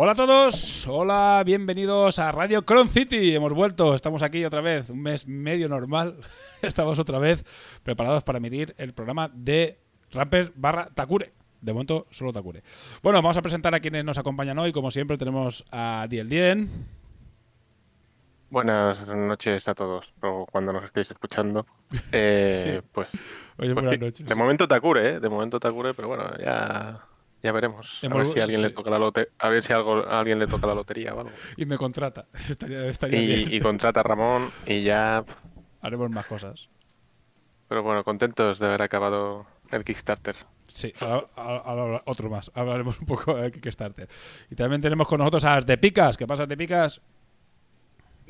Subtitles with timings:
[0.00, 3.34] Hola a todos, hola, bienvenidos a Radio Cron City.
[3.34, 6.18] Hemos vuelto, estamos aquí otra vez, un mes medio normal.
[6.62, 7.44] Estamos otra vez
[7.82, 9.78] preparados para emitir el programa de
[10.12, 11.32] Rapper barra Takure.
[11.60, 12.62] De momento, solo Takure.
[13.02, 14.70] Bueno, vamos a presentar a quienes nos acompañan hoy.
[14.70, 16.70] Como siempre, tenemos a Diel Dien.
[18.50, 21.66] Buenas noches a todos, o cuando nos estéis escuchando.
[22.12, 22.88] Eh, Sí.
[22.92, 23.18] Pues, Oye,
[23.56, 24.26] pues buenas sí, noches.
[24.28, 25.20] de momento Takure, ¿eh?
[25.20, 27.00] De momento Takure, pero bueno, ya,
[27.42, 28.00] ya veremos.
[28.02, 30.38] A ver si a alguien le toca la lote a ver si algo, a alguien
[30.38, 31.30] le toca la lotería o algo.
[31.56, 32.26] Y me contrata.
[32.34, 33.52] Estaría, estaría bien.
[33.52, 35.24] Y, contrata a Ramón y ya.
[35.80, 36.68] Haremos más cosas.
[37.68, 40.36] Pero bueno, contentos de haber acabado el Kickstarter.
[40.66, 42.50] Sí, ahora, otro más.
[42.54, 44.08] Hablaremos un poco de Kickstarter.
[44.50, 46.16] Y también tenemos con nosotros a De Picas.
[46.16, 47.00] ¿Qué pasa, De Picas?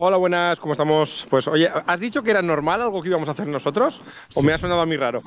[0.00, 1.26] Hola, buenas, ¿cómo estamos?
[1.28, 4.00] Pues oye, ¿has dicho que era normal algo que íbamos a hacer nosotros?
[4.34, 4.46] ¿O Sí.
[4.46, 5.22] me ha sonado a mí raro?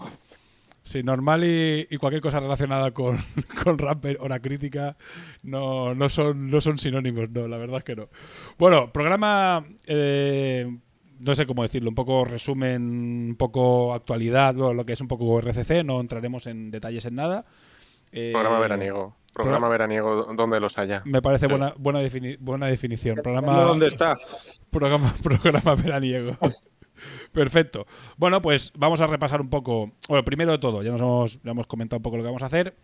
[0.83, 3.17] Sí, normal y, y cualquier cosa relacionada con,
[3.63, 4.97] con Ramper o la crítica
[5.43, 8.09] no, no, son, no son sinónimos, no, la verdad es que no.
[8.57, 10.65] Bueno, programa, eh,
[11.19, 12.81] no sé cómo decirlo, un poco resumen,
[13.29, 17.13] un poco actualidad, lo, lo que es un poco RCC, no entraremos en detalles en
[17.15, 17.45] nada.
[18.11, 19.15] Eh, Programa veraniego.
[19.33, 21.01] Programa veraniego donde los haya.
[21.05, 21.49] Me parece Sí.
[21.51, 23.19] buena, buena, defini- buena definición.
[23.23, 24.17] Programa, ¿Dónde está?
[24.71, 26.35] Programa, programa veraniego.
[27.31, 27.85] Perfecto.
[28.17, 29.91] Bueno, pues vamos a repasar un poco.
[30.07, 32.43] Bueno, primero de todo, ya nos hemos, ya hemos comentado un poco lo que vamos
[32.43, 32.75] a hacer.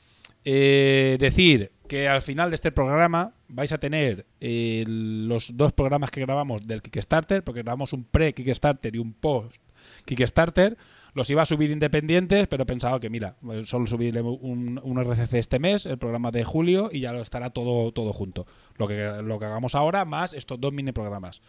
[0.50, 6.10] Eh, decir que al final de este programa vais a tener eh, los dos programas
[6.10, 10.78] que grabamos del Kickstarter, porque grabamos un pre-Kickstarter y un post-Kickstarter.
[11.14, 15.34] Los iba a subir independientes, pero he pensado que, mira, solo subiré un, un RCC
[15.34, 18.46] este mes, el programa de julio, y ya lo estará todo, todo junto.
[18.78, 21.42] Lo que, lo que hagamos ahora, más estos dos mini programas.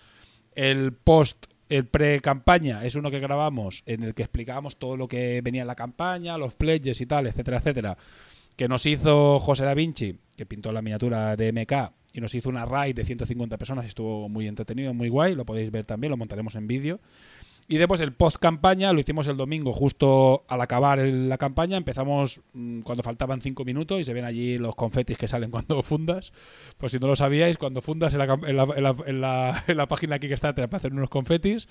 [0.55, 5.41] El post, el pre-campaña, es uno que grabamos en el que explicábamos todo lo que
[5.43, 7.99] venía en la campaña, los pledges y tal, etcétera, etcétera.
[8.57, 12.49] Que nos hizo José Da Vinci, que pintó la miniatura de MK, y nos hizo
[12.49, 15.35] una raid de 150 personas estuvo muy entretenido, muy guay.
[15.35, 17.01] Lo podéis ver también, lo montaremos en vídeo.
[17.71, 21.77] Y después el post campaña lo hicimos el domingo, justo al acabar el- la campaña.
[21.77, 25.83] Empezamos mm, cuando faltaban cinco minutos y se ven allí los confetis que salen cuando
[25.83, 26.33] fundas.
[26.79, 29.65] Pues si no lo sabíais, cuando fundas en la, en la, en la- en la-
[29.67, 31.69] en la página Kickstarter aparecen unos confetis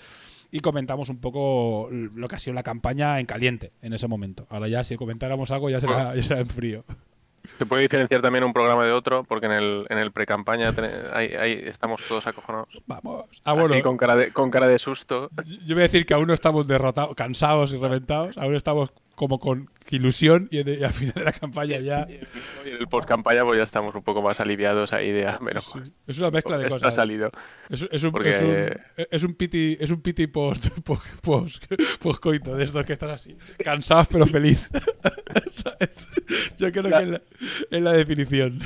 [0.51, 4.45] y comentamos un poco lo que ha sido la campaña en caliente en ese momento.
[4.51, 6.85] Ahora ya si comentáramos algo ya será, ya será en frío.
[7.57, 10.73] Se puede diferenciar también un programa de otro, porque en el, en el pre-campaña
[11.19, 12.69] estamos todos acojonados.
[12.85, 13.25] Vamos.
[13.43, 13.73] Ah, bueno.
[13.73, 15.29] Así con cara de, con cara de susto.
[15.65, 18.37] Yo voy a decir que aún no estamos derrotados, cansados y reventados.
[18.37, 22.05] Aún estamos como con ilusión y, en- y al final de la campaña ya.
[22.07, 22.19] Y
[22.69, 25.91] en el post-campaña pues ya estamos un poco más aliviados ahí de, ah, menos mal,
[26.05, 26.95] Es una mezcla de esto ha cosas.
[26.95, 27.31] salido.
[27.67, 31.65] Es, es un, Porque- es un, es un piti, es un piti post, post, post,
[31.99, 34.69] postcoito, de estos que están así, cansados pero feliz.
[36.57, 37.21] Yo creo que es la,
[37.71, 38.59] es la definición.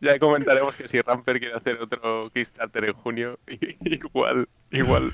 [0.00, 3.38] Ya comentaremos que si Ramper quiere hacer otro Kickstarter en junio,
[3.80, 5.12] igual, igual,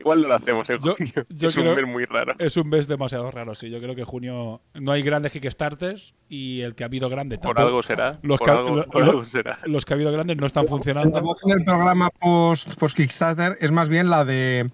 [0.00, 1.12] Igual no lo hacemos en Yo- junio.
[1.28, 2.34] yo es creo- un mes muy raro.
[2.38, 3.68] Es un mes demasiado raro, sí.
[3.70, 7.56] Yo creo que junio no hay grandes Kickstarters y el que ha habido grande Por
[7.56, 8.18] tampoco- algo será.
[8.22, 9.58] Los, por que, algo, lo- por lo- algo será.
[9.64, 11.20] los que ha habido grandes no están La funcionando.
[11.20, 14.70] voz en el programa post, post Kickstarter es más bien la de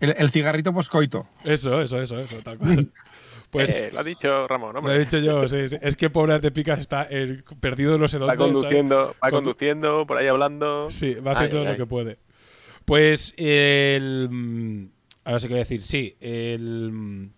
[0.00, 1.26] el, el cigarrito postcoito.
[1.44, 2.78] Eso, eso, eso, eso, tal cual.
[3.50, 4.94] Pues Eh, lo ha dicho Ramón, lo hombre.
[4.94, 5.76] he dicho yo, sí, sí.
[5.82, 8.34] Es que pobre de Picas está eh, perdido no sé dónde.
[8.34, 8.52] Va ¿sabes?
[8.54, 10.88] conduciendo, va Condu- conduciendo, por ahí hablando.
[10.88, 11.76] Sí, va haciendo Ay, lo ay.
[11.76, 12.16] que puede.
[12.92, 14.28] Pues el.
[14.30, 14.86] mm,
[15.24, 16.14] Ahora sí que voy a decir, sí.
[16.20, 16.92] El.
[16.92, 17.30] mm,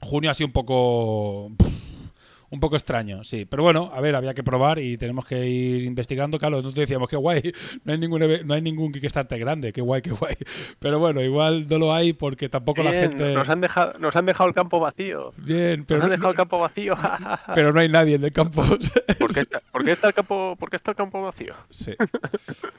[0.00, 1.52] Junio ha sido un poco.
[2.48, 3.44] Un poco extraño, sí.
[3.44, 6.38] Pero bueno, a ver, había que probar y tenemos que ir investigando.
[6.38, 7.52] Claro, nosotros decíamos, qué guay,
[7.84, 10.36] no hay ningún, no hay ningún Kickstarter grande, qué guay, qué guay.
[10.78, 13.34] Pero bueno, igual no lo hay porque tampoco la gente.
[13.34, 15.34] nos, han dejado, nos han dejado el campo vacío.
[15.36, 16.96] Bien, pero Nos han no, dejado el campo vacío.
[17.54, 18.62] pero no hay nadie en el campo.
[19.18, 21.54] ¿Por, qué está, por qué está el campo, ¿Por qué está el campo vacío?
[21.68, 21.92] Sí.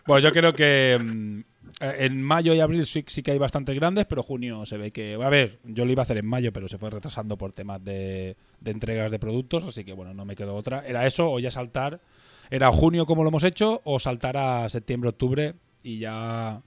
[0.08, 1.42] Bueno, yo creo que mm,
[1.82, 5.16] en mayo y abril sí, sí que hay bastantes grandes, pero junio se ve que.
[5.16, 7.84] A ver, yo lo iba a hacer en mayo, pero se fue retrasando por temas
[7.84, 10.86] de, de entregas de productos, así que bueno, no me quedó otra.
[10.88, 12.00] Era eso, o ya saltar.
[12.50, 16.62] Era junio como lo hemos hecho, o saltar a septiembre, octubre, y ya.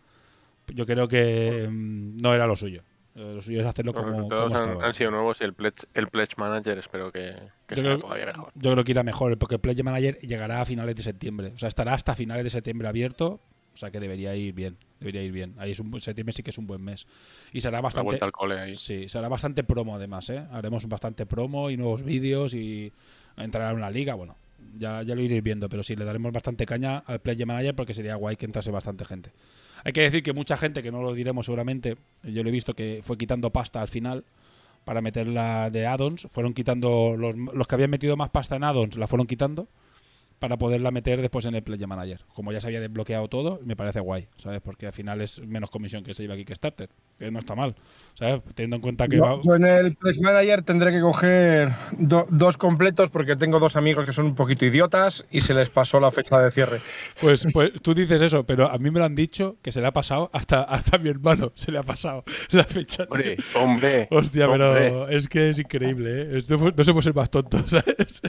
[0.75, 2.83] Yo creo que mm, no era lo suyo.
[3.15, 6.09] Eh, Lo suyo es hacerlo Los como, como han, sido nuevos y el pledge, el
[6.09, 7.35] pledge manager espero que,
[7.67, 8.53] que Yo sea creo- todavía mejor.
[8.55, 11.53] Yo creo que irá mejor, porque el Play Manager llegará a finales de septiembre.
[11.55, 13.41] O sea, estará hasta finales de septiembre abierto.
[13.73, 14.77] O sea que debería ir bien.
[15.01, 15.55] Debería ir bien.
[15.59, 17.07] Ahí es un, septiembre sí que es un buen mes.
[17.53, 18.19] Y será La bastante.
[18.21, 18.75] al cole ahí.
[18.75, 20.45] Sí, será bastante promo además, ¿eh?
[20.51, 22.93] Haremos bastante promo y nuevos vídeos y
[23.37, 24.15] entrará en una liga.
[24.15, 24.37] Bueno,
[24.77, 27.95] ya, ya lo iréis viendo, pero sí, le daremos bastante caña al Play Manager porque
[27.95, 29.31] sería guay que entrase bastante gente.
[29.85, 32.73] Hay que decir que mucha gente, que no lo diremos seguramente, yo lo he visto
[32.73, 34.25] que fue quitando pasta al final
[34.85, 36.27] para meterla de add-ons.
[36.31, 39.69] Fueron quitando los, los que habían metido más pasta en add-ons, la fueron quitando
[40.39, 42.21] para poderla meter después en el Play Manager.
[42.35, 44.61] Como ya se había desbloqueado todo, me parece guay, ¿sabes?
[44.61, 46.89] Porque al final es menos comisión que se lleva Kickstarter,
[47.19, 47.75] que no está mal,
[48.15, 48.43] ¿sabes?
[48.55, 52.27] Teniendo en cuenta que Yo, va- yo en el Pledge Manager tendré que coger do-
[52.31, 55.99] dos completos porque tengo dos amigos que son un poquito idiotas y se les pasó
[56.01, 56.81] la fecha de cierre.
[57.21, 59.87] Pues, pues tú dices eso, pero a mí me lo han dicho que se le
[59.89, 63.05] ha pasado, hasta, hasta a mi hermano se le ha pasado la fecha.
[63.11, 64.09] Hombre, hombre.
[64.11, 64.59] Hostia, hombre.
[64.69, 66.43] pero es que es increíble, ¿eh?
[66.49, 68.21] No, no se puede ser más tonto, ¿sabes?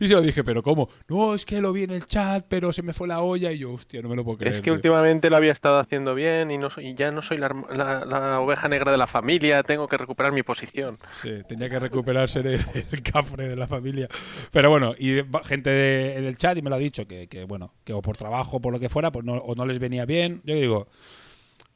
[0.00, 0.88] Y se lo dije, pero ¿cómo?
[1.08, 3.58] No, es que lo vi en el chat, pero se me fue la olla y
[3.58, 4.54] yo, hostia, no me lo puedo creer.
[4.54, 4.74] Es que tío.
[4.74, 8.40] últimamente lo había estado haciendo bien y, no y ya no soy la, la- la
[8.40, 10.98] oveja negra de la familia, tengo que recuperar mi posición.
[11.22, 12.60] Sí, tenía que recuperarse el,
[12.92, 14.08] el cafre de la familia.
[14.50, 17.44] Pero bueno, y gente de- en el chat y me lo ha dicho que, que,
[17.44, 19.78] bueno, que o por trabajo o por lo que fuera, pues no, o no les
[19.78, 20.42] venía bien.
[20.44, 20.88] Yo digo,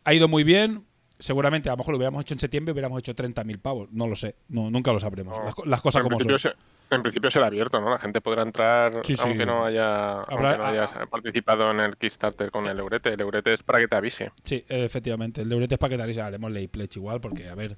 [0.05, 0.84] ha ido muy bien.
[1.19, 3.88] Seguramente a lo mejor lo hubiéramos hecho en septiembre hubiéramos hecho 30.000 pavos.
[3.93, 5.38] No lo sé, no, nunca lo sabremos.
[5.38, 5.44] No.
[5.44, 6.38] Las, co- las cosas como son.
[6.38, 6.52] se-
[6.90, 7.90] en principio será abierto, ¿no?
[7.90, 9.22] La gente podrá entrar Sí, sí.
[9.25, 13.12] aunque no haya, Habrá- aunque no haya participado en el Kickstarter con el Eurete.
[13.14, 14.31] El Eurete es para que te avise.
[14.42, 15.42] Sí, efectivamente.
[15.42, 17.76] El Leurete es para que taréis, haremos ley pledge igual, porque, a ver,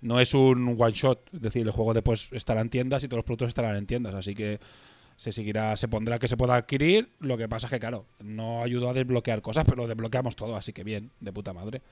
[0.00, 1.20] no es un one shot.
[1.34, 4.14] Es decir, el juego después estará en tiendas y todos los productos estarán en tiendas.
[4.14, 4.58] Así que
[5.16, 7.10] se seguirá, se pondrá que se pueda adquirir.
[7.20, 10.56] Lo que pasa es que, claro, no ayudó a desbloquear cosas, pero lo desbloqueamos todo,
[10.56, 11.82] así que bien, de puta madre.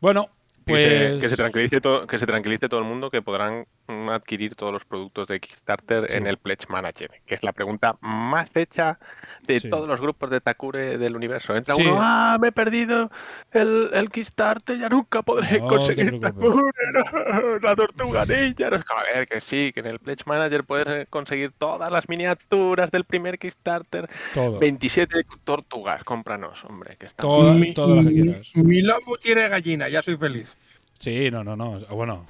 [0.00, 0.28] Bueno,
[0.66, 0.82] Que, pues.
[0.82, 3.66] se, que se tranquilice todo, que se tranquilice todo el mundo que podrán
[4.10, 6.16] adquirir todos los productos de Kickstarter Sí.
[6.16, 8.98] en el Pledge Manager, que es la pregunta más hecha
[9.46, 9.70] de Sí.
[9.70, 11.54] todos los grupos de Takure del universo.
[11.54, 11.82] Entra Sí.
[11.82, 13.10] uno, ah, me he perdido
[13.52, 16.20] el, el Kickstarter, ya nunca podré No conseguir.
[16.20, 16.54] Takure,
[16.92, 18.70] no, la tortuga ninja.
[18.70, 18.76] no".
[18.76, 22.90] A ver, que sí, que en el Pledge Manager puedes eh, conseguir todas las miniaturas
[22.90, 24.08] del primer Kickstarter.
[24.34, 24.58] todo.
[24.58, 28.50] 27 tortugas, cómpranos, hombre, que está Toda- todas las que quieras.
[28.54, 30.56] Mi lobo tiene gallina, ya soy feliz.
[31.02, 31.78] Sí, no, no, no.
[31.90, 32.26] Bueno,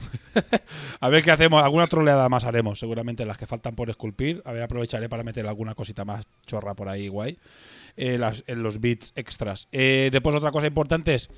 [1.01, 1.63] a ver qué hacemos.
[1.63, 4.41] Alguna troleada más haremos, seguramente las que faltan por esculpir.
[4.47, 7.37] A ver, aprovecharé para meter alguna cosita más chorra por ahí, guay.
[7.99, 9.69] eh, las- en los bits extras.
[9.73, 11.29] Eh, después, otra cosa importante es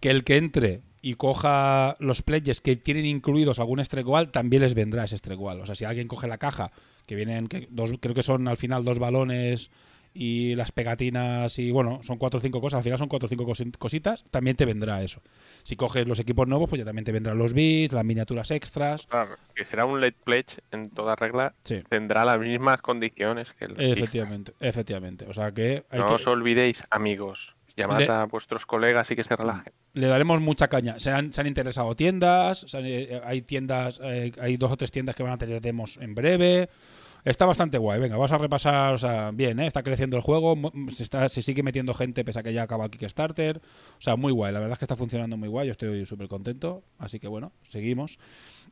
[0.00, 4.74] que el que entre y coja los pledges que tienen incluidos algún estregual, también les
[4.74, 5.62] vendrá ese estregual.
[5.62, 6.72] O sea, si alguien coge la caja,
[7.06, 9.70] que vienen, que dos, creo que son al final dos balones
[10.14, 13.28] y las pegatinas y bueno, son cuatro o cinco cosas, al final son cuatro o
[13.28, 15.22] cinco cosi- cositas, también te vendrá eso.
[15.62, 19.06] Si coges los equipos nuevos, pues ya también te vendrán los bits, las miniaturas extras.
[19.06, 23.64] Claro, que será un late pledge en toda regla, Sí, tendrá las mismas condiciones que
[23.66, 25.26] el efectivamente, efectivamente.
[25.28, 27.54] O sea que, hay No que- os olvidéis, amigos.
[27.74, 29.72] Llamad Le- a vuestros colegas y que se relajen.
[29.94, 30.98] le daremos mucha caña.
[30.98, 34.76] Se han, se han interesado tiendas, se han- eh, hay tiendas, eh, hay dos o
[34.76, 36.68] tres tiendas que van a tener demos en breve.
[37.24, 38.00] Está bastante guay.
[38.00, 39.66] Venga, vamos a repasar, o sea, bien, ¿eh?
[39.68, 42.64] está creciendo el juego, mu- se, está, se sigue metiendo gente pese a que ya
[42.64, 43.58] acaba el Kickstarter.
[43.58, 44.52] O sea, muy guay.
[44.52, 45.66] La verdad es que está funcionando muy guay.
[45.68, 46.82] Yo estoy súper contento.
[46.98, 48.18] Así que bueno, seguimos.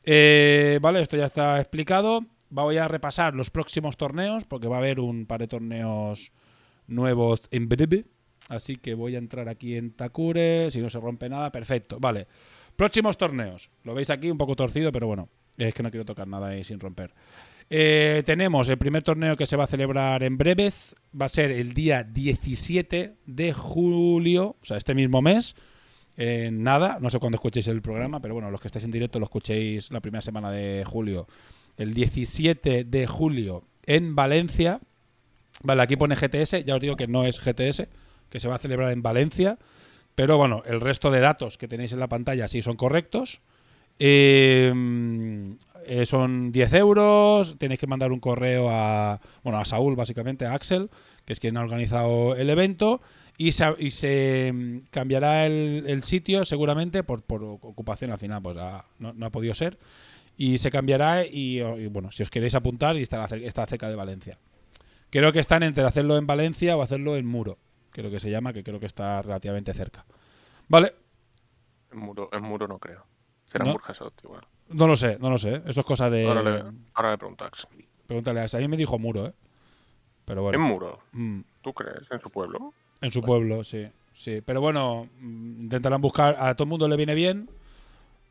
[0.04, 2.24] Eh, vale, esto ya está explicado.
[2.48, 6.32] Voy a repasar los próximos torneos, porque va a haber un par de torneos
[6.88, 8.04] nuevos en breve.
[8.48, 10.72] Así que voy a entrar aquí en Takure.
[10.72, 11.98] Si no se rompe nada, perfecto.
[12.00, 12.26] Vale.
[12.74, 13.70] Próximos torneos.
[13.84, 15.28] Lo veis aquí un poco torcido, pero bueno.
[15.56, 17.12] Es que no quiero tocar nada ahí sin romper.
[17.72, 20.96] Eh, tenemos el primer torneo que se va a celebrar en breves.
[21.18, 25.54] Va a ser el día 17 de julio, o sea, este mismo mes.
[26.16, 29.20] En nada, no sé cuándo escuchéis el programa, pero bueno, los que estáis en directo
[29.20, 31.28] lo escuchéis la primera semana de julio.
[31.76, 34.80] El 17 de julio en Valencia.
[35.62, 37.86] Vale, aquí pone GTS, ya os digo que no es GTS,
[38.28, 39.58] que se va a celebrar en Valencia.
[40.16, 43.40] Pero bueno, el resto de datos que tenéis en la pantalla sí son correctos.
[43.98, 44.72] Eh,
[45.86, 50.54] eh, son 10 euros, tenéis que mandar un correo a, bueno, a Saúl, básicamente, a
[50.54, 50.90] Axel,
[51.24, 53.00] que es quien ha organizado el evento,
[53.38, 58.42] y se, y se mm, cambiará el, el sitio seguramente por, por ocupación al final,
[58.42, 59.78] pues ha- no, no ha podido ser,
[60.36, 63.96] y se cambiará y, y, bueno, si os queréis apuntar, y estará, está cerca de
[63.96, 64.38] Valencia.
[65.10, 67.58] Creo que están entre hacerlo en Valencia o hacerlo en Muro,
[67.92, 70.04] que es lo que se llama, que creo que está relativamente cerca.
[70.68, 70.94] Vale,
[71.90, 73.04] En muro, en muro no creo.
[73.50, 73.70] Será No.
[73.72, 74.42] en Burjasot igual.
[74.70, 76.26] No lo sé, no lo sé, eso es cosa de...
[76.26, 76.62] Ahora le,
[76.94, 77.70] ahora le Axel.
[78.06, 78.56] Pregúntale a ese.
[78.56, 79.32] A mí me dijo Muro, ¿eh?
[80.24, 80.58] Pero bueno.
[80.58, 82.10] En muro, mm, ¿tú crees?
[82.10, 82.72] ¿En su pueblo?
[83.00, 83.86] en su pueblo, sí.
[84.12, 86.36] Sí, pero bueno, mm, intentarán buscar.
[86.38, 87.48] A todo el mundo le viene bien.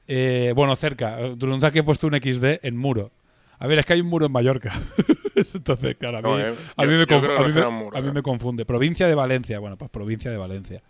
[0.07, 1.17] Eh, bueno, cerca.
[1.35, 3.11] Drunza que he puesto un XD en Muro.
[3.59, 4.71] A ver, es que hay un muro en Mallorca.
[5.35, 7.47] Entonces, claro, a mí, No, eh, a mí yo- me, yo conf- creo a que
[7.47, 8.65] mí será me- un muro, a mí me confunde.
[8.65, 9.59] Provincia de Valencia.
[9.59, 10.81] Bueno, pues provincia de Valencia.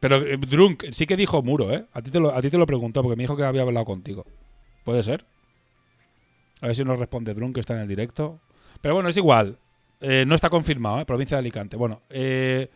[0.00, 1.84] Pero eh, Drunk sí que dijo Muro, ¿eh?
[1.92, 3.86] A ti, te lo, a ti te lo preguntó porque me dijo que había hablado
[3.86, 4.24] contigo.
[4.84, 5.24] ¿Puede ser?
[6.60, 8.40] A ver si nos responde Drunk, que está en el directo.
[8.80, 9.58] Pero bueno, es igual.
[10.00, 11.04] Eh, no está confirmado, ¿eh?
[11.04, 11.76] Provincia de Alicante.
[11.76, 12.70] Bueno, eh,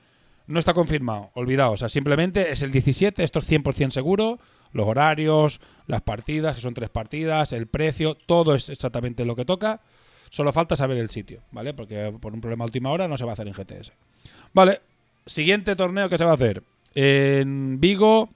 [0.46, 1.30] no está confirmado.
[1.34, 1.74] Olvidaos.
[1.74, 3.22] O sea, simplemente es el 17.
[3.22, 4.38] Esto es 100% seguro.
[4.72, 9.44] Los horarios, las partidas, que son tres partidas, el precio, todo es exactamente lo que
[9.44, 9.80] toca.
[10.30, 11.74] Solo falta saber el sitio, ¿vale?
[11.74, 13.92] Porque por un problema a última hora no se va a hacer en GTS.
[14.54, 14.80] Vale.
[15.26, 16.64] Siguiente torneo que se va a hacer.
[16.94, 18.30] En Vigo.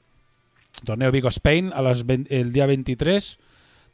[0.85, 3.39] Torneo Vigo Spain a las 20 el día 23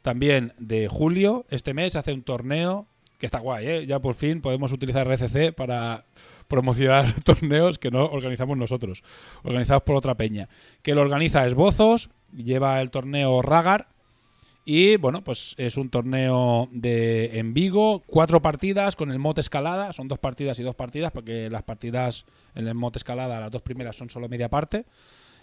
[0.03, 2.85] también de julio, este mes, hace un torneo
[3.17, 3.85] que está guay, ¿eh?
[3.87, 6.03] Ya por fin podemos utilizar RCC para
[6.49, 9.01] promocionar torneos que no organizamos nosotros,
[9.43, 10.49] organizados por otra peña.
[10.81, 13.87] Que lo organiza Esbozos, lleva el torneo Ragar.
[14.65, 19.91] Y bueno, pues es un torneo de en Vigo, cuatro partidas con el mod escalada,
[19.91, 23.61] son dos partidas y dos partidas, porque las partidas en el mod escalada, las dos
[23.61, 24.85] primeras son solo media parte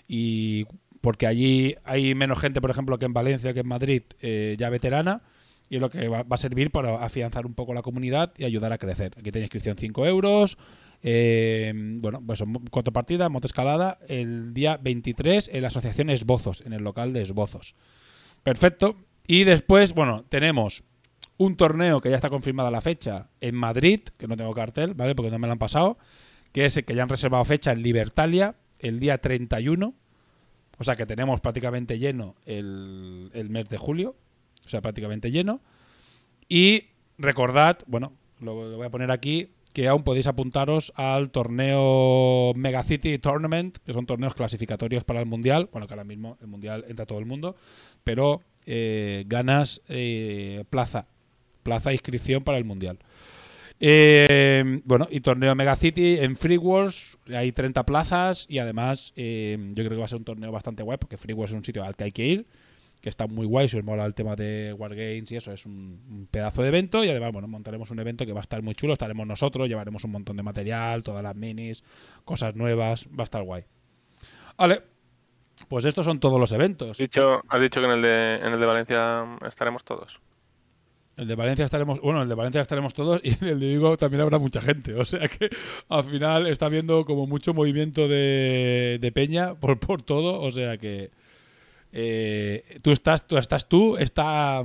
[0.08, 0.64] y
[1.02, 4.70] porque allí hay menos gente, por ejemplo, que en Valencia, que en Madrid, eh, ya
[4.70, 5.22] veterana,
[5.68, 8.72] y es lo que va, a servir para afianzar un poco la comunidad y ayudar
[8.72, 9.12] a crecer.
[9.18, 10.56] Aquí tenéis inscripción 5 euros,
[11.02, 16.62] eh, bueno, pues son cuatro partidas, moto escalada, el día 23 en la asociación Esbozos,
[16.62, 17.74] en el local de Esbozos.
[18.42, 18.96] Perfecto.
[19.30, 20.82] Y después, bueno, tenemos
[21.36, 25.14] un torneo que ya está confirmada la fecha en Madrid, que no tengo cartel, ¿vale?
[25.14, 25.98] Porque no me lo han pasado,
[26.50, 29.94] que es el que ya han reservado fecha en Libertalia, el día 31.
[30.76, 34.16] O sea que tenemos prácticamente lleno el, el mes de julio.
[34.66, 35.60] O sea, prácticamente lleno.
[36.48, 42.52] Y recordad, bueno, lo, lo voy a poner aquí, que aún podéis apuntaros al torneo
[42.56, 45.68] Megacity Tournament, que son torneos clasificatorios para el Mundial.
[45.70, 47.54] Bueno, que ahora mismo el Mundial entra todo el mundo,
[48.02, 51.06] pero eh, ganas eh, plaza,
[51.62, 52.98] plaza inscripción para el Mundial.
[53.82, 59.90] Eh, bueno, y torneo Megacity en Free Wars, hay 30 plazas y además yo creo
[59.90, 61.96] que va a ser un torneo bastante guay porque Free Wars es un sitio al
[61.96, 62.46] que hay que ir,
[63.00, 66.02] que está muy guay, si os mola el tema de Wargames y eso, es un,
[66.10, 68.74] un pedazo de evento y además, bueno, montaremos un evento que va a estar muy
[68.74, 71.82] chulo, estaremos nosotros, llevaremos un montón de material, todas las minis,
[72.26, 73.64] cosas nuevas, va a estar guay.
[74.58, 74.82] Vale,
[75.68, 76.90] pues estos son todos los eventos.
[76.90, 80.20] Has dicho, has dicho que en el, de, en el de Valencia estaremos todos.
[81.16, 83.96] El de Valencia estaremos, bueno, el de Valencia estaremos todos y en el de Vigo
[83.96, 84.94] también habrá mucha gente.
[84.94, 85.50] O sea que
[85.88, 90.40] al final está habiendo como mucho movimiento de, de peña por, por todo.
[90.40, 91.10] O sea que
[91.92, 94.62] eh, tú estás, tú estás tú, está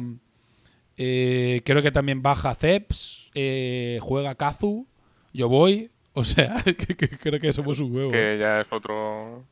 [0.98, 4.88] eh, creo que también baja Ceps, eh, juega Kazu,
[5.34, 5.92] yo voy.
[6.14, 8.12] O sea, que, que creo que somos un huevo.
[8.12, 9.44] Que ya es otro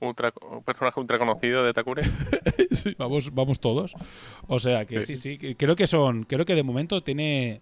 [0.00, 2.02] ultra, un personaje ultra conocido de Takure.
[2.70, 3.94] Sí, vamos, vamos todos.
[4.48, 5.32] O sea que sí, Sí.
[5.32, 5.38] sí.
[5.38, 6.24] que- Creo que son.
[6.24, 7.60] Creo que de momento tiene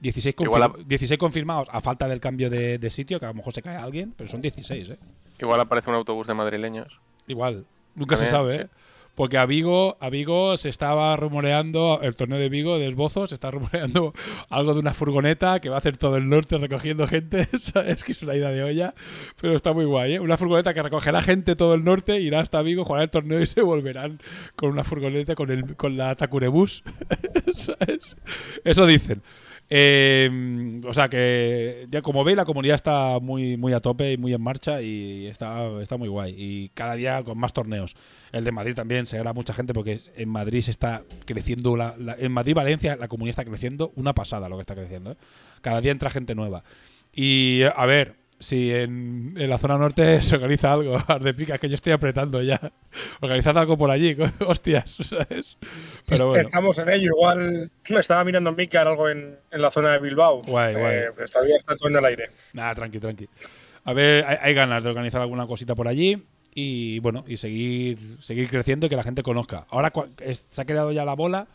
[0.00, 3.34] 16, confir- a- 16 confirmados a falta del cambio de, de sitio, que a lo
[3.34, 4.98] mejor se cae alguien, pero son 16, ¿eh?
[5.38, 6.98] Igual aparece un autobús de madrileños.
[7.26, 7.66] Igual.
[7.94, 8.68] Nunca se sabe, sí.
[9.14, 13.36] Porque a Vigo, a Vigo se estaba rumoreando, el torneo de Vigo de esbozos, se
[13.36, 14.12] está rumoreando
[14.48, 17.46] algo de una furgoneta que va a hacer todo el norte recogiendo gente.
[17.60, 18.02] ¿sabes?
[18.04, 18.94] que es una idea de olla,
[19.40, 20.20] pero está muy guay, ¿eh?
[20.20, 23.46] Una furgoneta que recogerá gente todo el norte, irá hasta Vigo, jugará el torneo y
[23.46, 24.20] se volverán
[24.56, 26.82] con una furgoneta con, el, con la Takurebus.
[27.56, 28.16] ¿sabes?
[28.64, 29.22] Eso dicen.
[29.70, 34.16] Eh, o sea que, ya como veis, la comunidad está muy, muy a tope y
[34.16, 36.34] muy en marcha y está, está muy guay.
[36.36, 37.96] Y cada día con más torneos.
[38.32, 41.76] El de Madrid también se hará mucha gente porque en Madrid se está creciendo.
[41.76, 45.12] La- en Madrid-Valencia la comunidad está creciendo una pasada lo que está creciendo.
[45.12, 45.16] ¿eh?
[45.62, 46.62] Cada día entra gente nueva.
[47.12, 51.74] Y a ver, si en, en la zona norte se organiza algo, Ardepica, que yo
[51.74, 52.60] estoy apretando ya.
[53.20, 55.58] Organizad algo por allí, hostias, ¿sabes?
[56.06, 56.48] Pero bueno.
[56.48, 57.12] Estamos en ello.
[57.16, 60.40] Igual me estaba mirando Mikar algo en, en la zona de Bilbao.
[60.46, 60.96] Guay, guay.
[60.96, 62.30] Eh, pero todavía está todo en el aire.
[62.52, 63.28] Nada, tranqui, tranqui.
[63.84, 66.22] A ver, hay, hay ganas de organizar alguna cosita por allí
[66.54, 69.66] y bueno, y seguir, seguir creciendo y que la gente conozca.
[69.68, 69.92] Ahora
[70.24, 71.48] se ha creado ya la bola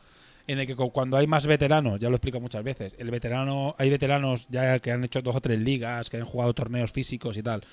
[0.51, 3.75] en el que cu- cuando hay más veteranos, ya lo explico muchas veces, el veterano,
[3.77, 7.37] hay veteranos ya que han hecho dos o tres ligas, que han jugado torneos físicos
[7.37, 7.63] y tal,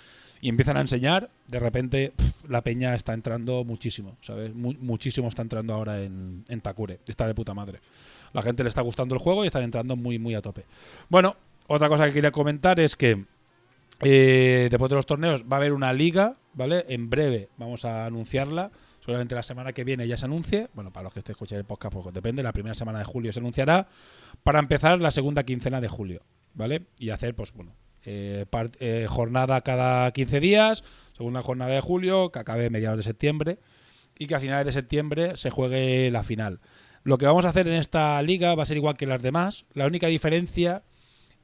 [0.41, 2.13] y empiezan a enseñar, de repente
[2.49, 4.55] la peña está entrando muchísimo, ¿sabes?
[4.55, 7.81] Mu- muchísimo está entrando ahora en, en Takure, está de puta madre.
[8.35, 10.65] La gente le está gustando el juego y están entrando muy, muy a tope.
[11.09, 11.37] Bueno,
[11.69, 13.25] otra cosa que quería comentar es que
[14.03, 16.85] eh, después de los torneos va a haber una liga, ¿vale?
[16.89, 18.71] En breve vamos a anunciarla.
[19.07, 20.67] Seguramente la semana que viene ya se anuncie.
[20.75, 22.43] Bueno, para los que estén escuchando el podcast, pues depende.
[22.43, 23.87] La primera semana de julio se anunciará.
[24.43, 26.23] Para empezar la segunda quincena de julio,
[26.55, 26.87] ¿vale?
[26.99, 28.47] Y hacer, pues bueno, eh,
[28.81, 30.83] eh, jornada cada 15 días.
[31.17, 33.61] Segunda jornada de julio, que acabe mediados de septiembre.
[34.19, 36.59] Y que a finales de septiembre se juegue la final.
[37.05, 39.67] Lo que vamos a hacer en esta liga va a ser igual que las demás.
[39.73, 40.83] La única diferencia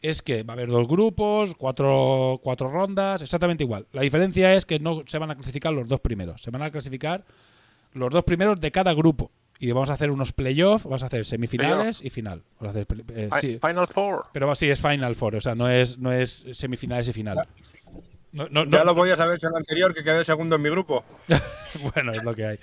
[0.01, 3.87] es que va a haber dos grupos, cuatro, cuatro rondas, exactamente igual.
[3.93, 6.73] La diferencia es que no se van a clasificar los dos primeros, se van a
[6.73, 7.25] clasificar
[7.95, 9.31] los dos primeros de cada grupo.
[9.59, 12.43] Y vamos a hacer unos playoffs, vamos a hacer semifinales y final.
[12.59, 14.25] Vamos a hacer, pl- eh, sí, Final Four.
[14.33, 17.47] pero sí, es Final Four, o sea, no es, no es semifinales y final.
[18.33, 20.63] No, no- Ya no- lo podías haber hecho en el anterior, que quedé segundo en
[20.63, 21.05] mi grupo.
[21.95, 22.59] bueno, es lo que hay.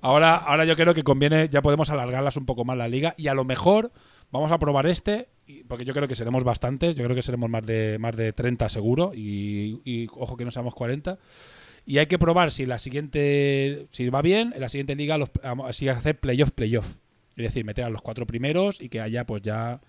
[0.00, 3.28] Ahora, ahora yo creo que conviene, ya podemos alargarlas un poco más la liga y
[3.28, 3.90] a lo mejor
[4.30, 5.28] vamos a probar este,
[5.66, 8.68] porque yo creo que seremos bastantes, yo creo que seremos más de, más de 30
[8.70, 11.18] seguro y, y ojo que no seamos 40.
[11.88, 15.30] Y hay que probar si la siguiente, si va bien, en la siguiente liga los,
[15.64, 16.96] así hacer playoff, playoff.
[17.30, 19.80] Es decir, meter a los cuatro primeros y que haya pues ya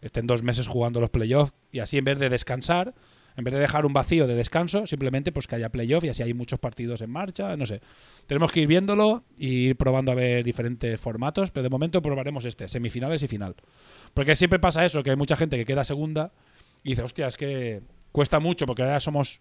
[0.00, 2.94] estén dos meses jugando los playoffs y así en vez de descansar,
[3.36, 6.22] en vez de dejar un vacío de descanso, simplemente pues que haya playoff y así
[6.22, 7.80] hay muchos partidos en marcha, no sé.
[8.28, 12.44] Tenemos que ir viéndolo y ir probando a ver diferentes formatos, pero de momento probaremos
[12.44, 13.56] este, semifinales y final.
[14.14, 16.30] Porque siempre pasa eso, que hay mucha gente que queda segunda
[16.84, 17.80] y dice, hostia, es que
[18.12, 19.40] cuesta mucho porque ahora somos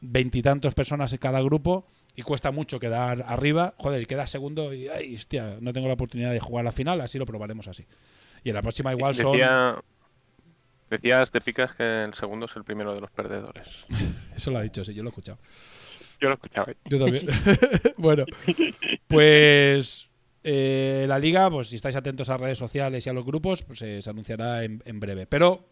[0.00, 1.86] veintitantos personas en cada grupo
[2.16, 3.74] y cuesta mucho quedar arriba.
[3.78, 7.00] Joder, y quedas segundo y, ay, hostia, no tengo la oportunidad de jugar la final,
[7.00, 7.86] así lo probaremos así.
[8.44, 9.32] Y en la próxima igual son...
[9.32, 9.76] Decía,
[10.88, 13.68] decías de picas que el segundo es el primero de los perdedores.
[14.36, 15.38] Eso lo ha dicho, sí, yo lo he escuchado.
[16.20, 16.72] Yo lo escuchaba.
[16.84, 17.26] Yo también.
[17.96, 18.24] bueno,
[19.08, 20.10] pues
[20.42, 23.80] eh, la liga, pues si estáis atentos a redes sociales y a los grupos, pues
[23.82, 25.26] eh, se anunciará en, en breve.
[25.26, 25.64] Pero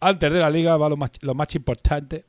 [0.00, 2.26] antes de la liga va lo más, lo más importante,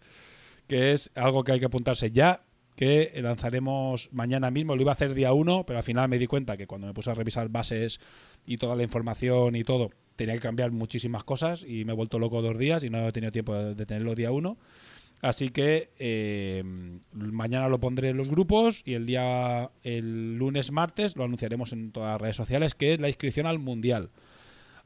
[0.68, 2.44] que es algo que hay que apuntarse ya,
[2.76, 4.76] que lanzaremos mañana mismo.
[4.76, 6.94] Lo iba a hacer día 1, pero al final me di cuenta que cuando me
[6.94, 8.00] puse a revisar bases
[8.46, 12.20] y toda la información y todo, tenía que cambiar muchísimas cosas y me he vuelto
[12.20, 14.58] loco dos días y no he tenido tiempo de, tenerlo día 1.
[15.22, 16.64] Así que eh,
[17.12, 21.92] mañana lo pondré en los grupos y el día, el lunes, martes, lo anunciaremos en
[21.92, 24.12] todas las redes sociales, que es la inscripción al Mundial.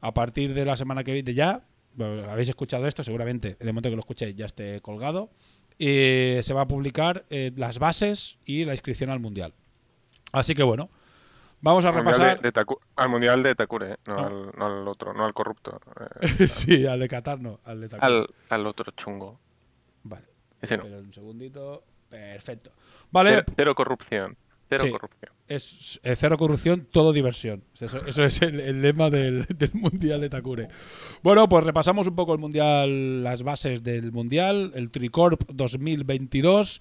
[0.00, 1.66] A partir de la semana que viene ya,
[2.00, 5.30] habéis escuchado esto, seguramente en el momento que lo escuchéis ya esté colgado,
[5.84, 9.52] eh, se va a publicar eh, las bases y la inscripción al Mundial.
[10.32, 10.90] Así que bueno,
[11.60, 12.40] vamos a Al mundial, repasar...
[12.40, 13.96] de, de Taku- al mundial de Takure, ¿eh?
[14.06, 14.26] no, Ah.
[14.26, 15.80] al, no al otro, no al corrupto.
[16.20, 18.06] eh, sí, al de Qatar no, al de Takura.
[18.06, 19.40] al, al otro chungo.
[20.04, 20.24] Vale,
[20.60, 20.84] Ese no.
[20.84, 21.82] un segundito.
[22.08, 22.70] Perfecto.
[23.10, 24.36] Vale, Cero, cero corrupción.
[24.78, 24.90] Cero Sí.
[24.90, 25.32] corrupción.
[25.48, 27.62] es cero corrupción, todo diversión.
[27.78, 30.68] Eso, eso es el, el lema del, del Mundial de Takure.
[31.22, 36.80] Bueno, pues repasamos un poco el Mundial, las bases del Mundial, el Tricorp 2022,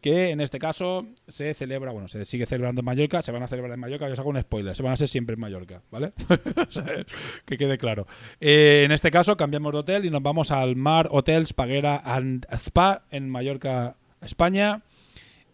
[0.00, 3.46] que en este caso se celebra, bueno, se sigue celebrando en Mallorca, se van a
[3.48, 5.82] celebrar en Mallorca, yo os hago un spoiler, se van a hacer siempre en Mallorca,
[5.90, 6.12] ¿vale?
[7.44, 8.06] Que quede claro.
[8.40, 12.46] Eh, en este caso cambiamos de hotel y nos vamos al Mar Hotel Spaguera and
[12.52, 14.82] Spa en Mallorca, España.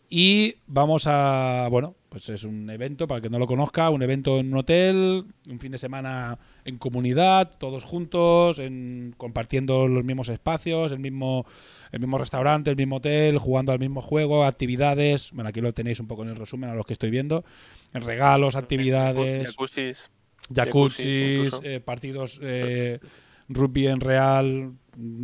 [0.09, 4.03] Y vamos a, bueno, pues es un evento, para el que no lo conozca, un
[4.03, 10.05] evento en un hotel, un fin de semana en comunidad, todos juntos, en, compartiendo los
[10.05, 11.45] mismos espacios, el mismo,
[11.91, 15.33] el mismo restaurante, el mismo hotel, jugando al mismo juego, actividades.
[15.33, 17.45] Bueno, aquí lo tenéis un poco en el resumen a los que estoy viendo.
[17.93, 20.11] Regalos, actividades, Jacuzzis.
[20.55, 23.01] jacuzzis, eh, partidos eh,
[23.49, 24.73] rugby en real,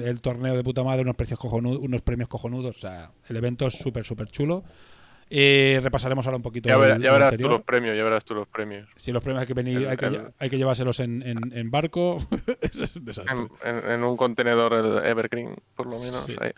[0.00, 2.76] el torneo de puta madre, unos precios cojonudos, unos premios cojonudos.
[2.76, 4.64] O sea, el evento es súper, súper chulo.
[5.34, 8.22] Eh, repasaremos ahora un poquito Ya, verás, el- ya verás tú los premios, ya verás
[8.24, 8.86] tú los premios.
[8.96, 11.70] Si los premios hay que venir, El- hay, que, hay que llevárselos en, en- en
[11.70, 12.18] barco.
[12.60, 13.46] Es un desastre.
[13.64, 14.74] En, en- un contenedor
[15.06, 16.24] Evergreen, por lo menos.
[16.26, 16.50] Sí, ahí.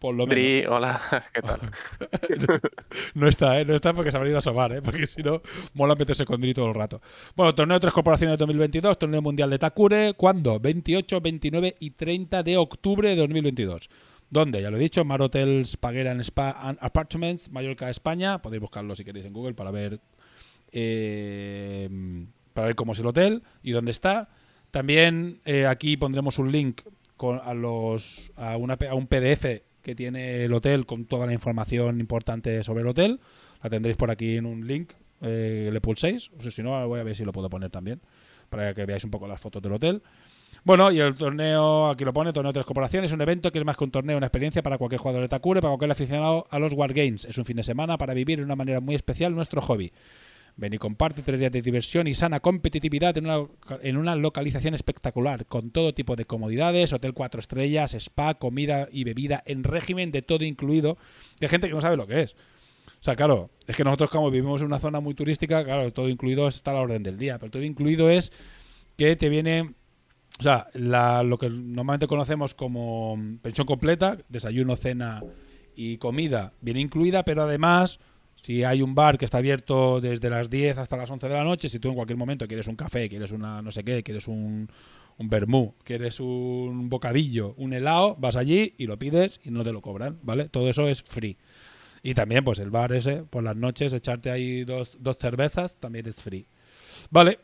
[0.00, 1.60] Por lo hola, ¿qué tal?
[3.14, 3.66] No está, ¿eh?
[3.66, 4.80] No está porque se habría ido a asomar, ¿eh?
[4.80, 5.42] Porque si no,
[5.74, 7.02] mola meterse con Dri todo el rato.
[7.36, 10.14] Bueno, torneo de tres corporaciones 2022, torneo mundial de Takure.
[10.14, 10.58] ¿Cuándo?
[10.58, 13.90] 28, 29 y 30 de octubre de 2022.
[14.30, 14.62] ¿Dónde?
[14.62, 18.40] Ya lo he dicho, Mar Hotels, Paguera Spa and Apartments, Mallorca, España.
[18.40, 20.00] Podéis buscarlo si queréis en Google para ver
[20.72, 21.90] eh,
[22.54, 24.30] para ver cómo es el hotel y dónde está.
[24.70, 26.80] También eh, aquí pondremos un link
[27.18, 31.32] con, a, los, a, una, a un PDF que tiene el hotel con toda la
[31.32, 33.20] información importante sobre el hotel.
[33.62, 36.30] La tendréis por aquí en un link, eh, le pulséis.
[36.38, 38.00] O sea, si no, voy a ver si lo puedo poner también,
[38.48, 40.02] para que veáis un poco las fotos del hotel.
[40.64, 43.58] Bueno, y el torneo, aquí lo pone, torneo de tres corporaciones, es un evento que
[43.58, 46.46] es más que un torneo, una experiencia para cualquier jugador de Takure, para cualquier aficionado
[46.50, 47.24] a los Wargames.
[47.24, 49.92] Es un fin de semana para vivir de una manera muy especial nuestro hobby.
[50.56, 53.46] Ven y comparte tres días de diversión y sana competitividad en una,
[53.82, 59.04] en una localización espectacular, con todo tipo de comodidades, hotel cuatro estrellas, spa, comida y
[59.04, 60.98] bebida en régimen de todo incluido,
[61.38, 62.36] de gente que no sabe lo que es.
[62.88, 66.08] O sea, claro, es que nosotros como vivimos en una zona muy turística, claro, todo
[66.08, 68.32] incluido está a la orden del día, pero todo incluido es
[68.96, 69.72] que te viene,
[70.38, 75.22] o sea, lo que normalmente conocemos como pensión completa, desayuno, cena
[75.74, 78.00] y comida, viene incluida, pero además,
[78.42, 81.44] si hay un bar que está abierto desde las 10 hasta las 11 de la
[81.44, 84.28] noche, si tú en cualquier momento quieres un café, quieres una no sé qué, quieres
[84.28, 84.68] un,
[85.18, 89.72] un vermú, quieres un bocadillo, un helado, vas allí y lo pides y no te
[89.72, 90.48] lo cobran, ¿vale?
[90.48, 91.36] Todo eso es free.
[92.02, 96.06] Y también, pues el bar ese, por las noches, echarte ahí dos, dos cervezas, también
[96.08, 96.46] es free.
[97.10, 97.38] Vale,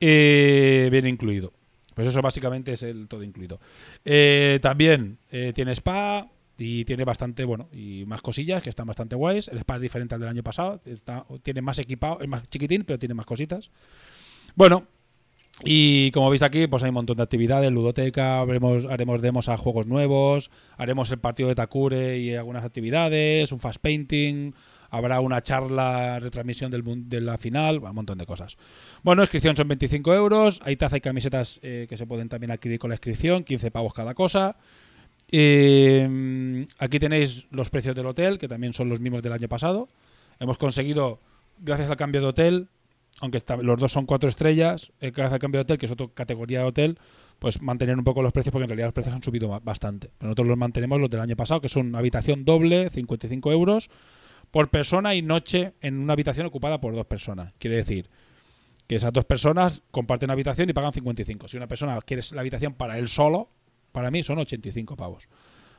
[0.00, 1.52] eh, viene incluido.
[1.94, 3.60] Pues eso básicamente es el todo incluido.
[4.04, 9.14] Eh, también eh, tiene spa y tiene bastante, bueno, y más cosillas que están bastante
[9.14, 9.48] guays.
[9.48, 10.80] El spa es diferente al del año pasado.
[10.84, 13.70] Está, tiene más equipado, es más chiquitín, pero tiene más cositas.
[14.56, 14.86] Bueno,
[15.64, 19.56] y como veis aquí, pues hay un montón de actividades, ludoteca, haremos, haremos demos a
[19.56, 24.52] juegos nuevos, haremos el partido de Takure y algunas actividades, un fast painting,
[24.90, 28.56] habrá una charla, retransmisión del, de la final, un montón de cosas.
[29.02, 32.78] Bueno, inscripción son 25 euros, hay taza y camisetas eh, que se pueden también adquirir
[32.78, 34.56] con la inscripción, 15 pavos cada cosa.
[35.30, 39.88] Eh, aquí tenéis los precios del hotel, que también son los mismos del año pasado.
[40.40, 41.20] Hemos conseguido,
[41.58, 42.68] gracias al cambio de hotel,
[43.20, 46.06] aunque los dos son cuatro estrellas, eh, gracias al cambio de hotel, que es otra
[46.14, 46.98] categoría de hotel,
[47.38, 50.10] pues mantener un poco los precios, porque en realidad los precios han subido ba- bastante.
[50.18, 53.90] Pero nosotros los mantenemos los del año pasado, que son habitación doble, 55 euros
[54.50, 57.52] por persona y noche en una habitación ocupada por dos personas.
[57.58, 58.08] Quiere decir
[58.86, 61.48] que esas dos personas comparten habitación y pagan 55.
[61.48, 63.50] Si una persona quiere la habitación para él solo,
[63.98, 65.28] para mí son 85 pavos.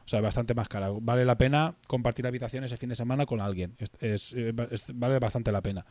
[0.06, 0.90] O sea, bastante más cara.
[1.02, 3.76] Vale la pena compartir habitación ese fin de semana con alguien.
[3.78, 5.86] Es, es- eh, es- vale bastante la pena.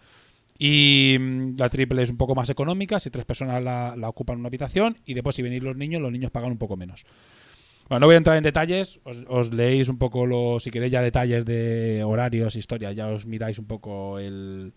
[0.58, 4.38] Y mm, la triple es un poco más económica, si tres personas la, la ocupan
[4.40, 7.04] una habitación y después si venís los niños, los niños pagan un poco menos.
[7.88, 10.92] Bueno, no voy a entrar en detalles, os, os leéis un poco, los, si queréis
[10.92, 14.72] ya detalles de horarios, historias, ya os miráis un poco el,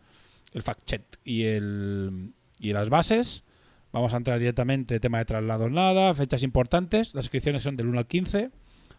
[0.53, 3.43] el fact check y, el, y las bases.
[3.91, 7.99] Vamos a entrar directamente, tema de traslado nada, fechas importantes, las inscripciones son del 1
[7.99, 8.49] al 15,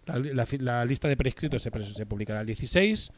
[0.06, 1.70] la, la la lista de prescritos se,
[2.06, 3.10] publicará el 16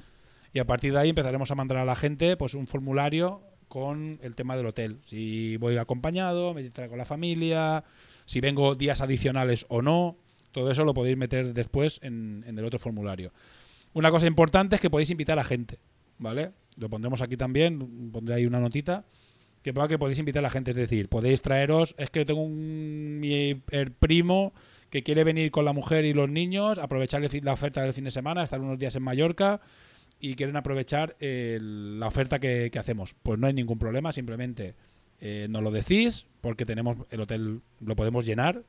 [0.53, 4.21] y a partir de ahí empezaremos a mandar a la gente pues un formulario con
[4.23, 5.01] el tema del hotel.
[5.05, 7.83] Si voy acompañado, me traigo la familia,
[8.25, 10.17] si vengo días adicionales o no,
[10.53, 13.33] todo eso lo podéis meter después en, en el otro formulario.
[13.95, 15.81] Una cosa importante es que podéis invitar a gente,
[16.19, 16.53] ¿vale?
[16.79, 19.05] Lo pondremos aquí también, pondré ahí una notita
[19.65, 22.43] que ponga que podéis invitar a la gente, es decir, podéis traeros, es que tengo
[22.43, 23.21] un
[23.71, 24.53] el primo
[24.91, 28.11] que quiere venir con la mujer y los niños, aprovechar la oferta del fin de
[28.11, 29.63] semana, estar unos días en Mallorca
[30.21, 33.17] y quieren aprovechar la oferta que, hacemos.
[33.23, 34.75] Pues no hay ningún problema, simplemente
[35.19, 38.63] eh, nos lo decís porque tenemos el hotel, lo podemos llenar,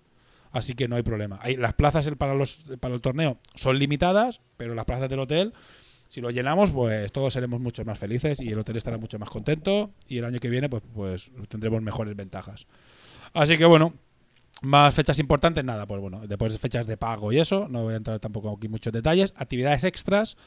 [0.52, 1.42] así que no hay problema.
[1.58, 5.54] Las plazas el- para, los, para el torneo son limitadas, pero las plazas del hotel,
[6.08, 9.30] si lo llenamos, pues todos seremos mucho más felices y el hotel estará mucho más
[9.30, 12.68] contento y el año que viene pues, pues tendremos mejores ventajas.
[13.34, 13.94] Así que bueno,
[14.62, 17.94] más fechas importantes, nada, pues bueno, después de fechas de pago y eso, no voy
[17.94, 19.34] a entrar tampoco aquí en muchos detalles.
[19.36, 20.38] Actividades extras.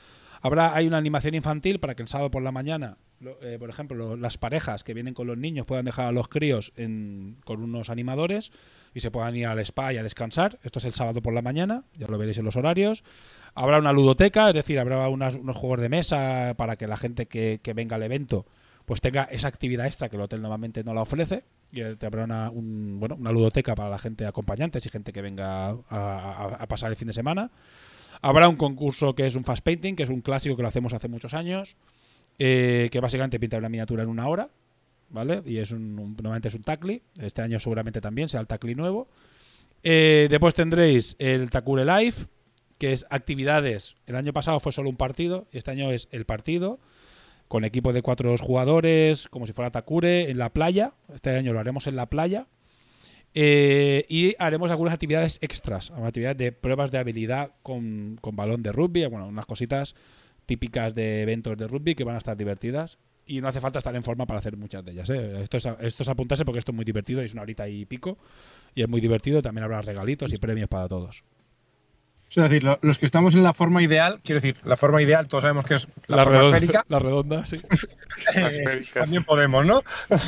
[0.41, 3.69] Habrá, hay una animación infantil para que el sábado por la mañana, lo- eh, por
[3.71, 7.39] ejemplo, lo- las parejas que vienen con los niños puedan dejar a los críos en-
[7.45, 8.53] con unos animadores
[8.95, 10.61] y se puedan ir al spa y a descansar.
[10.63, 13.03] Esto es el sábado por la mañana, ya lo veréis en los horarios.
[13.61, 17.61] Habrá una ludoteca, es decir, habrá unos juegos de mesa para que la gente que,
[17.75, 18.47] venga al evento
[18.85, 21.43] pues tenga esa actividad extra que el hotel normalmente no la ofrece.
[21.73, 25.21] Y eh, habrá una, un- bueno, una ludoteca para la gente acompañantes y gente que
[25.21, 27.51] venga a, pasar el fin de semana.
[28.23, 30.93] Habrá un concurso que es un fast painting, que es un clásico que lo hacemos
[30.95, 31.77] hace muchos años.
[32.39, 34.49] eh, que básicamente pinta una miniatura en una hora,
[35.11, 35.43] ¿vale?
[35.45, 37.03] Y es un, un- normalmente un Tacli.
[37.21, 39.09] Este año seguramente también sea el Tacli nuevo.
[39.83, 42.15] Eh, después tendréis el Takure Live,
[42.79, 43.97] que es actividades.
[44.07, 46.79] El año pasado fue solo un partido, y este año es el partido,
[47.49, 50.93] con equipo de cuatro jugadores, como si fuera Takure, en la playa.
[51.13, 52.47] Este año lo haremos en la playa.
[53.35, 58.73] Eh, y haremos algunas actividades extras, actividades de pruebas de habilidad con, con balón de
[58.73, 59.95] rugby, bueno, unas cositas
[60.47, 62.99] típicas de eventos de rugby que van a estar divertidas.
[63.27, 65.11] Y no hace falta estar en forma para hacer muchas de ellas.
[65.11, 65.43] ¿eh?
[65.43, 68.17] Esto, es, esto es apuntarse porque esto es muy divertido es una horita y pico.
[68.75, 69.43] Y es muy divertido.
[69.43, 71.23] También habrá regalitos y premios para todos.
[72.31, 75.29] Es decir, lo- los que estamos en la forma ideal, quiero decir, la forma ideal,
[75.29, 76.85] todos sabemos que es la, forma redonda, esférica.
[76.89, 77.57] la redonda, sí.
[78.37, 79.83] eh, también podemos, ¿no?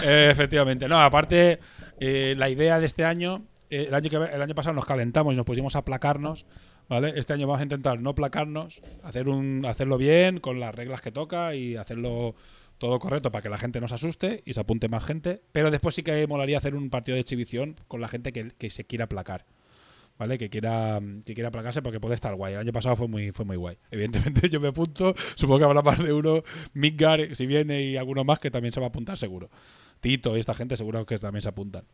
[0.04, 0.88] Eh, efectivamente.
[0.88, 1.58] No, aparte,
[1.98, 5.34] eh, la idea de este año, eh, el, año que, el año pasado nos calentamos
[5.34, 6.46] y nos pusimos a placarnos,
[6.88, 7.12] ¿vale?
[7.16, 11.12] Este año vamos a intentar no placarnos, hacer un, hacerlo bien, con las reglas que
[11.12, 12.34] toca y hacerlo
[12.78, 15.42] todo correcto para que la gente no se asuste y se apunte más gente.
[15.52, 18.70] Pero después sí que molaría hacer un partido de exhibición con la gente que, que
[18.70, 19.44] se quiera placar.
[20.20, 20.36] ¿Vale?
[20.36, 22.52] Que quiera, que quiera placarse porque puede estar guay.
[22.52, 23.78] El año pasado fue muy, fue muy guay.
[23.90, 25.14] Evidentemente yo me apunto.
[25.34, 26.42] Supongo que habrá más de uno.
[26.74, 29.48] Midgar, si viene, y alguno más que también se va a apuntar seguro.
[30.00, 31.86] Tito y esta gente seguro que también se apuntan.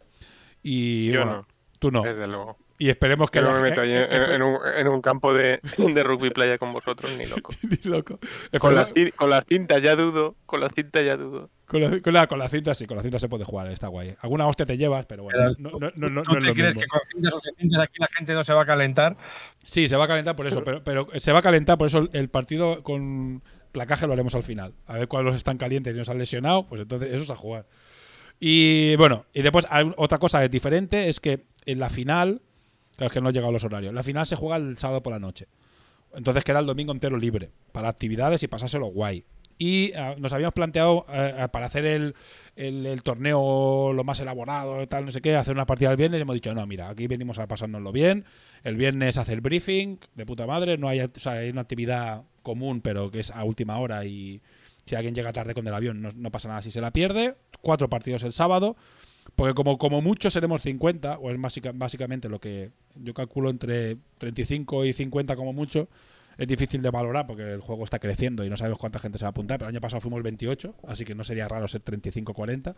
[0.61, 1.47] Y Yo bueno, no.
[1.79, 2.03] tú no.
[2.03, 2.59] Desde luego.
[2.79, 5.61] Y esperemos que Que no me meto ahí en, en- un, en un campo de,
[5.79, 7.53] de rugby playa con vosotros, ni loco.
[7.63, 8.19] Ni loco.
[8.59, 11.49] Con las, con las cintas ya dudo, con las cintas ya dudo.
[11.67, 13.89] con la, con la- con la cinta sí, con la cinta se puede jugar, está
[13.89, 14.15] guay.
[14.21, 16.55] Alguna hostia te llevas, pero bueno, no, no, no, no- ¿Tú no es te lo
[16.55, 16.81] crees mismo.
[16.83, 19.17] que con cintas o sin cintas aquí la gente no se va a calentar?
[19.65, 22.09] Sí, se va a calentar por eso, pero, pero se va a calentar por eso
[22.13, 24.75] el partido con placaje lo haremos al final.
[24.87, 27.67] A ver cuáles están calientes y nos han lesionado, pues entonces eso es a jugar.
[28.39, 32.43] Y bueno, y después hay otra cosa diferente es que en la final,
[32.97, 35.13] claro es que no he llegado los horarios, la final se juega el sábado por
[35.13, 35.47] la noche.
[36.15, 39.25] Entonces queda el domingo entero libre para actividades y pasárselo guay.
[39.59, 42.15] Y ah, nos habíamos planteado eh, para hacer el,
[42.57, 46.19] el- torneo lo más elaborado, tal, no sé qué, hacer una partida el viernes.
[46.19, 48.25] Y hemos dicho, no, mira, aquí venimos a pasárnoslo bien.
[48.65, 50.77] El viernes hace el briefing de puta madre.
[50.77, 51.11] No hay, o
[51.51, 54.05] una actividad común, pero que es a última hora.
[54.05, 54.43] Y
[54.85, 57.35] si alguien llega tarde con el avión, no, pasa nada si se la pierde.
[57.63, 58.77] Cuatro partidos el sábado.
[59.37, 63.97] Porque como, como mucho seremos 50, o es básica- básicamente lo que yo calculo entre
[64.19, 65.89] 35 y 50 como mucho.
[66.39, 69.25] Es difícil de valorar porque el juego está creciendo y no sabemos cuánta gente se
[69.25, 69.59] va a apuntar.
[69.59, 72.75] Pero el año pasado fuimos 28, así que no sería raro ser 35-40.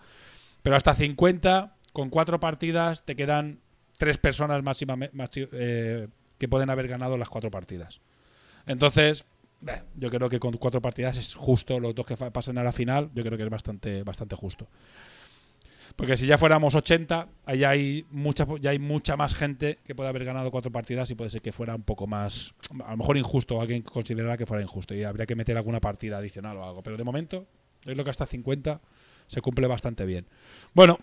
[0.62, 3.60] Pero hasta 50, con cuatro partidas, te quedan
[3.96, 8.00] tres personas máximamente que pueden haber ganado las cuatro partidas.
[8.66, 9.24] Entonces,
[9.60, 11.80] beh, yo creo que con cuatro partidas es justo.
[11.80, 14.68] Los dos que pasen a la final, yo creo que es bastante, bastante justo.
[15.98, 20.08] Porque si ya fuéramos 80, ahí hay mucha, ya hay mucha más gente que puede
[20.08, 23.16] haber ganado cuatro partidas y puede ser que fuera un poco más, a lo mejor
[23.16, 26.84] injusto, alguien considerara que fuera injusto y habría que meter alguna partida adicional o algo.
[26.84, 27.48] Pero de momento,
[27.84, 28.78] es lo que hasta 50
[29.26, 30.28] se cumple bastante bien.
[30.72, 31.00] Bueno,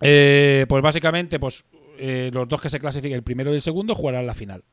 [0.00, 1.66] eh, pues básicamente, pues
[1.98, 4.64] eh, los dos que se clasifiquen, el primero y el segundo, jugarán la final.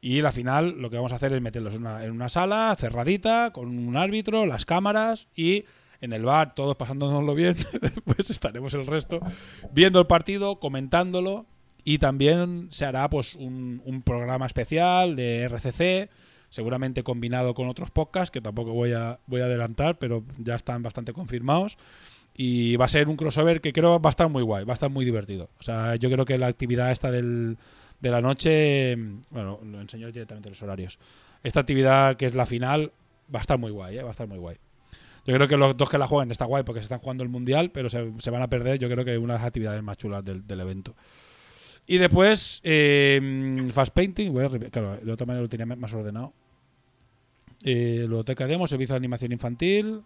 [0.00, 3.68] Y la final lo que vamos a hacer es meterlos en una sala cerradita, con
[3.68, 5.64] un árbitro, las cámaras y
[6.00, 7.56] en el bar, todos pasándonoslo bien.
[8.04, 9.20] pues estaremos el resto
[9.72, 11.46] viendo el partido, comentándolo
[11.84, 16.10] y también se hará pues un, un programa especial de RCC,
[16.48, 20.82] seguramente combinado con otros podcasts que tampoco voy a, voy a adelantar, pero ya están
[20.82, 21.78] bastante confirmados.
[22.36, 24.74] Y va a ser un crossover que creo va a estar muy guay, va a
[24.74, 25.50] estar muy divertido.
[25.58, 27.58] O sea, yo creo que la actividad esta del,
[28.00, 28.96] de la noche,
[29.30, 30.98] bueno, lo enseño directamente los horarios.
[31.42, 32.92] Esta actividad que es la final
[33.34, 34.02] va a estar muy guay, ¿eh?
[34.02, 34.56] va a estar muy guay.
[35.26, 37.28] Yo creo que los dos que la jueguen está guay porque se están jugando el
[37.28, 40.24] mundial, pero se, van a perder, yo creo que una de las actividades más chulas
[40.24, 40.94] del, evento.
[41.86, 46.32] Y después, eh, Fast Painting, re- claro, de otra manera lo tenía más ordenado.
[47.62, 50.02] Eh, Ludoteca Demo, servicio de animación infantil.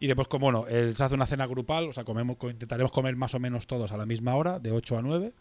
[0.00, 2.92] Y después, como bueno, el- se hace una cena grupal, o sea, comemos, co- intentaremos
[2.92, 5.32] comer más o menos todos a la misma hora, de 8 a 9,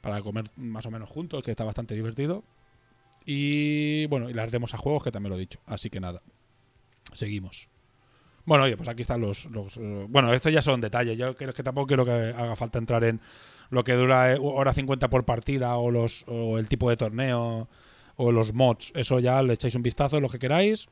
[0.00, 2.44] para comer más o menos juntos, que está bastante divertido.
[3.24, 5.60] Y bueno, y las demos a juegos, que también lo he dicho.
[5.66, 6.22] Así que nada,
[7.12, 7.70] seguimos.
[8.46, 9.46] Bueno, oye, pues aquí están los.
[9.46, 11.16] los, eh, bueno, esto ya son detalles.
[11.16, 13.20] Yo creo que tampoco quiero que haga falta entrar en
[13.70, 17.68] lo que dura eh, hora 50 por partida o, los, o el tipo de torneo
[18.16, 18.92] o los mods.
[18.94, 20.88] Eso ya le echáis un vistazo, lo que queráis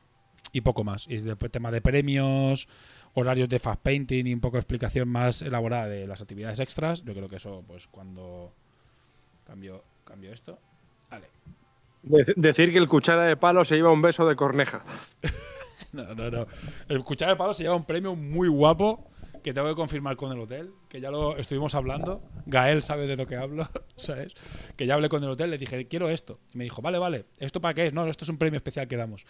[0.51, 1.07] y poco más.
[1.07, 2.67] Y después tema de premios,
[3.13, 7.03] horarios de fast painting y un poco de explicación más elaborada de las actividades extras.
[7.03, 8.51] Yo creo que eso, pues cuando
[9.45, 10.57] cambio, cambio esto.
[11.11, 11.27] Vale.
[12.01, 14.83] De- decir que el cuchara de palo se lleva un beso de corneja.
[16.03, 16.47] No, no, no.
[16.89, 19.09] El cuchara de palo se lleva un premio muy guapo
[19.43, 22.23] que tengo que confirmar con el hotel, que ya lo estuvimos hablando.
[22.45, 24.33] Gael sabe de lo que hablo, ¿sabes?
[24.77, 26.39] Que ya hablé con el hotel, le dije, quiero esto.
[26.53, 27.93] Y me dijo, vale, vale, ¿esto para qué es?
[27.93, 29.25] No, esto es un premio especial que damos.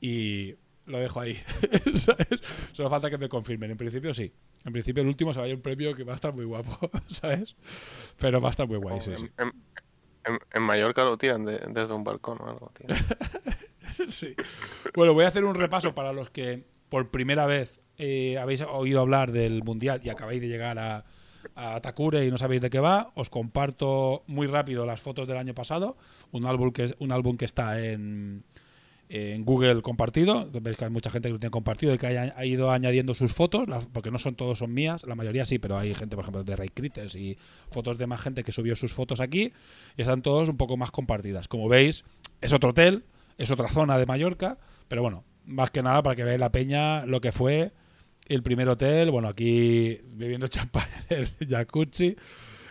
[0.00, 0.54] Y
[0.86, 1.34] lo dejo ahí.
[1.96, 2.42] ¿Sabes?
[2.72, 3.70] Solo falta que me confirmen.
[3.70, 4.32] En principio sí.
[4.64, 7.54] En principio el último se vaya un premio que va a estar muy guapo, ¿sabes?
[8.18, 9.28] Pero va a estar muy guay, sí, en, sí.
[9.38, 9.52] en-
[10.24, 12.86] en- en Mallorca lo tiran de- desde un balcón o algo, tío.
[14.10, 14.34] Sí.
[14.94, 19.00] Bueno, voy a hacer un repaso para los que por primera vez eh, habéis oído
[19.00, 21.04] hablar del Mundial y acabáis de llegar a,
[21.82, 23.10] Takure y no sabéis de qué va.
[23.14, 25.96] Os comparto muy rápido las fotos del año pasado.
[26.30, 28.44] Un álbum que, es, un álbum que está en,
[29.38, 30.48] Google compartido.
[30.60, 33.14] Veis que hay mucha gente que lo tiene compartido y que haya- ha ido añadiendo
[33.14, 36.24] sus fotos, porque no son todos son mías, la mayoría sí, pero hay gente, por
[36.24, 37.38] ejemplo, de Ray Critters y
[37.70, 39.52] fotos de más gente que subió sus fotos aquí
[39.96, 41.48] y están todos un poco más compartidas.
[41.48, 42.04] Como veis,
[42.40, 43.04] es otro hotel,
[43.38, 47.06] es otra zona de Mallorca, pero bueno, más que nada para que veáis la peña
[47.06, 47.72] lo que fue
[48.26, 52.16] el primer hotel, bueno, aquí bebiendo champán en el jacuzzi.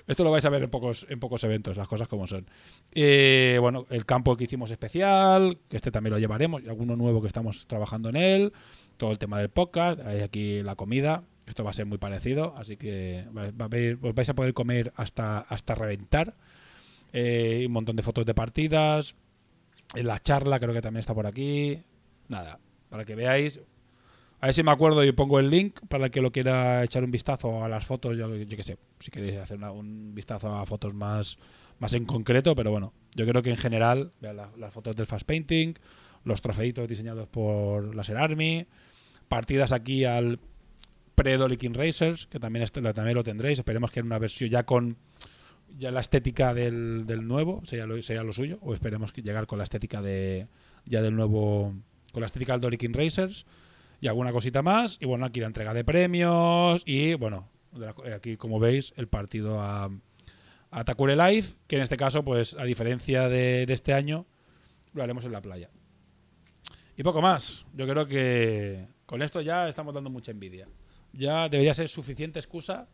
[0.06, 2.46] Esto lo vais a ver en pocos, en pocos eventos, las cosas como son.
[2.94, 7.22] Eh, bueno, el campo que hicimos especial, que este también lo llevaremos, y alguno nuevo
[7.22, 8.54] que estamos trabajando en él,
[8.96, 12.56] todo el tema del podcast, hay aquí la comida, esto va a ser muy parecido,
[12.58, 13.26] así que
[14.02, 16.36] os vais a poder comer hasta, hasta reventar.
[17.12, 19.16] Eh, un montón de fotos de partidas,
[19.96, 21.82] en la charla creo que también está por aquí.
[22.28, 23.60] Nada, para que veáis.
[24.40, 27.04] A ver si me acuerdo y pongo el link para el que lo quiera echar
[27.04, 28.18] un vistazo a las fotos.
[28.18, 31.38] Yo, yo qué sé, si queréis hacer una- un vistazo a fotos más,
[31.80, 35.08] más en concreto, pero bueno, yo creo que en general, vean la- las fotos del
[35.08, 35.74] Fast Painting,
[36.24, 38.68] los trofeitos diseñados por Laser Army,
[39.28, 40.40] partidas aquí al
[41.16, 43.58] pre-Dolly King Racers, que también, este- también lo tendréis.
[43.58, 44.98] Esperemos que en una versión ya con
[45.78, 49.58] ya la estética del, del nuevo sería lo, sería lo suyo, o esperemos llegar con
[49.58, 50.48] la estética de
[50.86, 51.74] ya del nuevo,
[52.12, 53.46] con la estética del Dolly King Racers
[54.02, 54.98] y alguna cosita más.
[55.02, 57.50] Y bueno, aquí la entrega de premios y bueno,
[58.06, 59.90] eh, aquí como veis el partido a,
[60.72, 64.26] a Takure Live, que en este caso, pues a diferencia de, de este año,
[64.94, 65.70] lo haremos en la playa.
[66.96, 67.66] Y poco más.
[67.74, 70.68] Yo creo que con esto ya estamos dando mucha envidia.
[71.14, 72.88] Ya debería ser suficiente excusa.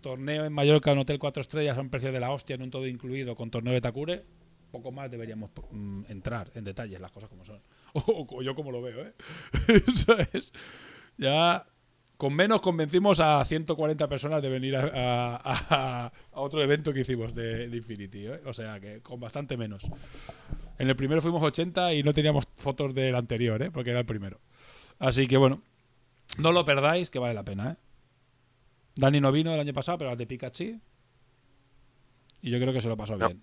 [0.00, 2.70] Torneo en Mallorca, en Hotel 4 Estrellas a un precio de la hostia, en un
[2.70, 4.24] todo incluido, con torneo de Takure.
[4.70, 7.60] Poco más deberíamos mm, entrar en detalles, las cosas como son.
[7.92, 9.12] O, yo como lo veo, ¿eh?
[9.94, 10.52] ¿Sabes?
[11.16, 11.66] Ya
[12.16, 17.76] con menos convencimos a 140 personas de venir a otro evento que hicimos de, de
[17.76, 18.40] Infinity, ¿eh?
[18.44, 19.90] O sea que con bastante menos.
[20.78, 23.70] En el primero fuimos 80 y no teníamos fotos del anterior, ¿eh?
[23.70, 24.38] Porque era el primero.
[24.98, 25.62] Así que bueno,
[26.38, 27.89] no lo perdáis, que vale la pena, ¿eh?
[29.00, 30.80] Dani no vino el año pasado, pero las de Pikachu.
[32.42, 33.26] Y yo creo que se lo pasó No.
[33.26, 33.42] bien.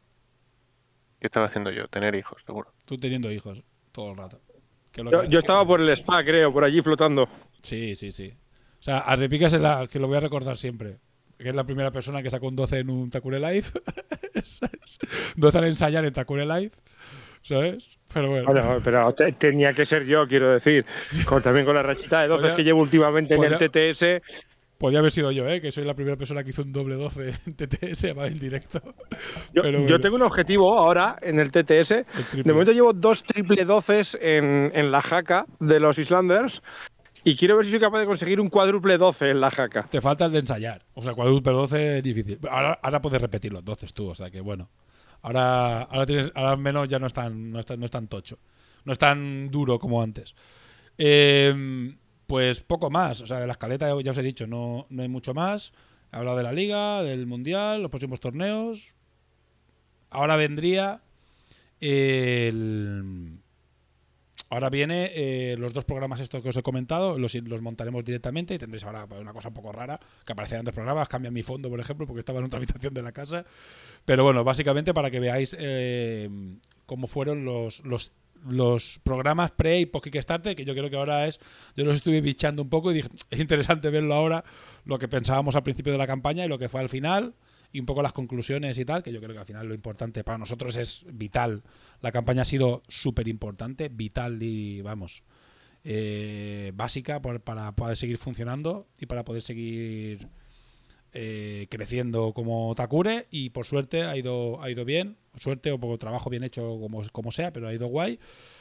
[1.20, 1.88] ¿Qué estaba haciendo yo?
[1.88, 2.72] Tener hijos, seguro.
[2.86, 4.40] Tú teniendo hijos todo el rato.
[4.92, 7.28] Que es lo Yo, que- yo estaba por el spa, creo, por allí flotando.
[7.64, 8.34] Sí, sí, sí.
[8.80, 11.00] O sea, Ardepicas es la que lo voy a recordar siempre.
[11.38, 13.64] Que es la primera persona que sacó un 12 en un Takure Live.
[14.44, 15.00] ¿Sabes?
[15.36, 16.72] 12 al ensayar en Takure Live.
[17.44, 17.98] ¿Sabes?
[18.14, 18.46] Pero bueno.
[18.52, 20.86] Bueno, pero te- tenía que ser yo, quiero decir.
[21.26, 24.22] Con- también con la rachita de 12 Podía- que llevo últimamente en el TTS.
[24.78, 25.60] Podría haber sido yo, ¿eh?
[25.60, 28.82] Que soy la primera persona que hizo un doble 12 en TTS, en directo.
[29.54, 31.92] Yo, Pero yo tengo un objetivo ahora en el TTS.
[31.92, 32.44] El.
[32.44, 36.62] De momento llevo dos triple doces en, en la jaca de los Islanders.
[37.24, 39.84] Y quiero ver si soy capaz de conseguir un cuádruple 12 en la jaca.
[39.90, 40.86] Te falta el de ensayar.
[40.94, 42.40] O sea, cuádruple 12 es difícil.
[42.50, 44.70] Ahora, ahora puedes repetir los 12 tú, o sea que bueno.
[45.24, 48.08] Ahora, ahora tienes, ahora menos ya no es tan, no es tan, no es tan
[48.08, 48.38] tocho.
[48.86, 50.36] No es tan duro como antes.
[50.98, 51.54] Eh,
[52.28, 53.22] pues poco más.
[53.22, 55.74] O sea, de la escaleta ya os he dicho, no, no hay mucho más.
[56.12, 58.96] He hablado de la liga, del mundial, los próximos torneos.
[60.10, 61.02] Ahora vendría
[61.80, 63.40] el.
[64.50, 68.54] Ahora viene eh, los dos programas estos que os he comentado, los, los montaremos directamente
[68.54, 71.70] y tendréis ahora una cosa un poco rara, que aparecerán dos programas, cambian mi fondo,
[71.70, 73.44] por ejemplo, porque estaba en otra habitación de la casa.
[74.06, 76.30] Pero bueno, básicamente para que veáis eh,
[76.86, 78.14] cómo fueron los, los,
[78.48, 81.40] los programas pre y post Kickstarter, que yo creo que ahora es,
[81.76, 84.44] yo los estuve bichando un poco y dije, es interesante verlo ahora,
[84.86, 87.34] lo que pensábamos al principio de la campaña y lo que fue al final
[87.72, 90.24] y un poco las conclusiones y tal, que yo creo que al final lo importante
[90.24, 91.64] para nosotros es vital.
[92.02, 95.24] La campaña ha sido súper importante, vital y, vamos,
[95.84, 100.30] eh, básica para poder seguir funcionando y para poder seguir
[101.20, 105.98] eh, creciendo como Takure y por suerte ha ido, ha ido bien, suerte o por
[105.98, 108.20] trabajo bien hecho como, como sea, pero ha ido guay,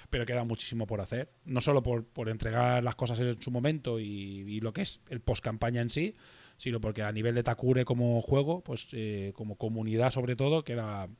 [0.08, 4.00] pero queda muchísimo por hacer, no solo por, por entregar las cosas en su momento
[4.00, 6.14] y, lo que es el post campaña en sí,
[6.56, 11.10] sino porque a nivel de Takure como juego, pues eh, como comunidad sobre todo, queda,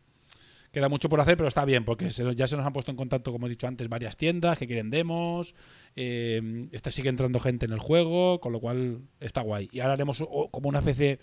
[0.77, 3.33] queda mucho por hacer, pero está bien, porque ya se nos han puesto en contacto,
[3.33, 5.55] como he dicho antes, varias tiendas que quieren demos,
[5.97, 9.71] eh, está, sigue entrando gente en el juego, con lo cual está guay.
[9.73, 11.19] Y ahora haremos como una especie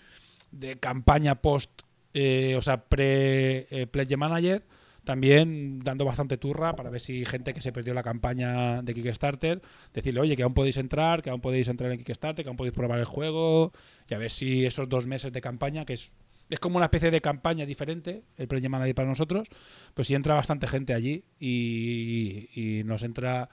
[0.50, 1.70] de campaña post,
[2.14, 4.64] eh, o sea, pre-Pledge Manager,
[5.04, 9.62] también dando bastante turra para ver si gente que se perdió la campaña de Kickstarter,
[9.92, 12.74] decirle, oye, que aún podéis entrar, que aún podéis entrar en Kickstarter, que aún podéis
[12.74, 13.70] probar el juego,
[14.10, 16.12] y a ver si esos dos meses de campaña, que es,
[16.50, 19.48] es como una especie de campaña diferente, el Project Manager para nosotros,
[19.94, 23.48] pues si entra bastante gente allí y, y nos entra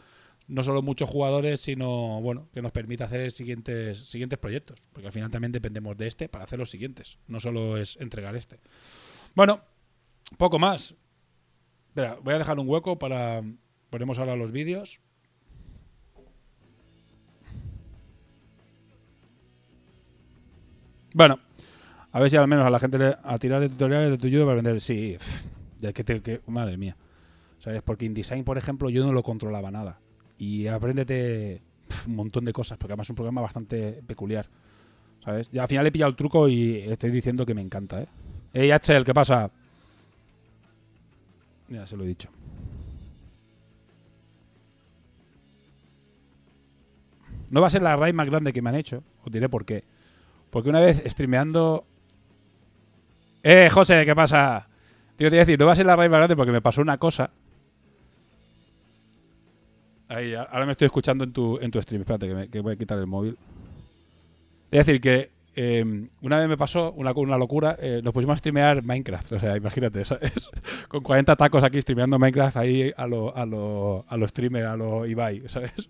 [0.52, 4.80] no solo muchos jugadores, sino bueno, que nos permite hacer siguientes, siguientes proyectos.
[4.92, 7.18] Porque al final también dependemos de este para hacer los siguientes.
[7.28, 8.60] No solo es entregar este.
[9.34, 9.62] Bueno,
[10.38, 10.94] poco más.
[11.88, 13.42] Espera, voy a dejar un hueco para.
[13.90, 15.00] Ponemos ahora los vídeos.
[21.14, 21.40] Bueno,
[22.12, 24.28] a ver si al menos a la gente le, a tirar de tutoriales de tu
[24.28, 24.82] YouTube para vender.
[24.82, 25.18] Sí,
[25.94, 26.96] que te, que- madre mía.
[27.60, 27.82] ¿Sabes?
[27.84, 30.00] Porque InDesign, por ejemplo, yo no lo controlaba nada.
[30.38, 31.62] Y apréndete
[32.08, 34.48] un montón de cosas, porque además es un programa bastante peculiar.
[35.24, 35.52] ¿Sabes?
[35.52, 38.08] Ya al final he pillado el truco y estoy diciendo que me encanta, ¿eh?
[38.54, 39.52] Hey, Axel, ¿qué pasa?
[41.70, 42.30] Ya se lo he dicho.
[47.50, 49.04] No va a ser la raid más grande que me han hecho.
[49.24, 49.84] Os diré por qué.
[50.50, 51.86] Porque una vez streameando.
[53.44, 54.06] ¡Eh, José!
[54.06, 54.68] ¿Qué pasa?
[55.16, 56.62] Tío, te iba a decir, no va a ser la raid más grande porque me
[56.62, 57.32] pasó una cosa.
[60.08, 62.02] Ahí, ahora me estoy escuchando en tu, en tu stream.
[62.02, 63.38] Espérate, que, voy a quitar el móvil.
[64.70, 67.78] Es decir, que eh, una vez me pasó una, una locura.
[67.80, 69.34] eh, nos pusimos a streamear Minecraft.
[69.34, 70.50] O sea, imagínate, ¿sabes?
[70.88, 74.76] Con 40 tacos aquí streameando Minecraft ahí a lo, a lo, a lo streamer, a
[74.76, 75.90] lo Ibai, ¿sabes?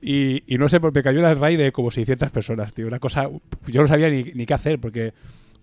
[0.00, 2.86] Y, y no sé, porque cayó la raid de como 600 personas, tío.
[2.86, 3.30] Una cosa.
[3.66, 5.14] Yo no sabía ni, ni qué hacer, porque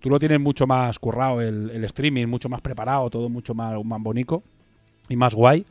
[0.02, 4.02] tú lo tienes mucho más currado, el, streaming, mucho más preparado, todo mucho más, más
[4.02, 4.42] bonito
[5.08, 5.64] y más guay.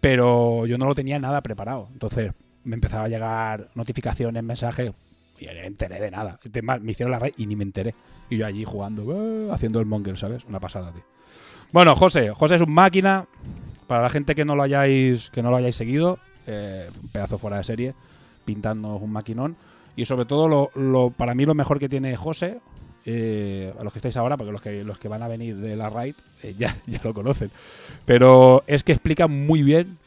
[0.00, 1.88] Pero yo no lo tenía nada preparado.
[1.92, 2.32] Entonces
[2.64, 4.92] me empezaron a llegar notificaciones, mensajes.
[5.38, 6.38] Y no me enteré de nada.
[6.80, 7.94] Me hicieron la raid y ni me enteré.
[8.28, 10.44] Y yo allí jugando, haciendo el monger, ¿sabes?
[10.44, 11.02] Una pasada, tío.
[11.72, 12.30] Bueno, José.
[12.30, 13.26] José es un máquina.
[13.86, 17.38] Para la gente que no lo hayáis, que no lo hayáis seguido, eh, un pedazo
[17.38, 17.94] fuera de serie,
[18.44, 19.56] pintando un maquinón.
[19.96, 22.60] Y sobre todo, lo- para mí lo mejor que tiene José,
[23.04, 25.76] eh, a los que estáis ahora, porque los que, los que van a venir de
[25.76, 27.50] la raid eh, ya, ya lo conocen.
[28.04, 29.98] Pero es que explica muy bien,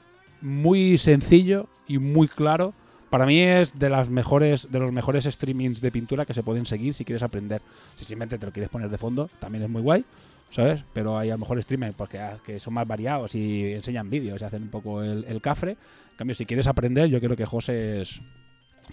[0.41, 2.73] muy sencillo y muy claro.
[3.09, 6.65] Para mí es de las mejores, de los mejores streamings de pintura que se pueden
[6.65, 7.61] seguir si quieres aprender.
[7.95, 10.03] Si simplemente te lo quieres poner de fondo, también es muy guay,
[10.49, 10.83] ¿sabes?
[10.93, 14.41] Pero hay a lo mejor streamers porque, ah, que son más variados y enseñan vídeos
[14.41, 15.71] y hacen un poco el, el cafre.
[15.71, 18.21] En cambio, si quieres aprender, yo creo que José es,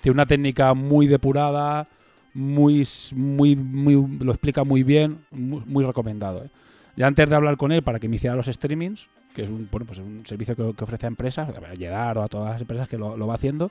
[0.01, 1.89] tiene una técnica muy depurada,
[2.35, 6.45] muy, muy, muy, lo explica muy bien, muy, recomendado.
[6.45, 6.51] ¿eh?
[6.97, 9.69] Ya antes de hablar con él para que me hiciera los streamings, que es un,
[9.71, 12.61] bueno, pues es un servicio que, ofrece a empresas, a Yedar o a todas las
[12.61, 13.71] empresas que lo, va haciendo,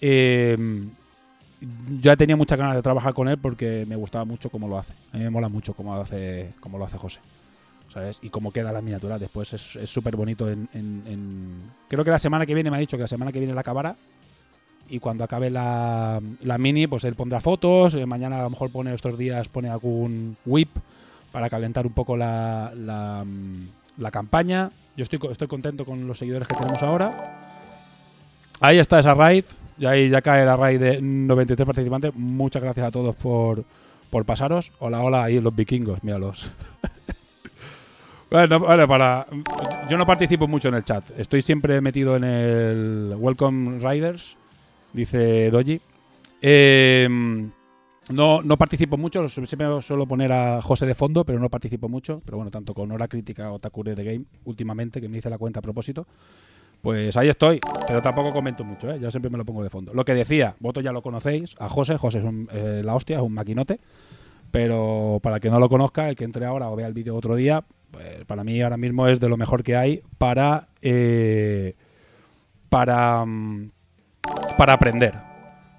[0.00, 0.56] eh,
[2.00, 4.94] ya tenía muchas ganas de trabajar con él porque me gustaba mucho cómo lo hace.
[5.12, 7.20] A mí me mola mucho cómo hace, cómo lo hace José.
[7.88, 8.20] ¿Sabes?
[8.22, 12.46] Y cómo queda la miniatura después es súper bonito en- en- Creo que la semana
[12.46, 13.94] que viene me ha dicho que la semana que viene la acabará.
[14.92, 16.20] Y cuando acabe la,
[16.58, 17.94] mini, pues él pondrá fotos.
[17.94, 20.68] eh, mañana a lo mejor pone estos días, pone algún whip
[21.32, 24.70] para calentar un poco la, la, mm, campaña.
[24.94, 27.38] Yo estoy, estoy contento con los seguidores que tenemos ahora.
[28.60, 29.44] Ahí está esa raid.
[29.78, 32.14] Y ahí ya cae la raid de 93 participantes.
[32.14, 33.64] Muchas gracias a todos por,
[34.10, 34.72] por pasaros.
[34.78, 36.50] Hola, hola, ahí los vikingos, míralos.
[38.30, 39.26] bueno, vale, para.
[39.88, 41.18] Yo no participo mucho en el chat.
[41.18, 44.36] Estoy siempre metido en el Welcome Riders,
[44.92, 45.80] dice Doji.
[46.40, 47.08] Eh,
[48.10, 52.20] no, no participo mucho, siempre suelo poner a José de fondo, pero no participo mucho.
[52.24, 55.38] Pero bueno, tanto con Hora Crítica o Takure de Game, últimamente, que me hice la
[55.38, 56.06] cuenta a propósito,
[56.80, 57.60] pues ahí estoy.
[57.86, 58.98] Pero tampoco comento mucho, ¿eh?
[59.00, 59.94] yo siempre me lo pongo de fondo.
[59.94, 63.16] Lo que decía, vosotros ya lo conocéis, a José, José es un, eh, la hostia,
[63.18, 63.78] es un maquinote.
[64.50, 67.16] Pero para el que no lo conozca, el que entre ahora o vea el vídeo
[67.16, 70.68] otro día, pues para mí ahora mismo es de lo mejor que hay para.
[70.82, 71.74] eh,
[72.68, 73.24] para.
[73.24, 73.70] mm,
[74.56, 75.14] para aprender.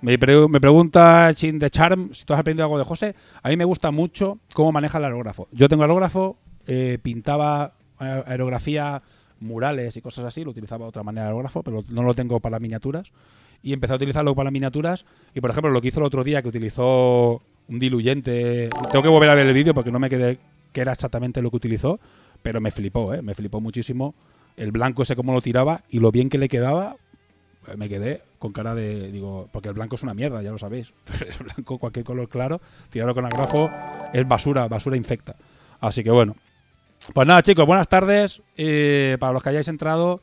[0.02, 3.16] Me, pre- me pregunta Chin de Charm si tú has aprendido algo de José.
[3.42, 5.48] A mí me gusta mucho cómo maneja el aerógrafo.
[5.52, 6.38] Yo tengo aerógrafo,
[6.68, 9.02] eh, pintaba aer- aerografía,
[9.40, 12.40] murales y cosas así, lo utilizaba de otra manera el aerógrafo, pero no lo tengo
[12.40, 13.12] para miniaturas.
[13.62, 15.06] Y empecé a utilizarlo para miniaturas.
[15.34, 18.70] Y por ejemplo, lo que hizo el otro día, que utilizó un diluyente.
[18.92, 20.38] Tengo que volver a ver el vídeo porque no me quedé
[20.74, 22.00] que era exactamente lo que utilizó,
[22.42, 23.22] pero me flipó, ¿eh?
[23.22, 24.16] me flipó muchísimo
[24.58, 26.98] el blanco ese cómo lo tiraba y lo bien que le quedaba.
[27.72, 29.10] eh, Me quedé con cara de.
[29.10, 30.94] Digo, porque el blanco es una mierda, ya lo sabéis.
[31.40, 33.72] El blanco, cualquier color claro, tirarlo con agrafo
[34.12, 35.38] es basura, basura infecta.
[35.80, 36.36] Así que bueno.
[37.14, 38.42] Pues nada, chicos, buenas tardes.
[38.58, 40.20] Eh, para los que hayáis entrado,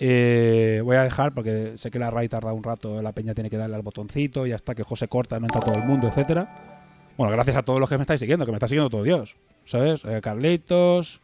[0.00, 3.50] eh, voy a dejar, porque sé que la RAI tarda un rato, la peña tiene
[3.50, 7.12] que darle al botoncito y hasta que José corta, no entra todo el mundo, etcétera.
[7.16, 9.36] Bueno, gracias a todos los que me estáis siguiendo, que me está siguiendo todo Dios.
[9.64, 10.04] ¿Sabes?
[10.04, 11.20] Eh, Carlitos,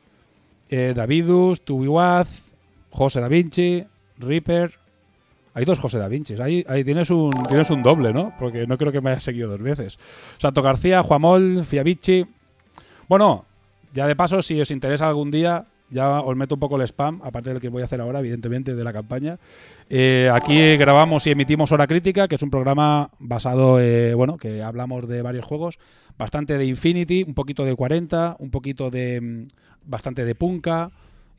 [0.68, 2.52] eh, Davidus, Tubiwaz,
[2.90, 3.84] José Da Vinci,
[4.16, 4.79] Reaper.
[5.60, 6.40] Hay dos José Da Vinci.
[6.40, 8.32] Ahí, ahí tienes, un, tienes un doble, ¿no?
[8.38, 9.98] Porque no creo que me hayas seguido dos veces.
[10.38, 12.24] Santo García, Juamol, Fiavici.
[13.10, 13.44] Bueno,
[13.92, 17.20] ya de paso, si os interesa algún día, ya os meto un poco el spam,
[17.22, 19.38] aparte del que voy a hacer ahora, evidentemente, de la campaña.
[19.90, 24.62] Eh, aquí grabamos y emitimos Hora Crítica, que es un programa basado, eh, bueno, que
[24.62, 25.78] hablamos de varios juegos,
[26.16, 29.48] bastante de Infinity, un poquito de 40, un poquito de, mm,
[29.84, 30.90] bastante de Punka,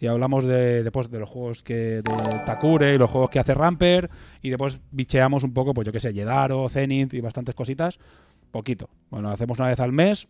[0.01, 3.53] y hablamos de, después de los juegos que de Takure y los juegos que hace
[3.53, 4.09] Ramper,
[4.41, 7.99] y después bicheamos un poco, pues yo qué sé, Yedaro, Zenith y bastantes cositas,
[8.51, 8.89] poquito.
[9.09, 10.27] Bueno, hacemos una vez al mes,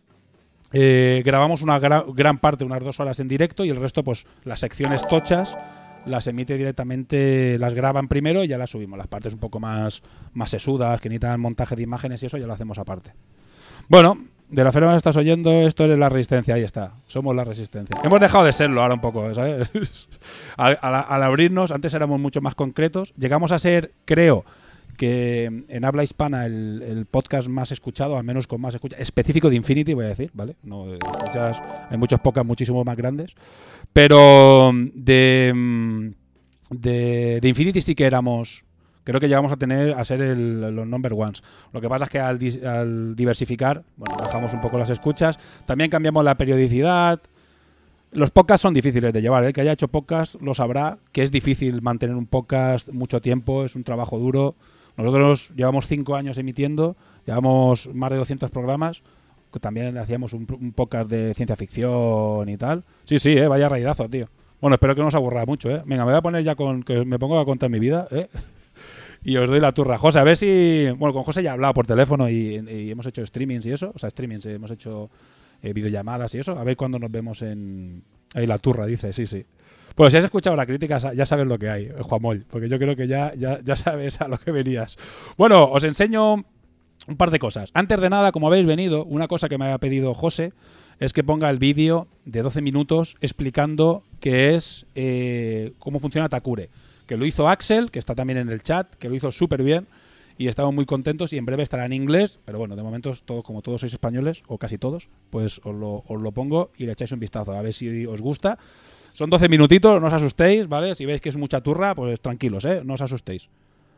[0.72, 4.26] eh, grabamos una gra- gran parte, unas dos horas en directo y el resto, pues
[4.44, 5.56] las secciones tochas
[6.04, 8.98] las emite directamente, las graban primero y ya las subimos.
[8.98, 10.02] Las partes un poco más,
[10.34, 13.12] más sesudas, que necesitan montaje de imágenes y eso, ya lo hacemos aparte.
[13.88, 14.18] Bueno,
[14.52, 16.92] de la feria estás oyendo, esto es la resistencia, ahí está.
[17.06, 17.96] Somos la resistencia.
[18.04, 19.70] Hemos dejado de serlo ahora un poco, ¿sabes?
[20.58, 23.14] al, abrirnos, antes éramos mucho más concretos.
[23.16, 24.44] Llegamos a ser, creo,
[24.98, 29.56] que en habla hispana el, podcast más escuchado, al menos con más escucha, específico de
[29.56, 30.56] Infinity, voy a decir, ¿vale?
[30.62, 33.34] No, de escuchas- hay muchos podcasts muchísimo más grandes.
[33.94, 36.08] Pero de, mm,
[36.72, 38.64] de, de Infinity sí que éramos.
[39.04, 41.42] Creo que llegamos a tener a ser el- los number ones.
[41.72, 45.38] Lo que pasa es que al, dis- al diversificar, bueno, bajamos un poco las escuchas.
[45.66, 47.20] También cambiamos la periodicidad.
[48.12, 49.42] Los podcasts son difíciles de llevar.
[49.44, 49.48] ¿eh?
[49.48, 53.64] El que haya hecho podcast lo sabrá que es difícil mantener un podcast mucho tiempo.
[53.64, 54.54] Es un trabajo duro.
[54.96, 56.96] Nosotros llevamos cinco años emitiendo,
[57.26, 59.02] llevamos más de 200 programas.
[59.50, 62.84] que También hacíamos un, un podcast de ciencia ficción y tal.
[63.04, 63.48] Sí, sí, ¿eh?
[63.48, 64.28] vaya raidazo, tío.
[64.60, 65.82] Bueno, espero que no os aburra mucho, ¿eh?
[65.86, 66.82] Venga, me voy a poner ya con...
[66.82, 68.28] que me pongo a contar mi vida, ¿eh?
[69.24, 69.98] Y os doy la turra.
[69.98, 70.86] José, a ver si...
[70.96, 72.56] Bueno, con José ya he hablado por teléfono y,
[72.90, 73.92] hemos hecho streamings y eso.
[73.94, 75.10] O sea, streamings, eh, hemos hecho
[75.62, 76.58] eh, videollamadas y eso.
[76.58, 78.02] A ver cuándo nos vemos en...
[78.34, 79.44] Ahí la turra, dice, sí, sí.
[79.94, 82.96] Pues si has escuchado la crítica, ya sabes lo que hay, Juanmol, porque yo creo
[82.96, 84.96] que ya, ya, ya sabes a lo que venías.
[85.36, 86.44] Bueno, os enseño
[87.06, 87.70] un par de cosas.
[87.74, 90.52] Antes de nada, como habéis venido, una cosa que me ha pedido José
[90.98, 96.70] es que ponga el vídeo de 12 minutos explicando qué es, eh, cómo funciona Takure.
[97.06, 99.86] Que lo hizo Axel, que está también en el chat, que lo hizo súper bien
[100.38, 103.42] y estamos muy contentos y en breve estará en inglés, pero bueno, de momento, todo,
[103.42, 106.92] como todos sois españoles, o casi todos, pues os lo, os lo pongo y le
[106.92, 108.58] echáis un vistazo a ver si os gusta.
[109.12, 110.94] Son 12 minutitos, no os asustéis, ¿vale?
[110.94, 112.80] Si veis que es mucha turra, pues tranquilos, ¿eh?
[112.82, 113.50] No os asustéis.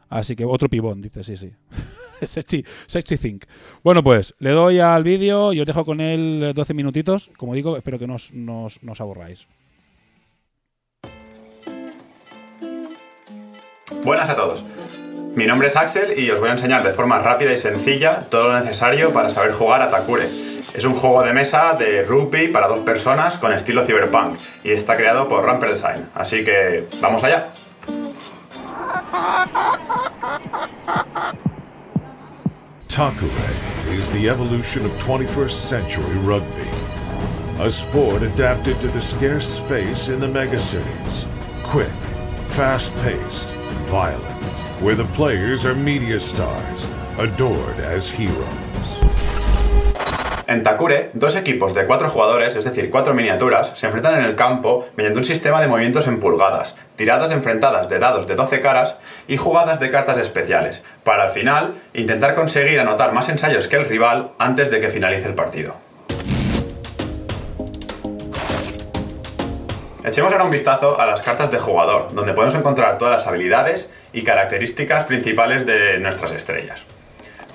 [0.09, 1.51] Así que otro pibón, dice, sí, sí.
[2.27, 3.45] sexy, sexy think.
[3.85, 7.31] Bueno, pues le doy al vídeo y os dejo con él 12 minutitos.
[7.39, 9.47] Como digo, espero que no os, no os- no os aburráis.
[14.05, 14.63] Buenas a todos.
[15.35, 18.49] Mi nombre es Axel y os voy a enseñar de forma rápida y sencilla todo
[18.49, 20.29] lo necesario para saber jugar a Takure.
[20.75, 24.99] Es un juego de mesa de rugby para dos personas con estilo cyberpunk y está
[24.99, 26.07] creado por Ramper Design.
[26.15, 27.47] Así que vamos allá.
[32.89, 33.31] Takure
[33.91, 36.69] is the evolution of 21st century rugby.
[37.59, 41.27] A sport adapted to the scarce space in the megacities.
[41.63, 41.89] Quick,
[42.51, 42.95] fast
[43.85, 44.43] violent,
[44.81, 48.65] where the players are media stars, adored as heroes.
[50.47, 54.37] En Takure, dos equipos de cuatro jugadores, es decir, cuatro miniaturas, se enfrentan en el
[54.37, 58.97] campo mediante un sistema de movimientos en pulgadas, tiradas enfrentadas de dados de 12 caras
[59.27, 63.87] y jugadas de cartas especiales, para al final intentar conseguir anotar más ensayos que el
[63.87, 65.84] rival antes de que finalice el partido.
[70.05, 73.91] Echemos ahora un vistazo a las cartas de jugador, donde podemos encontrar todas las habilidades
[74.13, 76.83] y características principales de nuestras estrellas.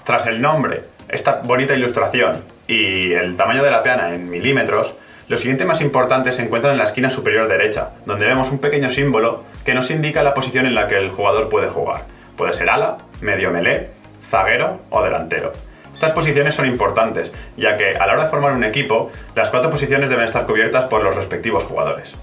[0.03, 4.95] Tras el nombre, esta bonita ilustración y el tamaño de la peana en milímetros,
[5.27, 8.89] lo siguiente más importante se encuentra en la esquina superior derecha, donde vemos un pequeño
[8.89, 12.01] símbolo que nos indica la posición en la que el jugador puede jugar.
[12.35, 13.91] Puede ser ala, medio melee,
[14.27, 15.51] zaguero o delantero.
[15.93, 19.69] Estas posiciones son importantes, ya que a la hora de formar un equipo, las cuatro
[19.69, 22.15] posiciones deben estar cubiertas por los respectivos jugadores.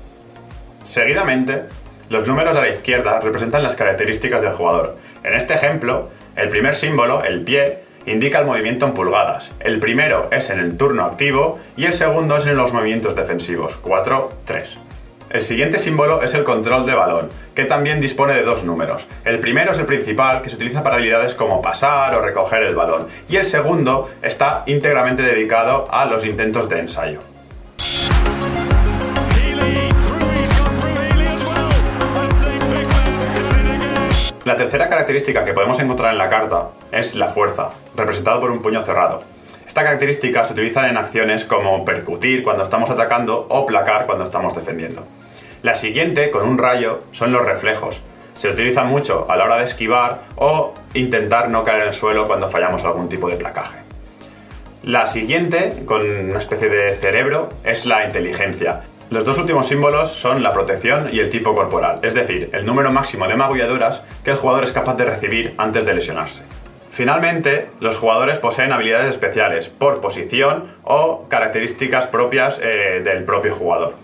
[0.87, 1.65] Seguidamente,
[2.11, 4.97] los números a la izquierda representan las características del jugador.
[5.25, 9.51] En este ejemplo, el primer símbolo, el pie, indica el movimiento en pulgadas.
[9.59, 13.75] El primero es en el turno activo y el segundo es en los movimientos defensivos,
[13.83, 14.79] 4, 3.
[15.31, 19.05] El siguiente símbolo es el control de balón, que también dispone de dos números.
[19.25, 22.77] El primero es el principal, que se utiliza para habilidades como pasar o recoger el
[22.77, 27.36] balón, y el segundo está íntegramente dedicado a los intentos de ensayo.
[34.47, 38.63] La tercera característica que podemos encontrar en la carta es la fuerza, representada por un
[38.63, 39.25] puño cerrado.
[39.67, 44.55] Esta característica se utiliza en acciones como percutir cuando estamos atacando o placar cuando estamos
[44.55, 45.05] defendiendo.
[45.65, 48.01] La siguiente, con un rayo, son los reflejos.
[48.35, 52.29] Se utiliza mucho a la hora de esquivar o intentar no caer en el suelo
[52.29, 53.79] cuando fallamos algún tipo de placaje.
[54.85, 58.83] La siguiente, con una especie de cerebro, es la inteligencia.
[59.09, 62.91] Los dos últimos símbolos son la protección y el tipo corporal, es decir, el número
[62.91, 66.43] máximo de magulladuras que el jugador es capaz de recibir antes de lesionarse.
[66.91, 73.95] Finalmente, los jugadores poseen habilidades especiales por posición o características propias eh, del propio jugador.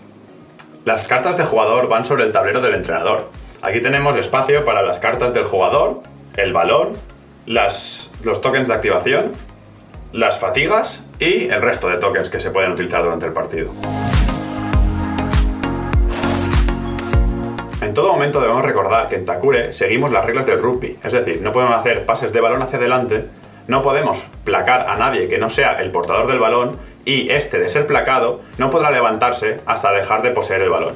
[0.85, 3.29] Las cartas de jugador van sobre el tablero del entrenador.
[3.61, 6.01] Aquí tenemos espacio para las cartas del jugador,
[6.37, 6.93] el valor,
[7.45, 8.09] los
[8.41, 9.31] tokens de activación,
[10.13, 13.71] las fatigas y el resto de tokens que se pueden utilizar durante el partido.
[17.83, 21.41] En todo momento debemos recordar que en Takure seguimos las reglas del rugby, es decir,
[21.41, 23.25] no podemos hacer pases de balón hacia adelante,
[23.67, 27.67] no podemos placar a nadie que no sea el portador del balón y este de
[27.67, 30.95] ser placado no podrá levantarse hasta dejar de poseer el balón.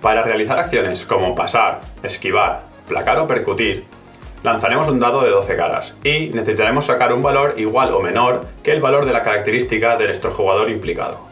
[0.00, 3.84] Para realizar acciones como pasar, esquivar, placar o percutir,
[4.42, 8.72] lanzaremos un dado de 12 caras y necesitaremos sacar un valor igual o menor que
[8.72, 11.31] el valor de la característica de nuestro jugador implicado.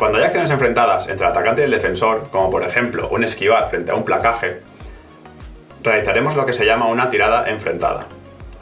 [0.00, 3.68] Cuando hay acciones enfrentadas entre el atacante y el defensor, como por ejemplo un esquivar
[3.68, 4.62] frente a un placaje,
[5.82, 8.06] realizaremos lo que se llama una tirada enfrentada.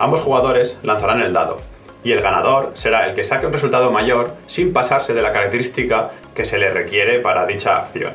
[0.01, 1.59] Ambos jugadores lanzarán el dado,
[2.03, 6.11] y el ganador será el que saque un resultado mayor sin pasarse de la característica
[6.35, 8.15] que se le requiere para dicha acción.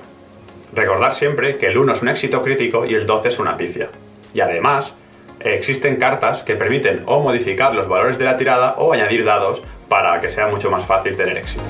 [0.74, 3.88] Recordar siempre que el 1 es un éxito crítico y el 12 es una pifia.
[4.34, 4.96] Y además,
[5.40, 10.20] existen cartas que permiten o modificar los valores de la tirada o añadir dados para
[10.20, 11.64] que sea mucho más fácil tener éxito.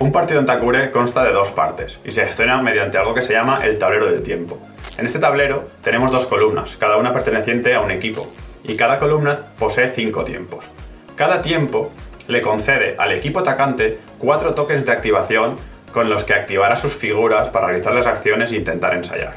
[0.00, 3.32] Un partido en Takure consta de dos partes y se gestiona mediante algo que se
[3.32, 4.56] llama el tablero del tiempo.
[4.96, 8.32] En este tablero tenemos dos columnas, cada una perteneciente a un equipo,
[8.62, 10.64] y cada columna posee cinco tiempos.
[11.16, 11.90] Cada tiempo
[12.28, 15.56] le concede al equipo atacante cuatro tokens de activación
[15.92, 19.34] con los que activará sus figuras para realizar las acciones e intentar ensayar.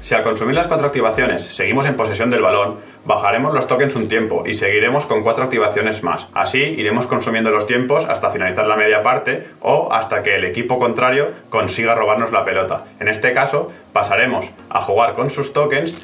[0.00, 4.08] Si al consumir las cuatro activaciones seguimos en posesión del balón, bajaremos los tokens un
[4.08, 6.26] tiempo y seguiremos con cuatro activaciones más.
[6.34, 10.78] Así iremos consumiendo los tiempos hasta finalizar la media parte o hasta que el equipo
[10.78, 12.84] contrario consiga robarnos la pelota.
[13.00, 15.94] En este caso, pasaremos a jugar con sus tokens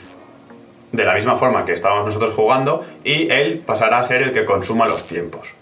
[0.93, 4.45] de la misma forma que estábamos nosotros jugando y él pasará a ser el que
[4.45, 5.55] consuma los tiempos.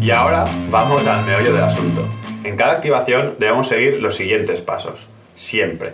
[0.00, 2.06] Y ahora vamos al meollo del asunto.
[2.42, 5.92] En cada activación debemos seguir los siguientes pasos, siempre.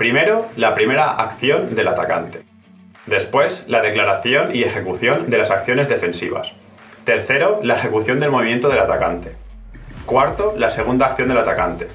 [0.00, 2.40] Primero, la primera acción del atacante.
[3.04, 6.54] Después, la declaración y ejecución de las acciones defensivas.
[7.04, 9.34] Tercero, la ejecución del movimiento del atacante.
[10.06, 11.88] Cuarto, la segunda acción del atacante.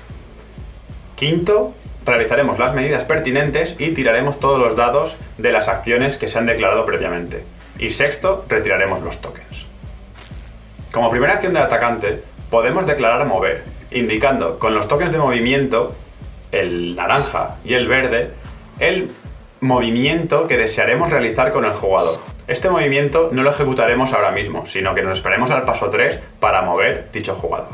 [1.16, 1.74] Quinto,
[2.06, 6.46] realizaremos las medidas pertinentes y tiraremos todos los dados de las acciones que se han
[6.46, 7.44] declarado previamente.
[7.80, 9.66] Y sexto, retiraremos los tokens.
[10.92, 15.96] Como primera acción del atacante, podemos declarar mover, indicando con los tokens de movimiento,
[16.56, 18.32] el naranja y el verde,
[18.80, 19.12] el
[19.62, 22.20] movimiento que desearemos realizar con el jugador.
[22.48, 26.62] Este movimiento no lo ejecutaremos ahora mismo, sino que nos esperaremos al paso 3 para
[26.62, 27.70] mover dicho jugador.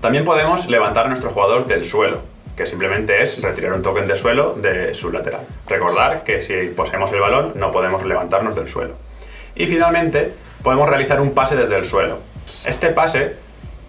[0.00, 2.20] También podemos levantar a nuestro jugador del suelo,
[2.56, 5.42] que simplemente es retirar un token de suelo de su lateral.
[5.68, 8.94] Recordar que si poseemos el balón no podemos levantarnos del suelo.
[9.54, 10.32] Y finalmente
[10.62, 12.18] podemos realizar un pase desde el suelo,
[12.64, 13.36] este pase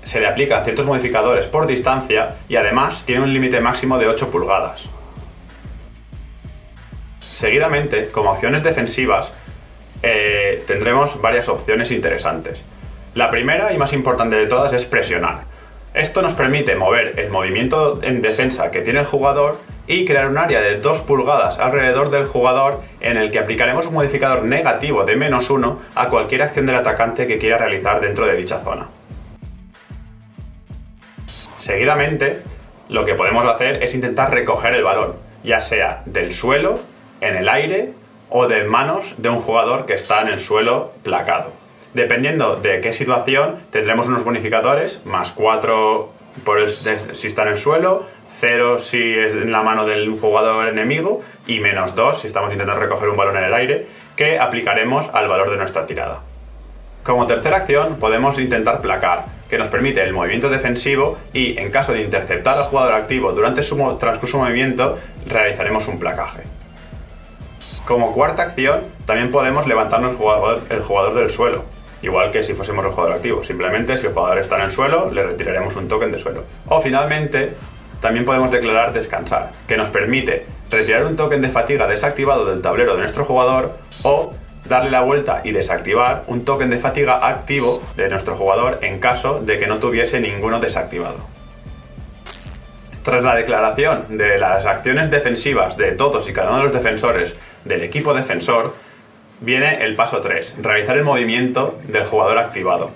[0.03, 4.31] se le aplican ciertos modificadores por distancia y además tiene un límite máximo de 8
[4.31, 4.87] pulgadas.
[7.29, 9.31] Seguidamente, como acciones defensivas,
[10.01, 12.63] eh, tendremos varias opciones interesantes.
[13.15, 15.41] La primera y más importante de todas es presionar.
[15.93, 20.37] Esto nos permite mover el movimiento en defensa que tiene el jugador y crear un
[20.37, 25.15] área de 2 pulgadas alrededor del jugador en el que aplicaremos un modificador negativo de
[25.15, 28.87] menos 1 a cualquier acción del atacante que quiera realizar dentro de dicha zona.
[31.59, 32.41] Seguidamente,
[32.87, 36.79] lo que podemos hacer es intentar recoger el balón, ya sea del suelo,
[37.21, 37.93] en el aire
[38.29, 41.51] o de manos de un jugador que está en el suelo placado.
[41.93, 46.09] Dependiendo de qué situación, tendremos unos bonificadores, más 4
[46.45, 48.05] por si está en el suelo,
[48.39, 52.79] 0 si es en la mano del jugador enemigo y menos 2 si estamos intentando
[52.79, 56.21] recoger un balón en el aire, que aplicaremos al valor de nuestra tirada.
[57.03, 61.91] Como tercera acción podemos intentar placar, que nos permite el movimiento defensivo y en caso
[61.93, 66.43] de interceptar al jugador activo durante su transcurso de movimiento realizaremos un placaje.
[67.85, 71.63] Como cuarta acción también podemos levantarnos el jugador, el jugador del suelo,
[72.03, 73.43] igual que si fuésemos el jugador activo.
[73.43, 76.43] Simplemente si el jugador está en el suelo le retiraremos un token de suelo.
[76.67, 77.55] O finalmente
[77.99, 82.93] también podemos declarar descansar, que nos permite retirar un token de fatiga desactivado del tablero
[82.93, 84.33] de nuestro jugador o
[84.69, 89.41] darle la vuelta y desactivar un token de fatiga activo de nuestro jugador en caso
[89.41, 91.17] de que no tuviese ninguno desactivado.
[93.03, 97.35] Tras la declaración de las acciones defensivas de todos y cada uno de los defensores
[97.65, 98.75] del equipo defensor,
[99.41, 102.91] viene el paso 3, realizar el movimiento del jugador activado.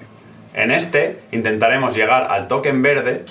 [0.53, 3.25] En este intentaremos llegar al token verde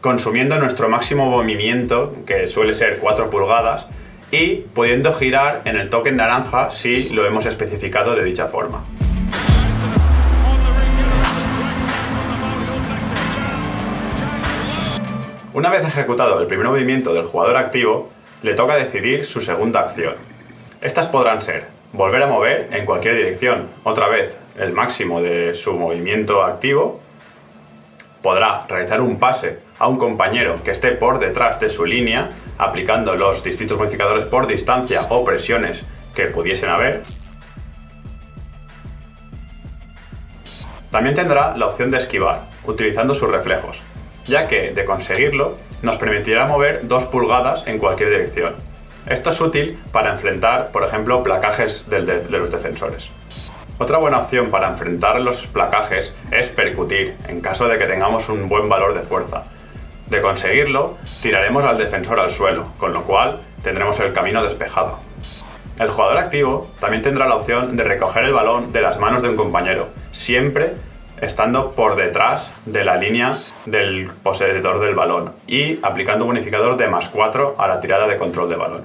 [0.00, 3.86] consumiendo nuestro máximo movimiento, que suele ser 4 pulgadas,
[4.30, 8.84] y pudiendo girar en el token naranja si lo hemos especificado de dicha forma.
[15.54, 18.10] Una vez ejecutado el primer movimiento del jugador activo,
[18.42, 20.14] le toca decidir su segunda acción.
[20.82, 25.72] Estas podrán ser volver a mover en cualquier dirección, otra vez el máximo de su
[25.72, 27.00] movimiento activo,
[28.26, 33.14] podrá realizar un pase a un compañero que esté por detrás de su línea, aplicando
[33.14, 37.04] los distintos modificadores por distancia o presiones que pudiesen haber.
[40.90, 43.80] También tendrá la opción de esquivar, utilizando sus reflejos,
[44.24, 48.56] ya que de conseguirlo nos permitirá mover 2 pulgadas en cualquier dirección.
[49.08, 53.08] Esto es útil para enfrentar, por ejemplo, placajes de los defensores.
[53.78, 58.48] Otra buena opción para enfrentar los placajes es percutir, en caso de que tengamos un
[58.48, 59.44] buen valor de fuerza,
[60.08, 64.98] de conseguirlo, tiraremos al defensor al suelo, con lo cual tendremos el camino despejado.
[65.78, 69.28] El jugador activo también tendrá la opción de recoger el balón de las manos de
[69.28, 70.72] un compañero, siempre
[71.20, 76.88] estando por detrás de la línea del poseedor del balón y aplicando un bonificador de
[76.88, 78.84] más 4 a la tirada de control de balón.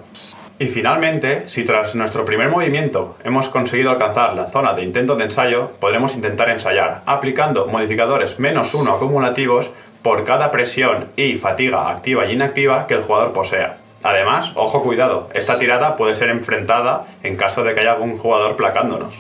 [0.62, 5.24] Y finalmente, si tras nuestro primer movimiento hemos conseguido alcanzar la zona de intento de
[5.24, 9.72] ensayo, podremos intentar ensayar, aplicando modificadores menos 1 acumulativos
[10.04, 13.78] por cada presión y fatiga activa y inactiva que el jugador posea.
[14.04, 18.56] Además, ojo cuidado, esta tirada puede ser enfrentada en caso de que haya algún jugador
[18.56, 19.16] placándonos.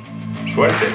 [0.54, 0.86] Suerte.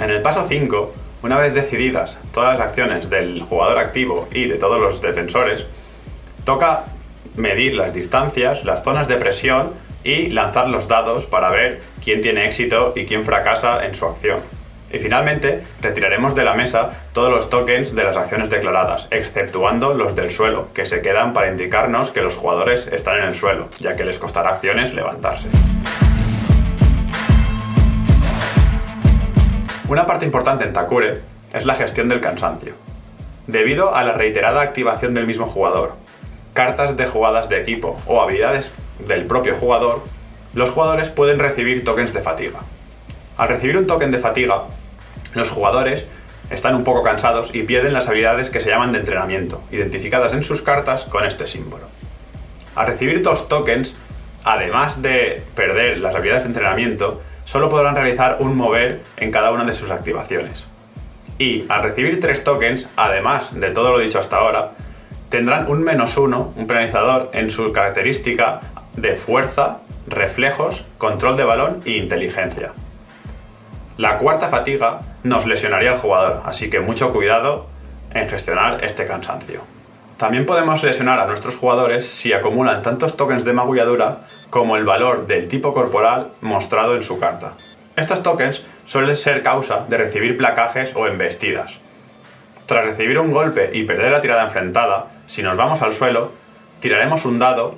[0.00, 0.92] En el paso 5,
[1.22, 5.66] una vez decididas todas las acciones del jugador activo y de todos los defensores,
[6.44, 6.84] toca
[7.36, 9.72] medir las distancias, las zonas de presión
[10.04, 14.40] y lanzar los dados para ver quién tiene éxito y quién fracasa en su acción.
[14.90, 20.14] Y finalmente, retiraremos de la mesa todos los tokens de las acciones declaradas, exceptuando los
[20.16, 23.96] del suelo, que se quedan para indicarnos que los jugadores están en el suelo, ya
[23.96, 25.48] que les costará acciones levantarse.
[29.88, 32.74] Una parte importante en Takure es la gestión del cansancio.
[33.46, 35.94] Debido a la reiterada activación del mismo jugador,
[36.52, 38.70] cartas de jugadas de equipo o habilidades
[39.06, 40.02] del propio jugador,
[40.52, 42.58] los jugadores pueden recibir tokens de fatiga.
[43.38, 44.64] Al recibir un token de fatiga,
[45.32, 46.04] los jugadores
[46.50, 50.42] están un poco cansados y pierden las habilidades que se llaman de entrenamiento, identificadas en
[50.42, 51.86] sus cartas con este símbolo.
[52.74, 53.96] Al recibir dos tokens,
[54.44, 59.64] además de perder las habilidades de entrenamiento, solo podrán realizar un mover en cada una
[59.64, 60.66] de sus activaciones.
[61.38, 64.72] Y al recibir tres tokens, además de todo lo dicho hasta ahora,
[65.30, 68.60] tendrán un menos uno, un penalizador, en su característica
[68.96, 72.72] de fuerza, reflejos, control de balón e inteligencia.
[73.96, 77.66] La cuarta fatiga nos lesionaría al jugador, así que mucho cuidado
[78.12, 79.62] en gestionar este cansancio.
[80.18, 85.28] También podemos lesionar a nuestros jugadores si acumulan tantos tokens de magulladura como el valor
[85.28, 87.52] del tipo corporal mostrado en su carta.
[87.94, 91.78] Estos tokens suelen ser causa de recibir placajes o embestidas.
[92.66, 96.32] Tras recibir un golpe y perder la tirada enfrentada, si nos vamos al suelo,
[96.80, 97.76] tiraremos un dado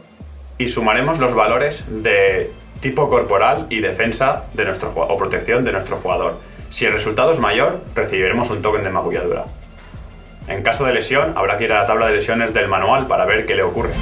[0.57, 5.99] y sumaremos los valores de tipo corporal y defensa de nuestro, o protección de nuestro
[5.99, 6.39] jugador.
[6.71, 9.45] Si el resultado es mayor, recibiremos un token de magulladura.
[10.51, 13.25] En caso de lesión, habrá que ir a la tabla de lesiones del manual para
[13.25, 13.93] ver qué le ocurre.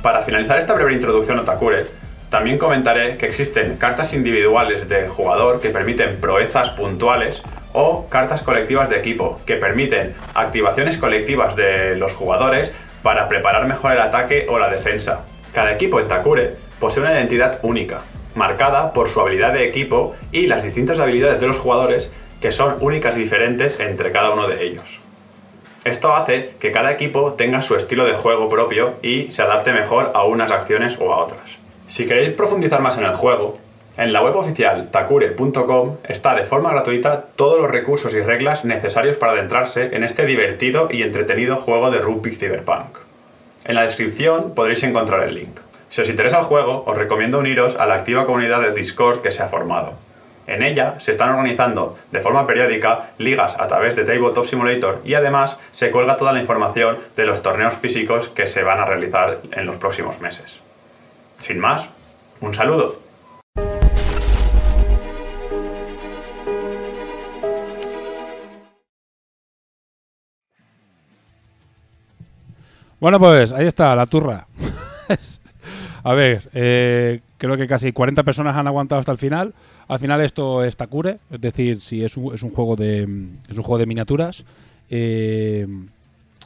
[0.00, 1.86] Para finalizar esta breve introducción a Takure,
[2.28, 8.88] también comentaré que existen cartas individuales de jugador que permiten proezas puntuales o cartas colectivas
[8.88, 12.72] de equipo, que permiten activaciones colectivas de los jugadores
[13.02, 15.22] para preparar mejor el ataque o la defensa.
[15.52, 18.02] Cada equipo en Takure posee una identidad única,
[18.34, 22.10] marcada por su habilidad de equipo y las distintas habilidades de los jugadores
[22.40, 25.00] que son únicas y diferentes entre cada uno de ellos.
[25.84, 30.12] Esto hace que cada equipo tenga su estilo de juego propio y se adapte mejor
[30.14, 31.58] a unas acciones o a otras.
[31.86, 33.58] Si queréis profundizar más en el juego,
[33.96, 39.16] en la web oficial takure.com está de forma gratuita todos los recursos y reglas necesarios
[39.16, 42.98] para adentrarse en este divertido y entretenido juego de rugby cyberpunk.
[43.64, 45.60] En la descripción podréis encontrar el link.
[45.90, 49.32] Si os interesa el juego, os recomiendo uniros a la activa comunidad de Discord que
[49.32, 49.94] se ha formado.
[50.46, 55.14] En ella se están organizando de forma periódica ligas a través de Tabletop Simulator y
[55.14, 59.40] además se cuelga toda la información de los torneos físicos que se van a realizar
[59.50, 60.60] en los próximos meses.
[61.40, 61.88] Sin más,
[62.40, 63.00] un saludo.
[73.00, 74.46] Bueno, pues ahí está, la turra.
[76.02, 79.54] A ver, eh, creo que casi 40 personas han aguantado hasta el final.
[79.88, 83.02] Al final esto es Takure, es decir, si es un, es un juego de
[83.48, 84.44] es un juego de miniaturas.
[84.88, 85.66] eh,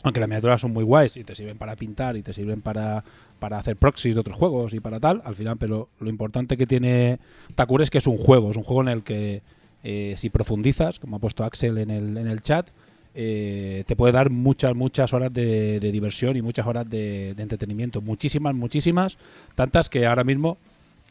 [0.05, 3.03] aunque las miniaturas son muy guays y te sirven para pintar y te sirven para,
[3.39, 6.67] para hacer proxies de otros juegos y para tal, al final, pero lo importante que
[6.67, 7.19] tiene
[7.55, 9.41] Takure es que es un juego, es un juego en el que
[9.83, 12.69] eh, si profundizas, como ha puesto Axel en el, en el chat,
[13.15, 18.01] eh, te puede dar muchas, muchas horas de, diversión y muchas horas de, entretenimiento.
[18.01, 19.19] Muchísimas, muchísimas,
[19.55, 20.59] tantas que ahora mismo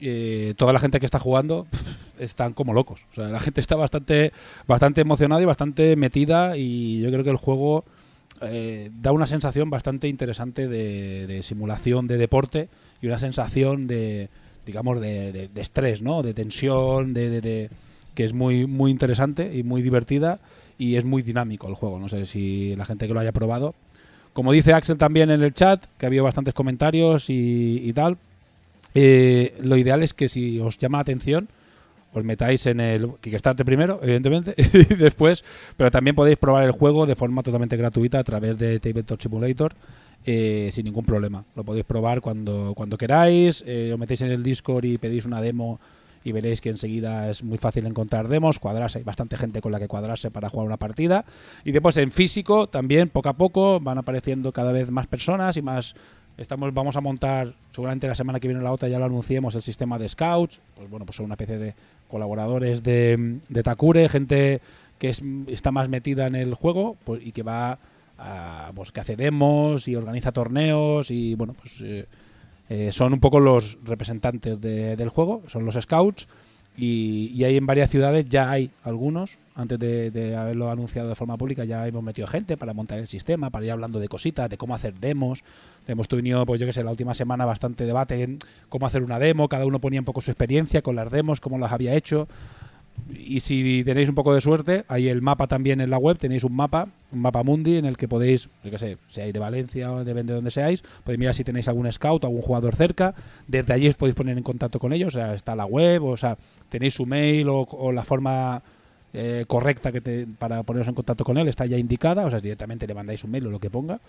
[0.02, 1.66] eh, toda la gente que está jugando
[2.20, 3.06] están como locos.
[3.16, 4.34] La gente está bastante,
[4.68, 7.86] bastante emocionada y bastante metida y yo creo que el juego
[8.42, 12.68] eh, da una sensación bastante interesante de, simulación de deporte
[13.02, 14.30] y una sensación de,
[14.66, 16.22] digamos, de, de- estrés, ¿no?
[16.22, 17.70] De tensión, de-
[18.14, 20.40] que es muy, muy interesante y muy divertida
[20.78, 22.00] y es muy dinámico el juego.
[22.00, 23.74] No sé si la gente que lo haya probado.
[24.34, 28.18] Como dice Axel también en el chat, que ha habido bastantes comentarios y, y tal,
[28.96, 31.50] eh, lo ideal es que si os llama la atención,
[32.14, 35.44] os metáis en el Kickstarter primero, evidentemente, y después,
[35.78, 39.74] pero también podéis probar el juego de forma totalmente gratuita a través de Tabletop Simulator.
[40.26, 41.44] eh, sin ningún problema.
[41.56, 43.64] Lo podéis probar cuando, cuando queráis.
[43.68, 45.80] eh, os metéis en el Discord y pedís una demo
[46.24, 49.80] y veréis que enseguida es muy fácil encontrar demos, cuadrarse, hay bastante gente con la
[49.80, 51.26] que cuadrarse para jugar una partida.
[51.64, 55.62] Y después en físico también, poco a poco, van apareciendo cada vez más personas y
[55.62, 55.96] más...
[56.36, 59.54] Estamos, vamos a montar, seguramente la semana que viene o la otra ya lo anunciemos,
[59.54, 60.62] el sistema de scouts.
[60.76, 61.76] Pues bueno, pues son una especie de
[62.08, 64.60] colaboradores de, de Takure, gente
[64.98, 67.78] que es, está más metida en el juego pues, y que va
[68.18, 72.06] a, pues, que hace demos y organiza torneos y bueno, pues eh,
[72.70, 76.28] eh, son un poco los representantes de- del juego, son los scouts
[76.76, 81.14] y, y hay en varias ciudades, ya hay algunos, antes de, de haberlo anunciado de
[81.14, 84.50] forma pública, ya hemos metido gente para montar el sistema, para ir hablando de cositas,
[84.50, 85.44] de cómo hacer demos.
[85.88, 88.40] Hemos tenido, pues yo que sé, la última semana bastante debate en
[88.70, 91.60] cómo hacer una demo, cada uno ponía un poco su experiencia con las demos, cómo
[91.60, 92.28] las había hecho.
[93.14, 96.44] Y si tenéis un poco de suerte, hay el mapa también en la web, tenéis
[96.44, 99.92] un mapa, un mapa mundi en el que podéis, yo qué sé, hay de Valencia
[99.92, 103.14] o de, de donde seáis, podéis mirar si tenéis algún scout o algún jugador cerca,
[103.48, 106.18] desde allí os podéis poner en contacto con ellos, o sea, está la web, o
[106.18, 106.38] sea,
[106.70, 108.62] tenéis su mail o, o la forma
[109.14, 112.40] eh, correcta que te- para poneros en contacto con él está ya indicada, o sea,
[112.40, 114.00] directamente le mandáis un mail o lo que ponga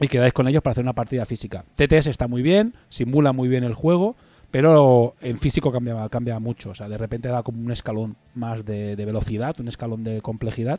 [0.00, 1.64] y quedáis con ellos para hacer una partida física.
[1.76, 4.16] TTS está muy bien, simula muy bien el juego,
[4.52, 6.70] pero en físico cambia, cambia mucho.
[6.70, 10.78] O sea, de repente da como un escalón más de, velocidad, un escalón de complejidad,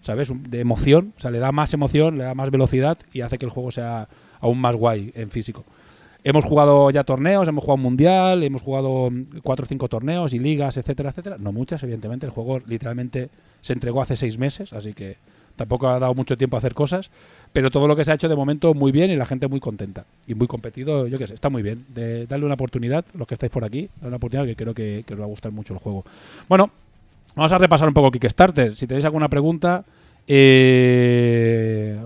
[0.00, 0.32] ¿sabes?
[0.48, 1.12] De emoción.
[1.18, 3.70] O sea, le da más emoción, le da más velocidad y hace que el juego
[3.70, 4.08] sea
[4.40, 5.66] aún más guay en físico.
[6.24, 10.32] Hemos jugado ya torneos, hemos jugado un mundial, hemos jugado mm, cuatro o cinco torneos
[10.32, 11.36] y ligas, etcétera, etcétera.
[11.38, 12.24] No muchas, evidentemente.
[12.24, 13.28] El juego literalmente
[13.60, 15.18] se entregó hace seis meses, así que
[15.60, 17.10] tampoco ha dado mucho tiempo a hacer cosas.
[17.52, 19.60] Pero todo lo que se ha hecho de momento muy bien y la gente muy
[19.60, 20.06] contenta.
[20.26, 21.84] Y muy competido, yo qué sé, está muy bien.
[21.88, 25.04] De, darle una oportunidad, los que estáis por aquí, darle una oportunidad que creo que,
[25.06, 26.04] que os va a gustar mucho el juego.
[26.48, 26.70] Bueno,
[27.36, 28.74] vamos a repasar un poco Kickstarter.
[28.74, 29.84] Si tenéis alguna pregunta,
[30.26, 31.98] eh,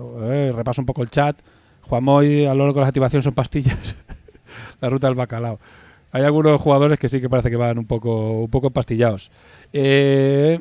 [0.53, 1.37] repaso un poco el chat.
[1.83, 3.95] Juan Moy, a lo largo de las activaciones son pastillas.
[4.81, 5.59] la ruta del bacalao.
[6.11, 9.31] Hay algunos jugadores que sí que parece que van un poco, un poco empastillados.
[9.71, 10.59] Eh,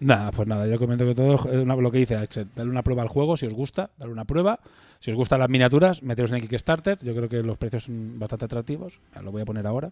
[0.00, 2.48] Nada, pues nada, yo comento que todo una- lo que dice Axel.
[2.56, 4.58] Darle una prueba al juego si os gusta, darle una prueba.
[4.98, 6.98] Si os gustan las miniaturas, meteros en el Kickstarter.
[7.02, 8.98] Yo creo que los precios son bastante atractivos.
[9.22, 9.90] Lo voy a poner ahora.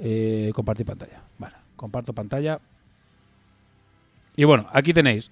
[0.00, 1.22] Eh, compartir pantalla.
[1.38, 2.58] Vale, comparto pantalla.
[4.36, 5.30] Y bueno, aquí tenéis.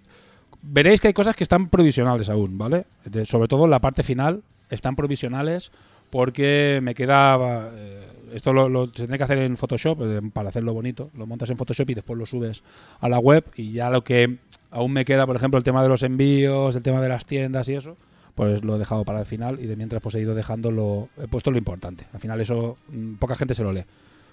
[0.63, 2.87] Veréis que hay cosas que están provisionales aún, ¿vale?
[3.25, 5.71] Sobre todo en la parte final están provisionales
[6.11, 7.71] porque me queda...
[7.75, 8.03] eh,
[8.33, 11.11] esto lo, lo- se tiene que hacer en Photoshop eh, para hacerlo bonito.
[11.17, 12.63] Lo montas en Photoshop y después lo subes
[13.01, 14.39] a la web y ya lo que
[14.71, 17.69] aún me queda, por ejemplo, el tema de los envíos, el tema de las tiendas
[17.69, 17.97] y eso,
[18.35, 21.09] pues lo he dejado para el final y de mientras pues he ido dejando lo,
[21.23, 22.05] he puesto lo importante.
[22.13, 23.85] Al final eso mm, poca gente se lo lee.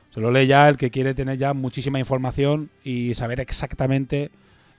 [0.10, 4.32] Se lo lee ya el que quiere tener ya muchísima información y saber exactamente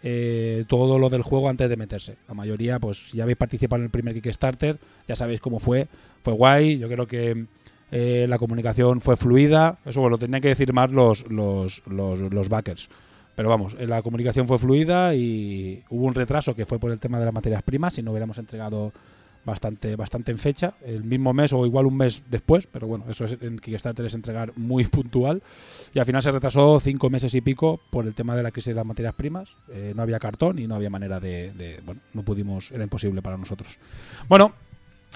[0.07, 2.17] eh, todo lo del juego antes de meterse.
[2.29, 4.79] La mayoría, pues si ya habéis participado en el primer Kickstarter,
[5.09, 5.89] ya sabéis cómo fue.
[6.23, 7.47] Fue guay, yo creo que
[7.91, 9.79] eh, la comunicación fue fluida.
[9.87, 12.91] Eso bueno, lo tenían que decir más los, los, los, los backers.
[13.35, 16.99] Pero vamos, eh, la comunicación fue fluida y hubo un retraso que fue por el
[16.99, 17.95] tema de las materias primas.
[17.95, 18.93] Si no hubiéramos entregado
[19.45, 23.25] bastante, bastante en fecha, el mismo mes o igual un mes después, pero bueno, eso
[23.25, 25.43] es, en Kickstarter es entregar muy puntual.
[25.93, 28.69] Y al final se retrasó cinco meses y pico por el tema de la crisis
[28.69, 29.51] de las materias primas.
[29.71, 33.23] Eh, no había cartón y no había manera de, de, Bueno, no pudimos, era imposible
[33.23, 33.79] para nosotros.
[34.29, 34.53] Bueno,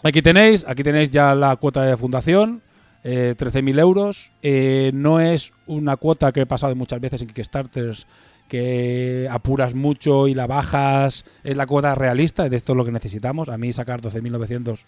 [0.02, 2.62] aquí tenéis, aquí tenéis ya la cuota de fundación.
[3.04, 4.32] Eh, 13.000 euros.
[4.42, 8.06] Eh, no es una cuota que he pasado muchas veces en Kickstarters
[8.48, 12.92] que apuras mucho y la bajas, es la cuota realista, de esto es lo que
[12.92, 13.48] necesitamos.
[13.48, 14.84] A mí sacar 12.900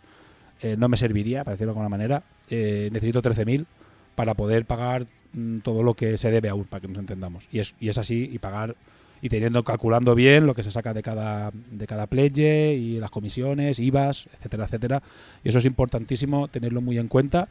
[0.62, 2.22] eh, no me serviría, para decirlo de alguna manera.
[2.48, 3.66] Eh, necesito 13.000
[4.14, 7.48] para poder pagar mm, todo lo que se debe aún, para que nos entendamos.
[7.52, 8.76] Y es, y es así, y pagar
[9.22, 13.10] y teniendo calculando bien lo que se saca de cada de cada pledge y las
[13.10, 15.02] comisiones, IVAs, etcétera, etcétera.
[15.44, 17.48] Y eso es importantísimo tenerlo muy en cuenta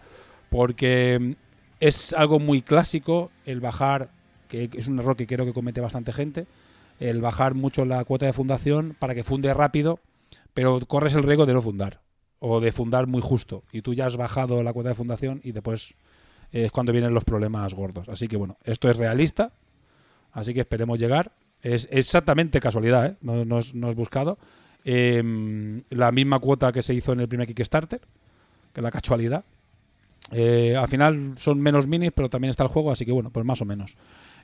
[0.49, 1.32] porque mm,
[1.80, 4.10] es algo muy clásico el bajar
[4.50, 6.45] que es un error que creo que comete bastante gente,
[7.00, 10.00] el bajar mucho la cuota de fundación para que funde rápido,
[10.54, 12.02] pero corres el riesgo de no fundar
[12.39, 15.54] o de fundar muy justo y tú ya has bajado la cuota de fundación y
[15.54, 15.95] después
[16.52, 18.10] es cuando vienen los problemas gordos.
[18.10, 19.52] Así que bueno, esto es realista,
[20.34, 21.32] así que esperemos llegar.
[21.62, 23.16] Es exactamente casualidad, ¿eh?
[23.22, 24.38] no, no, es, buscado.
[24.86, 28.02] Eh, la misma cuota que se hizo en el primer Kickstarter,
[28.74, 29.43] que la casualidad.
[30.32, 33.45] Eh, al final son menos minis, pero también está el juego, así que bueno, pues
[33.45, 33.97] más o menos.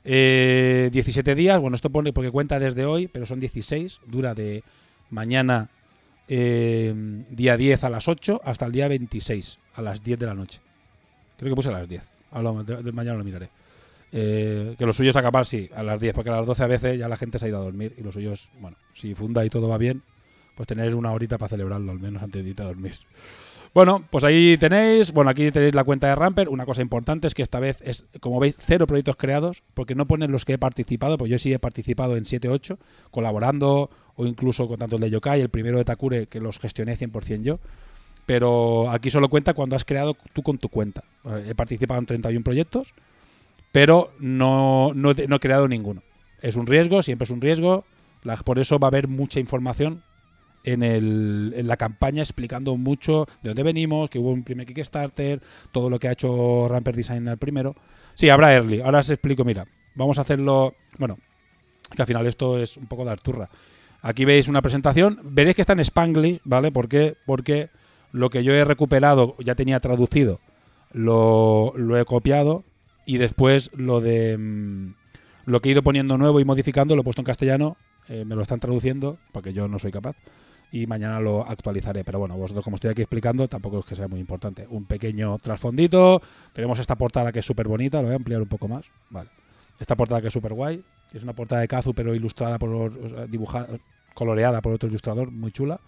[0.08, 4.62] Eh, 17 días, bueno, esto pone porque cuenta desde hoy, pero son 16, dura de
[5.10, 5.68] mañana
[6.28, 6.94] eh,
[7.28, 10.60] día 10 a las 8 hasta el día 26 a las 10 de la noche.
[11.36, 12.08] Creo que puse a las 10.
[12.30, 13.50] Hablamos, de, de mañana lo miraré.
[14.12, 16.66] Eh, que lo suyo es acabar, sí, a las 10, porque a las 12 a
[16.68, 19.12] veces ya la gente se ha ido a dormir y lo suyo es, bueno, si
[19.14, 20.02] funda y todo va bien,
[20.54, 22.94] pues tener una horita para celebrarlo, al menos antes de irte a dormir.
[23.76, 26.48] Bueno, pues ahí tenéis, bueno, aquí tenéis la cuenta de Ramper.
[26.48, 30.06] Una cosa importante es que esta vez es, como veis, cero proyectos creados, porque no
[30.06, 32.78] ponen los que he participado, pues yo sí he participado en 7-8,
[33.10, 36.96] colaborando, o incluso con tanto el de Yokai, el primero de Takure, que los gestioné
[36.96, 37.58] 100% yo.
[38.24, 41.04] Pero aquí solo cuenta cuando has creado tú con tu cuenta.
[41.46, 42.94] He participado en 31 proyectos,
[43.72, 46.02] pero no, no, no he creado ninguno.
[46.40, 47.84] Es un riesgo, siempre es un riesgo.
[48.46, 50.02] Por eso va a haber mucha información
[50.66, 55.40] en, el, en, la campaña explicando mucho de dónde venimos, que hubo un primer Kickstarter,
[55.72, 57.74] todo lo que ha hecho Ramper Design al primero.
[58.14, 58.80] Sí, habrá early.
[58.80, 61.18] Ahora os explico, mira, vamos a hacerlo, bueno,
[61.94, 63.48] que al final esto es un poco de arturra.
[64.02, 66.72] Aquí veis una presentación, veréis que está en Spanglish, ¿vale?
[66.72, 67.16] ¿Por qué?
[67.26, 67.70] Porque
[68.10, 70.40] lo que yo he recuperado ya tenía traducido,
[70.92, 72.64] lo, he copiado
[73.04, 74.94] y después lo de mmm,
[75.44, 77.76] lo que he ido poniendo nuevo y modificando lo he puesto en castellano,
[78.08, 80.16] eh, me lo están traduciendo porque yo no soy capaz
[80.72, 82.04] y mañana lo actualizaré.
[82.04, 84.66] Pero bueno, vosotros como estoy aquí explicando, tampoco es que sea muy importante.
[84.68, 86.20] Un pequeño trasfondito.
[86.52, 88.86] Tenemos esta portada que es súper bonita, lo voy a ampliar un poco más.
[89.10, 89.30] Vale.
[89.78, 90.82] Esta portada que es súper guay.
[91.12, 93.68] Es una portada de Kazu, pero ilustrada por dibujada,
[94.14, 95.80] coloreada por otro ilustrador, muy chula.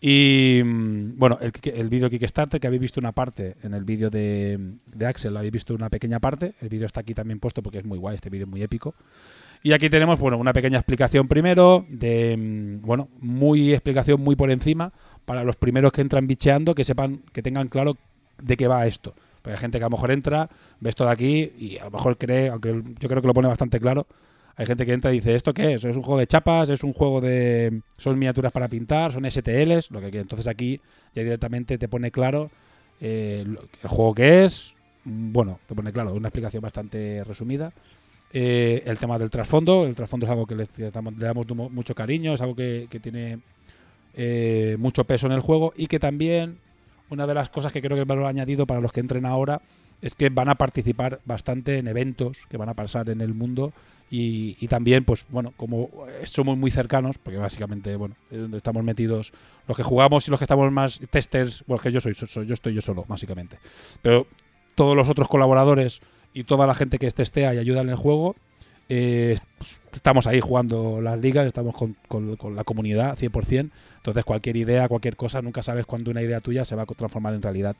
[0.00, 4.76] Y bueno, el, el vídeo Kickstarter, que habéis visto una parte en el vídeo de,
[4.86, 6.54] de Axel, habéis visto una pequeña parte.
[6.60, 8.94] El vídeo está aquí también puesto porque es muy guay, este vídeo es muy épico.
[9.66, 14.92] Y aquí tenemos, bueno, una pequeña explicación primero, de, bueno, muy explicación muy por encima,
[15.24, 17.96] para los primeros que entran bicheando, que sepan, que tengan claro
[18.42, 19.14] de qué va esto.
[19.40, 20.50] Porque hay gente que a lo mejor entra,
[20.80, 23.48] ve esto de aquí y a lo mejor cree, aunque yo creo que lo pone
[23.48, 24.06] bastante claro,
[24.54, 25.84] hay gente que entra y dice, ¿esto qué es?
[25.86, 26.68] ¿Es un juego de chapas?
[26.68, 27.80] ¿Es un juego de...
[27.96, 29.12] son miniaturas para pintar?
[29.12, 29.90] ¿Son STLs?
[29.90, 30.18] Lo que.
[30.18, 30.78] Entonces aquí
[31.14, 32.50] ya directamente te pone claro
[33.00, 33.46] eh,
[33.82, 34.74] el juego que es.
[35.04, 37.72] Bueno, te pone claro, una explicación bastante resumida.
[38.36, 39.86] Eh, el tema del trasfondo.
[39.86, 43.38] El trasfondo es algo que le, damos, mucho cariño, es algo que, tiene
[44.12, 46.58] eh, mucho peso en el juego y que también
[47.10, 49.62] una de las cosas que creo que es valor añadido para los que entren ahora
[50.02, 53.72] es que van a participar bastante en eventos que van a pasar en el mundo
[54.10, 55.90] y, también, pues bueno, como
[56.24, 59.32] somos muy cercanos, porque básicamente, bueno, es donde estamos metidos
[59.66, 62.54] los que jugamos y los que estamos más testers, bueno, que yo soy, soy, yo
[62.54, 63.58] estoy yo solo, básicamente.
[64.02, 64.26] Pero
[64.74, 66.00] todos los otros colaboradores
[66.34, 68.36] y toda la gente que testea y ayuda en el juego,
[68.88, 69.36] eh,
[69.92, 73.70] estamos ahí jugando las ligas, estamos con, con, con, la comunidad 100%.
[73.96, 77.34] Entonces, cualquier idea, cualquier cosa, nunca sabes cuándo una idea tuya se va a transformar
[77.34, 77.76] en realidad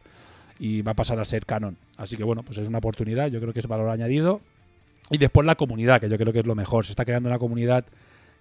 [0.59, 1.77] y va a pasar a ser canon.
[1.99, 4.41] Así que, bueno, pues es una oportunidad, yo creo que es valor añadido.
[5.11, 6.87] Y después la comunidad, que yo creo que es lo mejor.
[6.87, 7.85] Se está creando una comunidad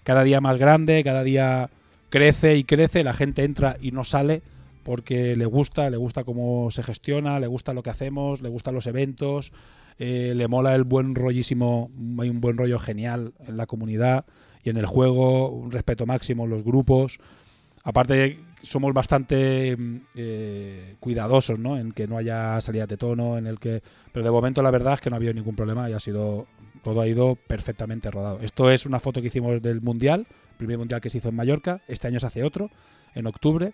[0.03, 1.69] cada día más grande, cada día
[2.09, 4.41] crece y crece, la gente entra y no sale
[4.83, 8.75] porque le gusta, le gusta cómo se gestiona, le gusta lo que hacemos, le gustan
[8.75, 9.51] los eventos,
[9.99, 14.25] eh, le mola el buen rollísimo, hay un buen rollo genial en la comunidad
[14.63, 17.19] y en el juego, un respeto máximo en los grupos.
[17.83, 19.77] Aparte, somos bastante
[20.15, 21.77] eh, cuidadosos, ¿no?
[21.77, 23.83] En que no haya salidas de tono, en el que.
[24.11, 26.47] Pero de momento la verdad es que no ha habido ningún problema y ha sido.
[26.81, 28.39] Todo ha ido perfectamente rodado.
[28.41, 31.35] Esto es una foto que hicimos del Mundial, el primer Mundial que se hizo en
[31.35, 31.81] Mallorca.
[31.87, 32.69] Este año se hace otro,
[33.15, 33.73] en octubre.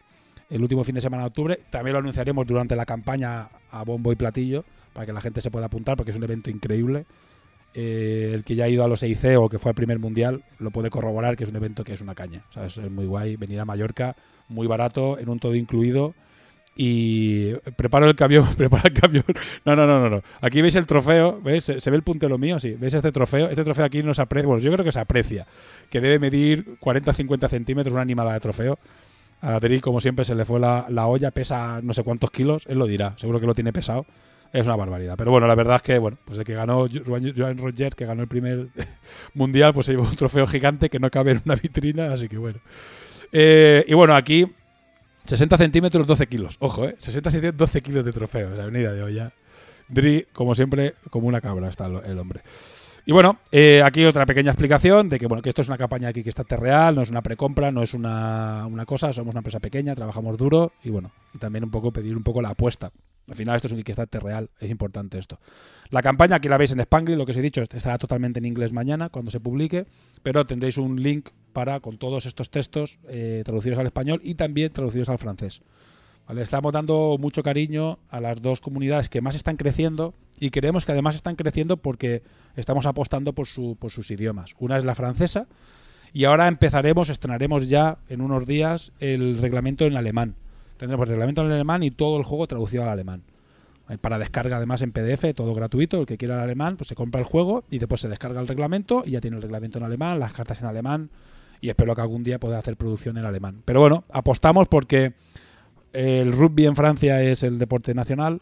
[0.50, 1.60] el último fin de semana de octubre.
[1.72, 4.64] También lo anunciaremos durante la campaña a bombo y platillo
[4.94, 7.06] para que la gente se pueda apuntar porque es un evento increíble.
[7.74, 10.44] Eh, el que ya ha ido a los EIC o que fue al primer mundial
[10.58, 12.44] lo puede corroborar que es un evento que es una caña.
[12.50, 14.16] O sea, es, muy guay venir a Mallorca,
[14.48, 16.16] muy barato, en un todo incluido.
[16.76, 19.26] Y preparo el camión, prepara el camión.
[19.66, 20.22] No, no, no, no, no.
[20.42, 21.66] Aquí veis el trofeo, ¿ves?
[21.66, 22.76] Se, ve el puntero mío, sí.
[22.80, 23.50] ¿Veis este trofeo?
[23.50, 25.46] Este trofeo aquí no se aprecia, bueno, yo creo que se aprecia,
[25.90, 28.80] que debe medir 40-50 centímetros, una animalada de trofeo.
[29.42, 32.66] A Adri, como siempre, se le fue la, la olla, pesa no sé cuántos kilos,
[32.68, 34.06] él lo dirá, seguro que lo tiene pesado.
[34.52, 35.16] Es una barbaridad.
[35.18, 38.24] Pero bueno, la verdad es que, bueno, pues el que ganó Joan Roger, que ganó
[38.24, 38.68] el primer
[39.34, 42.38] mundial, pues se llevó un trofeo gigante que no cabe en una vitrina, así que
[42.38, 42.60] bueno.
[43.32, 44.48] Eh, y bueno, aquí
[45.26, 46.58] 60 centímetros, 12 kilos.
[46.60, 46.96] Ojo, ¿eh?
[46.98, 48.50] 60 centímetros, 12 kilos de trofeo.
[48.56, 49.32] La venida de olla.
[49.88, 52.42] Dri, como siempre, como una cabra está el, el hombre.
[53.06, 56.10] Y bueno, eh, aquí otra pequeña explicación de que bueno que esto es una campaña
[56.10, 59.40] aquí que está real, no es una precompra, no es una, una cosa, somos una
[59.40, 62.92] empresa pequeña, trabajamos duro y bueno, y también un poco pedir un poco la apuesta.
[63.30, 65.40] Al final esto es un Kickstarter real, es importante esto.
[65.90, 68.46] La campaña aquí la veis en Spanglish, lo que os he dicho, estará totalmente en
[68.46, 69.86] inglés mañana cuando se publique,
[70.24, 74.72] pero tendréis un link para con todos estos textos eh, traducidos al español y también
[74.72, 75.62] traducidos al francés.
[76.28, 76.42] ¿Vale?
[76.42, 80.92] Estamos dando mucho cariño a las dos comunidades que más están creciendo y creemos que
[80.92, 82.24] además están creciendo porque
[82.56, 84.56] estamos apostando por, su, por sus idiomas.
[84.60, 85.48] Una es la francesa
[86.14, 90.36] y ahora empezaremos, estrenaremos ya en unos días el reglamento en alemán.
[90.80, 93.22] Tendremos el reglamento en alemán y todo el juego traducido al alemán.
[94.02, 96.00] Para descarga además en PDF, todo gratuito.
[96.00, 98.48] El que quiera el alemán, pues se compra el juego y después se descarga el
[98.48, 101.10] reglamento y ya tiene el reglamento en alemán, las cartas en alemán
[101.60, 103.62] y espero que algún día pueda hacer producción en alemán.
[103.66, 105.14] Pero bueno, apostamos porque
[105.92, 108.42] el rugby en Francia es el deporte nacional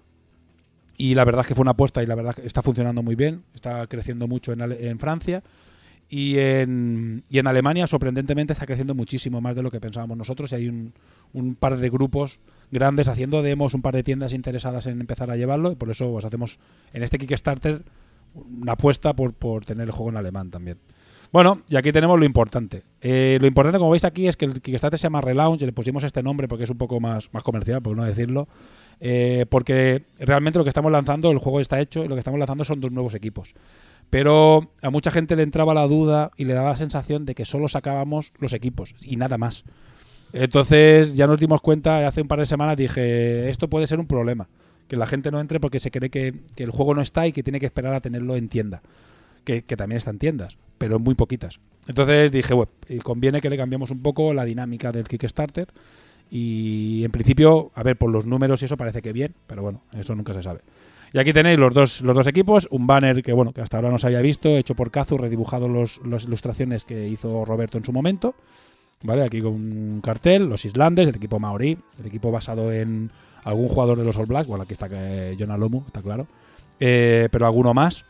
[0.97, 3.15] y la verdad es que fue una apuesta y la verdad que está funcionando muy
[3.15, 5.41] bien, está creciendo mucho en, Ale- en Francia
[6.09, 10.51] y en, y en Alemania sorprendentemente está creciendo muchísimo más de lo que pensábamos nosotros
[10.51, 10.93] y hay un,
[11.37, 12.39] un par de grupos
[12.71, 16.11] grandes haciendo demos, un par de tiendas interesadas en empezar a llevarlo y por eso
[16.11, 16.59] pues, hacemos
[16.93, 17.83] en este Kickstarter
[18.33, 20.77] una apuesta por, por tener el juego en alemán también.
[21.31, 22.83] Bueno, y aquí tenemos lo importante.
[23.01, 25.61] Eh, lo importante, como veis aquí, es que el Kickstarter se llama Relaunch.
[25.61, 28.47] Le pusimos este nombre porque es un poco más, más comercial, por no decirlo.
[29.01, 32.39] Eh, porque realmente lo que estamos lanzando, el juego está hecho, y lo que estamos
[32.39, 33.55] lanzando son dos nuevos equipos.
[34.09, 37.43] Pero a mucha gente le entraba la duda y le daba la sensación de que
[37.43, 39.65] solo sacábamos los equipos y nada más.
[40.33, 44.07] Entonces ya nos dimos cuenta, hace un par de semanas dije, esto puede ser un
[44.07, 44.47] problema.
[44.87, 47.43] Que la gente no entre porque se cree que, el juego no está y que
[47.43, 48.81] tiene que esperar a tenerlo en tienda.
[49.43, 51.59] Que, también está en tiendas, pero muy poquitas.
[51.87, 52.71] Entonces dije, bueno,
[53.03, 55.69] conviene que le cambiemos un poco la dinámica del Kickstarter.
[56.29, 59.83] Y en principio, a ver, por los números y eso parece que bien, pero bueno,
[59.93, 60.59] eso nunca se sabe.
[61.13, 63.89] Y aquí tenéis los dos, los dos equipos, un banner que bueno, que hasta ahora
[63.89, 67.85] no se había visto, hecho por Kazu, redibujado los, las ilustraciones que hizo Roberto en
[67.85, 68.35] su momento.
[69.03, 69.23] ¿Vale?
[69.23, 73.11] Aquí con un cartel, los islandes, el equipo maorí, el equipo basado en
[73.43, 76.27] algún jugador de los All Blacks, bueno, aquí está eh, John Alomu, está claro,
[76.79, 78.05] eh, pero alguno más.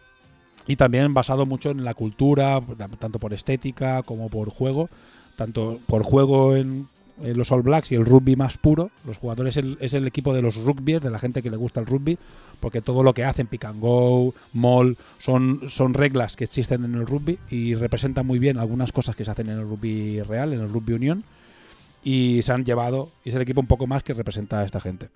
[0.66, 2.62] Y también basado mucho en la cultura,
[3.00, 4.90] tanto por estética como por juego,
[5.38, 6.88] tanto por juego en,
[7.22, 8.92] en los All Blacks y el rugby más puro.
[9.06, 11.86] Los jugadores es el, equipo de los rugbyers, de la gente que le gusta el
[11.86, 12.18] rugby,
[12.60, 16.96] porque todo lo que hacen, pick and go, mall, son, son reglas que existen en
[16.96, 20.54] el rugby y representan muy bien algunas cosas que se hacen en el rugby real,
[20.54, 21.24] en el rugby unión.
[22.04, 24.80] Y se han llevado, y es el equipo un poco más que representa a esta
[24.80, 25.10] gente.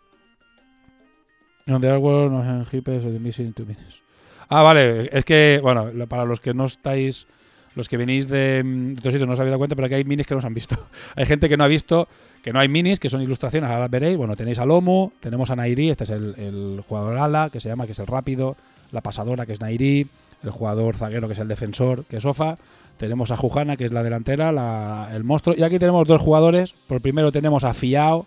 [3.66, 4.02] Minutes.
[4.50, 7.28] Ah, vale, es que, bueno, para los que no estáis,
[7.76, 10.04] los que venís de, mm, otros sitios no os habéis dado cuenta, pero aquí hay
[10.04, 10.76] minis que no se han visto.
[11.16, 12.08] hay gente que no ha visto
[12.44, 14.18] que no hay minis, que son ilustraciones, ahora veréis.
[14.18, 17.86] Bueno, tenéis a Lomu, tenemos a Nairi, este es el, jugador ala, que se llama,
[17.86, 18.58] que es el rápido,
[18.92, 20.08] la pasadora, que es Nairi,
[20.44, 22.58] el jugador zaguero, que es el defensor, que es Sofa.
[22.98, 25.56] Tenemos a Jujana, que es la delantera, la- el monstruo.
[25.58, 26.74] Y aquí tenemos dos jugadores.
[26.88, 28.26] Por primero tenemos a Fiao,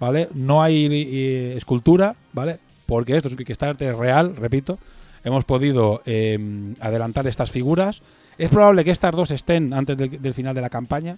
[0.00, 0.28] ¿vale?
[0.34, 2.58] No hay eh, escultura, ¿vale?
[2.86, 4.78] Porque esto es un Kickstarter real, repito.
[5.24, 6.38] Hemos podido eh,
[6.80, 8.02] adelantar estas figuras.
[8.38, 11.16] Es probable que estas dos estén antes del, final de la campaña,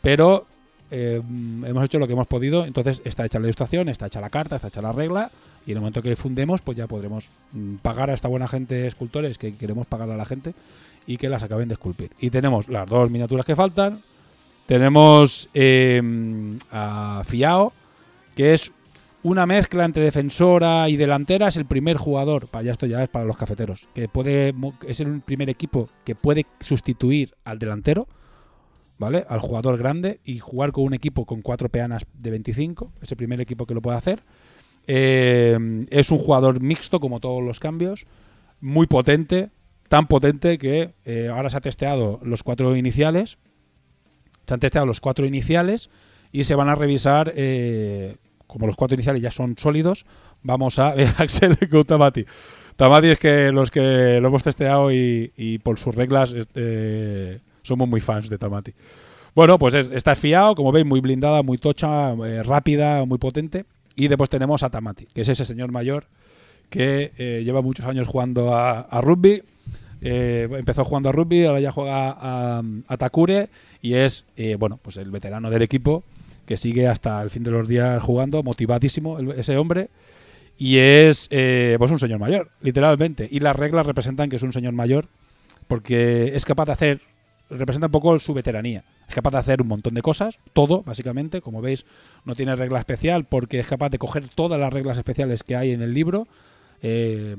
[0.00, 0.46] pero
[0.90, 2.64] eh, hemos hecho lo que hemos podido.
[2.64, 5.30] Entonces está hecha la ilustración, está hecha la carta, está hecha la regla.
[5.66, 8.86] Y en el momento que fundemos, pues ya podremos mm, pagar a esta buena gente
[8.86, 10.54] escultores que queremos pagarle a la gente
[11.06, 12.10] y que las acaben de esculpir.
[12.20, 14.02] Y tenemos las dos miniaturas que faltan.
[14.66, 16.00] Tenemos eh,
[16.70, 17.72] a Fiao,
[18.36, 18.72] que es
[19.22, 21.48] una mezcla entre defensora y delantera.
[21.48, 24.54] Es el primer jugador, para ya esto ya es para los cafeteros, que puede
[24.86, 28.08] es el primer equipo que puede sustituir al delantero,
[28.98, 29.24] ¿vale?
[29.28, 32.92] Al jugador grande y jugar con un equipo con cuatro peanas de 25.
[33.00, 34.22] Es el primer equipo que lo puede hacer.
[34.86, 38.06] Eh, es un jugador mixto, como todos los cambios,
[38.60, 39.50] muy potente,
[39.88, 43.38] tan potente que eh, ahora se ha testeado los cuatro iniciales.
[44.46, 45.90] Se han testeado los cuatro iniciales
[46.32, 48.16] y se van a revisar, eh,
[48.52, 50.04] como los cuatro iniciales ya son sólidos,
[50.42, 50.88] vamos a...
[51.18, 52.26] Axel con Tamati.
[52.76, 58.00] Tamati es que los que lo hemos testeado y, por sus reglas eh, somos muy
[58.00, 58.72] fans de Tamati.
[59.34, 63.64] Bueno, pues es- está fiado, como veis, muy blindada, muy tocha, eh, rápida, muy potente.
[63.96, 66.04] Y después tenemos a Tamati, que es ese señor mayor
[66.70, 69.42] que eh, lleva muchos años jugando a, rugby.
[70.00, 73.48] Empezó jugando a rugby, ahora ya juega a, a Takure
[73.80, 74.24] y es,
[74.58, 76.02] bueno, pues el veterano del equipo
[76.46, 79.90] que sigue hasta el fin de los días jugando, motivadísimo ese hombre.
[80.58, 83.26] Y es eh, pues un señor mayor, literalmente.
[83.30, 85.08] Y las reglas representan que es un señor mayor
[85.66, 87.00] porque es capaz de hacer,
[87.50, 88.84] representa un poco su veteranía.
[89.08, 91.40] Es capaz de hacer un montón de cosas, todo, básicamente.
[91.40, 91.84] Como veis,
[92.24, 95.70] no tiene regla especial porque es capaz de coger todas las reglas especiales que hay
[95.72, 96.28] en el libro.
[96.82, 97.36] Eh,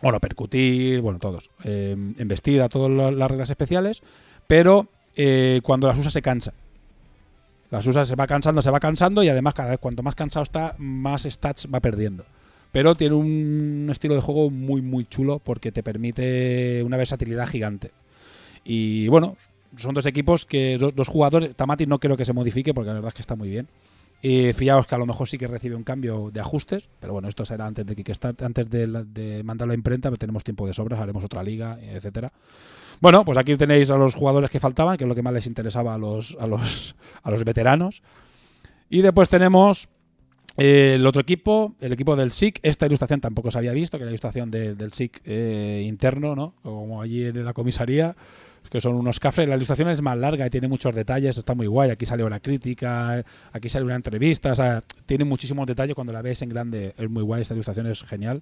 [0.00, 1.50] bueno, percutir, bueno, todos.
[1.64, 4.02] Eh, embestida, todas la- las reglas especiales.
[4.46, 6.52] Pero eh, cuando las usa se cansa.
[7.72, 10.42] Las usa, se va cansando, se va cansando y además cada vez cuanto más cansado
[10.42, 12.26] está, más stats va perdiendo.
[12.70, 17.90] Pero tiene un estilo de juego muy, muy chulo porque te permite una versatilidad gigante.
[18.62, 19.38] Y bueno,
[19.78, 22.94] son dos equipos que dos, dos jugadores, Tamati no creo que se modifique porque la
[22.96, 23.66] verdad es que está muy bien.
[24.24, 27.28] Y fijaos que a lo mejor sí que recibe un cambio de ajustes, pero bueno,
[27.28, 30.72] esto será antes de Kickstarter, antes de, de mandarlo a imprenta, pero tenemos tiempo de
[30.72, 32.32] sobras, haremos otra liga, etcétera.
[33.00, 35.48] Bueno, pues aquí tenéis a los jugadores que faltaban, que es lo que más les
[35.48, 38.00] interesaba a los, a los, a los veteranos.
[38.88, 39.88] Y después tenemos
[40.56, 42.60] eh, el otro equipo, el equipo del SIC.
[42.62, 46.36] Esta ilustración tampoco se había visto, que era la ilustración de- del SIC eh, interno,
[46.36, 46.54] ¿no?
[46.62, 48.14] Como allí en la comisaría,
[48.70, 49.48] que son unos cafres.
[49.48, 51.90] La ilustración es más larga y tiene muchos detalles, está muy guay.
[51.90, 53.22] Aquí sale una crítica,
[53.52, 55.94] aquí sale una entrevista, tiene muchísimos detalles.
[55.94, 58.40] Cuando la ves en grande es muy guay, esta ilustración es genial.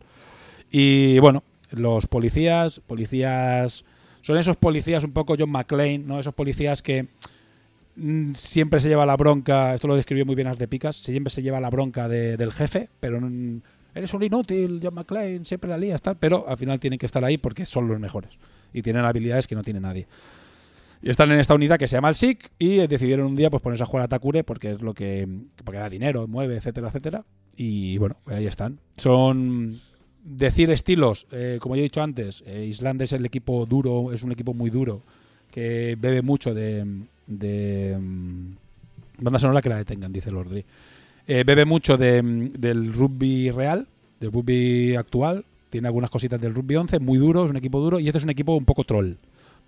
[0.70, 1.42] Y bueno,
[1.72, 3.84] los policías, policías,
[4.22, 6.20] son esos policías un poco John McClane, ¿no?
[6.20, 7.08] Esos policías que
[7.96, 11.30] mm, siempre se lleva la bronca, esto lo describió muy bien As de Picas, siempre
[11.32, 13.60] se lleva la bronca de- del jefe, pero mm,
[13.94, 17.24] eres un inútil, John McClane, siempre la lías, tal, pero al final tienen que estar
[17.24, 18.30] ahí porque son los mejores
[18.72, 20.06] y tienen habilidades que no tiene nadie.
[21.02, 23.62] Y están en esta unidad que se llama el SIC y decidieron un día pues
[23.62, 25.26] ponerse a jugar a Takure porque es lo que
[25.64, 27.24] porque da dinero, mueve, etcétera, etcétera.
[27.56, 28.78] Y bueno, ahí están.
[28.96, 29.80] Son
[30.22, 34.22] decir estilos, eh, como yo he dicho antes, eh, Island es el equipo duro, es
[34.22, 35.02] un equipo muy duro
[35.50, 36.86] que bebe mucho de,
[37.26, 38.52] de mm,
[39.18, 40.64] banda sonora que la detengan, dice Lordri.
[41.26, 43.86] Eh, bebe mucho de, mm, del rugby real,
[44.20, 45.44] del rugby actual.
[45.70, 47.98] Tiene algunas cositas del rugby 11, muy duro, es un equipo duro.
[47.98, 49.14] Y este es un equipo un poco troll,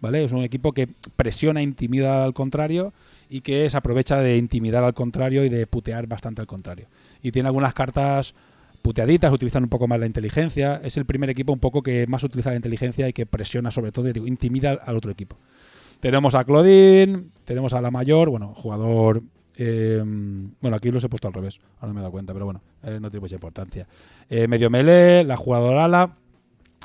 [0.01, 0.24] ¿vale?
[0.24, 2.93] Es un equipo que presiona, intimida al contrario
[3.31, 6.87] y que se aprovecha de intimidar al contrario y de putear bastante al contrario.
[7.23, 8.35] Y tiene algunas cartas
[8.83, 10.81] puteaditas, utilizan un poco más la inteligencia.
[10.83, 13.93] Es el primer equipo un poco que más utiliza la inteligencia y que presiona sobre
[13.93, 15.39] todo y intimida al otro equipo.
[16.01, 19.23] Tenemos a Claudine, tenemos a la mayor, bueno, jugador.
[19.65, 20.03] Eh,
[20.61, 22.99] bueno, aquí los he puesto al revés, ahora me he dado cuenta, pero bueno, eh,
[23.01, 23.87] no tiene mucha importancia.
[24.29, 26.17] Eh, medio melee, la jugadora ala,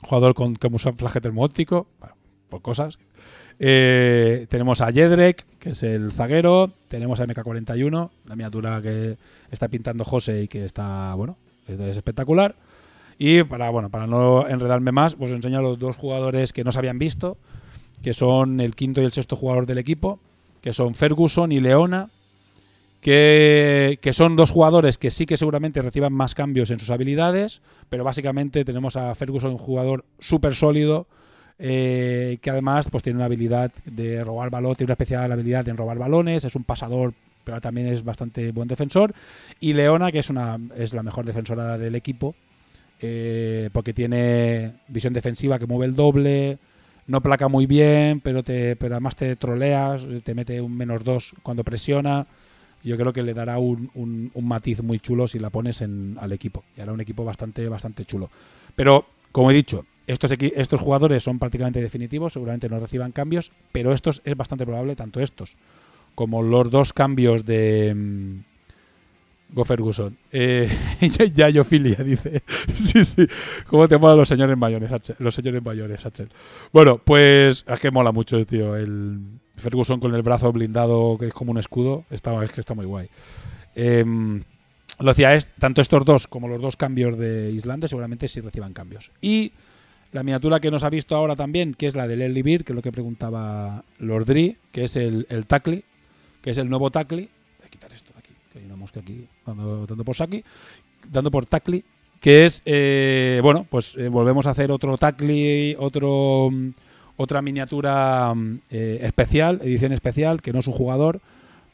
[0.04, 2.16] jugador con camuflaje termoóptico, bueno,
[2.50, 3.00] por cosas.
[3.60, 6.72] Eh, tenemos a Jedrek, que es el zaguero.
[6.88, 9.18] Tenemos a MK41, la miniatura que
[9.50, 11.38] está pintando José y que está, bueno,
[11.68, 12.56] es, es espectacular.
[13.18, 16.72] Y para, bueno, para no enredarme más, os enseño a los dos jugadores que no
[16.72, 17.38] se habían visto,
[18.04, 20.20] que son el quinto y el sexto jugador del equipo,
[20.62, 22.10] que son Ferguson y Leona,
[23.08, 28.04] que, son dos jugadores que sí que seguramente reciban más cambios en sus habilidades, pero
[28.04, 31.08] básicamente tenemos a Ferguson, un jugador súper sólido,
[31.58, 35.72] eh, que además pues tiene una habilidad de robar balón, tiene una especial habilidad de
[35.72, 37.14] robar balones, es un pasador,
[37.46, 39.14] pero también es bastante buen defensor.
[39.62, 42.36] Y Leona, que es, una, es la mejor defensora del equipo,
[43.00, 46.58] eh, porque tiene visión defensiva que mueve el doble,
[47.06, 51.34] no placa muy bien, pero, te, pero además te troleas, te mete un menos dos
[51.42, 52.28] cuando presiona.
[52.84, 56.32] Yo creo que le dará un, un- matiz muy chulo si la pones en, al
[56.32, 56.64] equipo.
[56.78, 58.30] Y hará un equipo bastante, bastante chulo.
[58.76, 63.92] Pero, como he dicho, estos, estos jugadores son prácticamente definitivos, seguramente no reciban cambios, pero
[63.94, 65.58] estos es bastante probable, tanto estos
[66.16, 68.40] como los dos cambios de mm,
[69.54, 70.18] Go Ferguson.
[70.32, 70.70] Eh,
[72.04, 72.44] dice.
[72.74, 73.28] sí, sí.
[73.68, 75.16] ¿Cómo te molan los señores mayores, Axel?
[75.20, 76.30] Los señores mayores, Axel.
[76.74, 78.76] Bueno, pues es que mola mucho, tío.
[78.76, 79.20] El
[79.58, 82.86] Ferguson con el brazo blindado, que es como un escudo, está, es que está muy
[82.86, 83.10] guay.
[83.76, 84.44] Em,
[85.00, 88.74] lo decía, es tanto estos dos como los dos cambios de Islanda seguramente sí reciban
[88.74, 89.12] cambios.
[89.22, 89.52] Y
[90.12, 92.72] la miniatura que nos ha visto ahora también, que es la del Early Beer, que
[92.72, 97.30] es lo que preguntaba Lordri, que es el, el que es el nuevo Tackly.
[97.58, 100.44] Voy a quitar esto de aquí, que hay una mosca aquí dando, dando por Saki,
[101.12, 101.84] dando por Tackly,
[102.20, 106.50] que es, eh, bueno, pues eh, volvemos a hacer otro Tackly, otro,
[107.18, 111.20] otra miniatura mm, eh, especial, edición especial, que no es un jugador,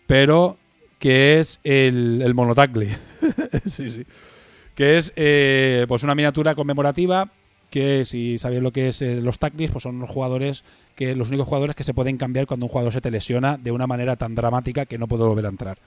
[0.07, 0.57] pero
[0.99, 2.89] que es el, el monotacli.
[3.67, 4.05] sí, sí.
[4.73, 7.29] Que es eh, pues una miniatura conmemorativa
[7.69, 10.63] que si sabéis lo que es eh, los taclis, pues son los jugadores
[10.95, 13.71] que los únicos jugadores que se pueden cambiar cuando un jugador se te lesiona de
[13.71, 15.79] una manera tan dramática que no puede volver a entrar.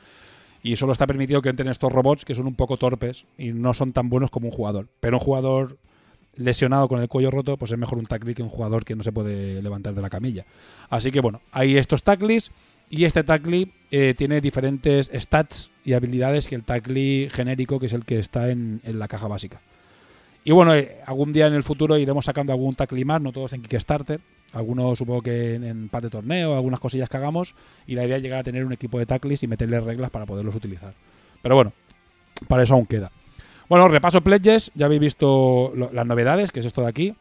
[0.64, 3.72] Y solo está permitido que entren estos robots que son un poco torpes y no
[3.72, 4.88] son tan buenos como un jugador.
[4.98, 5.78] Pero un jugador
[6.36, 9.02] lesionado con el cuello roto, pues es mejor un tacli que un jugador que no
[9.02, 10.44] se puede levantar de la camilla.
[10.90, 12.52] Así que bueno, hay estos taclis
[12.88, 17.92] y este tacli eh, tiene diferentes stats y habilidades que el tacli genérico, que es
[17.92, 19.60] el que está en, en la caja básica.
[20.44, 23.52] Y bueno, eh, algún día en el futuro iremos sacando algún tacli más, no todos
[23.52, 24.20] en Kickstarter,
[24.52, 27.56] algunos supongo que en, en pad de torneo, algunas cosillas que hagamos,
[27.86, 30.24] y la idea es llegar a tener un equipo de taclis y meterle reglas para
[30.24, 30.94] poderlos utilizar.
[31.42, 31.72] Pero bueno,
[32.46, 33.10] para eso aún queda.
[33.68, 37.16] Bueno, repaso pledges, ya habéis visto las novedades, que es esto de aquí.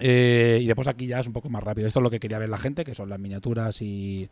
[0.00, 1.86] Eh, y después aquí ya es un poco más rápido.
[1.86, 4.28] Esto es lo que quería ver la gente, que son las miniaturas y,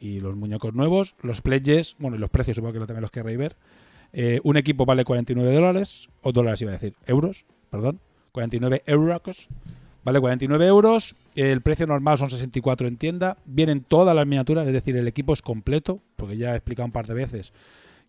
[0.00, 1.16] los muñecos nuevos.
[1.22, 3.56] Los pledges, bueno, y los precios supongo que también los querréis ver.
[4.12, 8.00] Eh, un equipo vale 49 dólares, o dólares iba a decir, euros, perdón.
[8.32, 9.48] 49 euros.
[10.04, 11.16] Vale 49 euros.
[11.34, 13.38] El precio normal son 64 en tienda.
[13.46, 16.92] Vienen todas las miniaturas, es decir, el equipo es completo, porque ya he explicado un
[16.92, 17.52] par de veces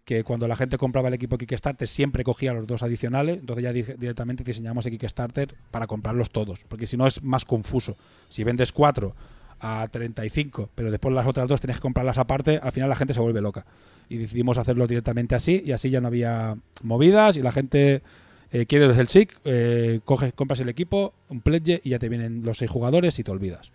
[0.05, 3.73] que cuando la gente compraba el equipo Kickstarter siempre cogía los dos adicionales, entonces ya
[3.73, 7.97] di- directamente diseñamos el Kickstarter para comprarlos todos, porque si no es más confuso.
[8.29, 9.15] Si vendes cuatro
[9.59, 13.13] a 35, pero después las otras dos tienes que comprarlas aparte, al final la gente
[13.15, 13.65] se vuelve loca.
[14.07, 18.03] Y decidimos hacerlo directamente así, y así ya no había movidas, y la gente
[18.51, 22.59] eh, quiere el SIC, eh, compras el equipo, un pledge, y ya te vienen los
[22.59, 23.71] seis jugadores y te olvidas.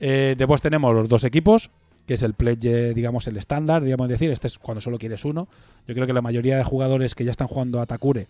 [0.00, 1.70] Eh, después tenemos los dos equipos,
[2.06, 5.48] que es el pledge, digamos, el estándar, digamos decir, este es cuando solo quieres uno.
[5.86, 8.26] Yo creo que la mayoría de jugadores que ya están jugando a Takure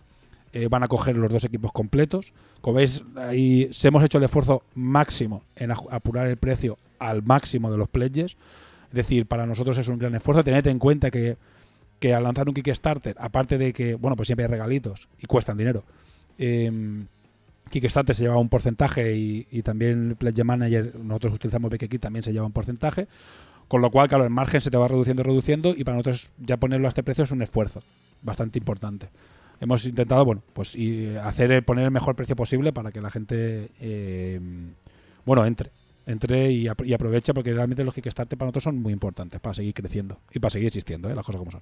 [0.53, 2.33] eh, van a coger los dos equipos completos.
[2.61, 7.71] Como veis, ahí se hemos hecho el esfuerzo máximo en apurar el precio al máximo
[7.71, 8.37] de los pledges.
[8.89, 10.43] Es decir, para nosotros es un gran esfuerzo.
[10.43, 11.37] Tened en cuenta que,
[11.99, 15.57] que al lanzar un Kickstarter, aparte de que, bueno, pues siempre hay regalitos y cuestan
[15.57, 15.83] dinero.
[16.37, 17.07] em,
[17.71, 22.31] Kickstarter se lleva un porcentaje y, y también Pledge Manager, nosotros utilizamos BKK, también se
[22.31, 23.07] lleva un porcentaje.
[23.73, 26.57] Con lo cual, claro, el margen se te va reduciendo, reduciendo, y para nosotros ya
[26.57, 27.79] ponerlo a este precio es un esfuerzo
[28.21, 29.09] bastante importante.
[29.59, 30.77] Hemos intentado, bueno, pues
[31.23, 34.39] hacer eh, poner el mejor precio posible para que la gente, eh,
[35.25, 35.71] bueno, entre,
[36.05, 39.55] entre y, apro- y aproveche, porque realmente los Kickstarter para nosotros son muy importantes para
[39.55, 41.15] seguir creciendo y para seguir existiendo, ¿eh?
[41.15, 41.61] las cosas como son.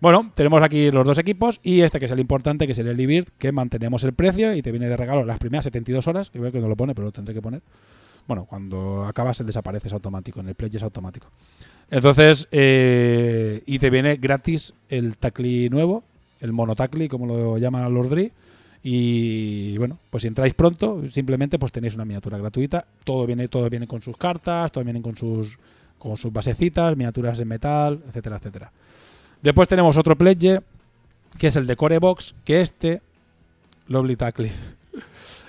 [0.00, 2.88] Bueno, tenemos aquí los dos equipos y este que es el importante, que es el
[2.88, 6.40] Elibird, que mantenemos el precio y te viene de regalo las primeras 72 horas, que
[6.40, 7.62] veo que no lo pone, pero lo tendré que poner.
[8.26, 11.28] Bueno, cuando acabas el desaparece es automático, en el pledge es automático.
[11.90, 16.02] Entonces, eh, y te viene gratis el tacli nuevo,
[16.40, 18.32] el monotacli, como lo llaman los DRI.
[18.82, 22.84] Y bueno, pues si entráis pronto, simplemente pues tenéis una miniatura gratuita.
[23.04, 25.58] Todo viene, todo viene con sus cartas, todo viene con sus,
[25.98, 28.72] con sus basecitas, miniaturas en metal, etcétera, etcétera.
[29.42, 30.60] Después tenemos otro pledge,
[31.38, 33.00] que es el de Core Box, que este,
[33.88, 34.50] Lovely Tackle.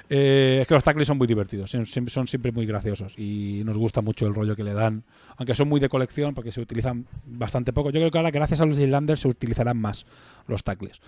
[0.10, 1.86] Eh, es que los tackles son muy divertidos, son,
[2.28, 5.04] siempre- muy graciosos y nos gusta mucho el rollo que le dan,
[5.38, 7.90] aunque son muy de colección porque se utilizan bastante poco.
[7.90, 10.06] Yo creo que ahora gracias a los Islanders se utilizarán más
[10.48, 11.02] los tackles.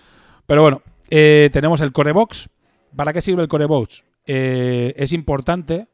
[0.46, 2.48] Pero bueno, eh, tenemos el Core Box.
[2.96, 4.04] ¿Para qué sirve el Core Box?
[4.26, 5.86] Eh, es importante.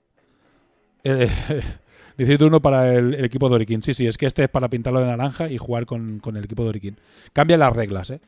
[1.03, 1.29] Eh,
[2.17, 3.83] dice uno para el, el equipo de Orikin.
[3.83, 6.63] Sí, sí, es que este es para pintarlo de naranja y jugar con, el equipo
[6.63, 6.97] de Orikin.
[7.33, 8.21] Cambia las reglas, ¿eh?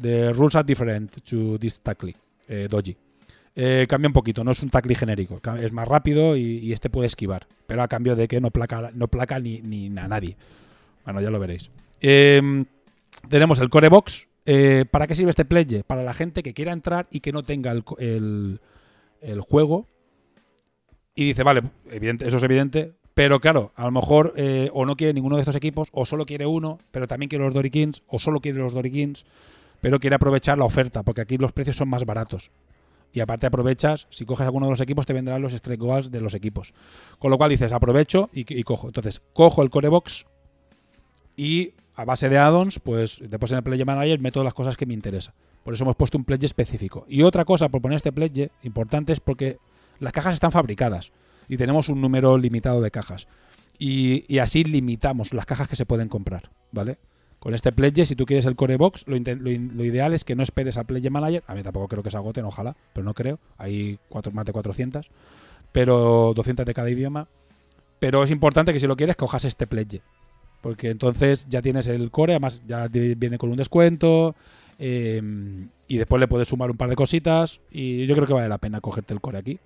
[0.00, 2.14] The rules are different to this tackle,
[2.68, 2.96] Doji.
[3.56, 7.06] Eh, cambia un poquito, no es un tackle genérico, es más rápido y, este puede
[7.06, 10.36] esquivar, pero a cambio de que no placa, no placa ni, ni a nadie.
[11.04, 11.70] Bueno, ya lo veréis.
[12.00, 12.64] Eh,
[13.28, 14.28] tenemos el Core Box.
[14.46, 15.84] Eh, ¿Para qué sirve este pledge?
[15.84, 18.60] Para la gente que quiera entrar y que no tenga el,
[19.20, 19.86] el- juego.
[21.14, 21.62] Y dice, vale,
[22.20, 22.94] eso es evidente.
[23.14, 26.26] Pero claro, a lo mejor eh, o no quiere ninguno de estos equipos, o solo
[26.26, 29.24] quiere uno, pero también quiere los Dorikins, o solo quiere los Dorikins,
[29.80, 32.50] pero quiere aprovechar la oferta, porque aquí los precios son más baratos.
[33.14, 36.20] Y aparte aprovechas, si coges alguno de los equipos, te vendrán los Strike Goals de
[36.20, 36.74] los equipos.
[37.20, 38.88] Con lo cual dices, aprovecho y, cojo.
[38.88, 40.26] Entonces, cojo el Core Box
[41.36, 44.84] y a base de add-ons, pues después en el Pledge Manager meto las cosas que
[44.84, 45.32] me interesa.
[45.62, 47.06] Por eso hemos puesto un pledge específico.
[47.08, 49.58] Y otra cosa por poner este pledge importante es porque
[50.00, 51.12] las cajas están fabricadas
[51.48, 53.28] y tenemos un número limitado de cajas.
[53.78, 56.98] Y así limitamos las cajas que se pueden comprar, ¿vale?
[57.44, 60.34] Con este pledge, si tú quieres el Core Box, lo, lo lo ideal es que
[60.34, 61.42] no esperes al Pledge Manager.
[61.46, 63.38] A mí tampoco creo que se agoten, ojalá, pero no creo.
[63.58, 65.10] Hay cuatro, más de 400,
[65.70, 67.28] pero 200 de cada idioma.
[67.98, 70.00] Pero es importante que si lo quieres, cojas este pledge.
[70.62, 74.34] Porque entonces ya tienes el core, además ya viene con un descuento.
[74.78, 75.20] eh,
[75.86, 77.60] y después le puedes sumar un par de cositas.
[77.70, 79.60] Y yo creo que vale la pena cogerte el core aquí.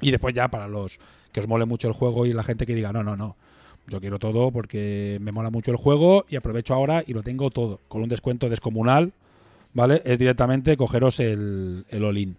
[0.00, 0.98] Y después ya para los
[1.32, 3.36] que os mole mucho el juego y la gente que diga, no, no, no.
[3.86, 7.50] Yo quiero todo porque me mola mucho el juego y aprovecho ahora y lo tengo
[7.50, 7.80] todo.
[7.88, 9.12] Con un descuento descomunal,
[9.74, 10.00] ¿vale?
[10.04, 12.36] Es directamente cogeros el, el all-in.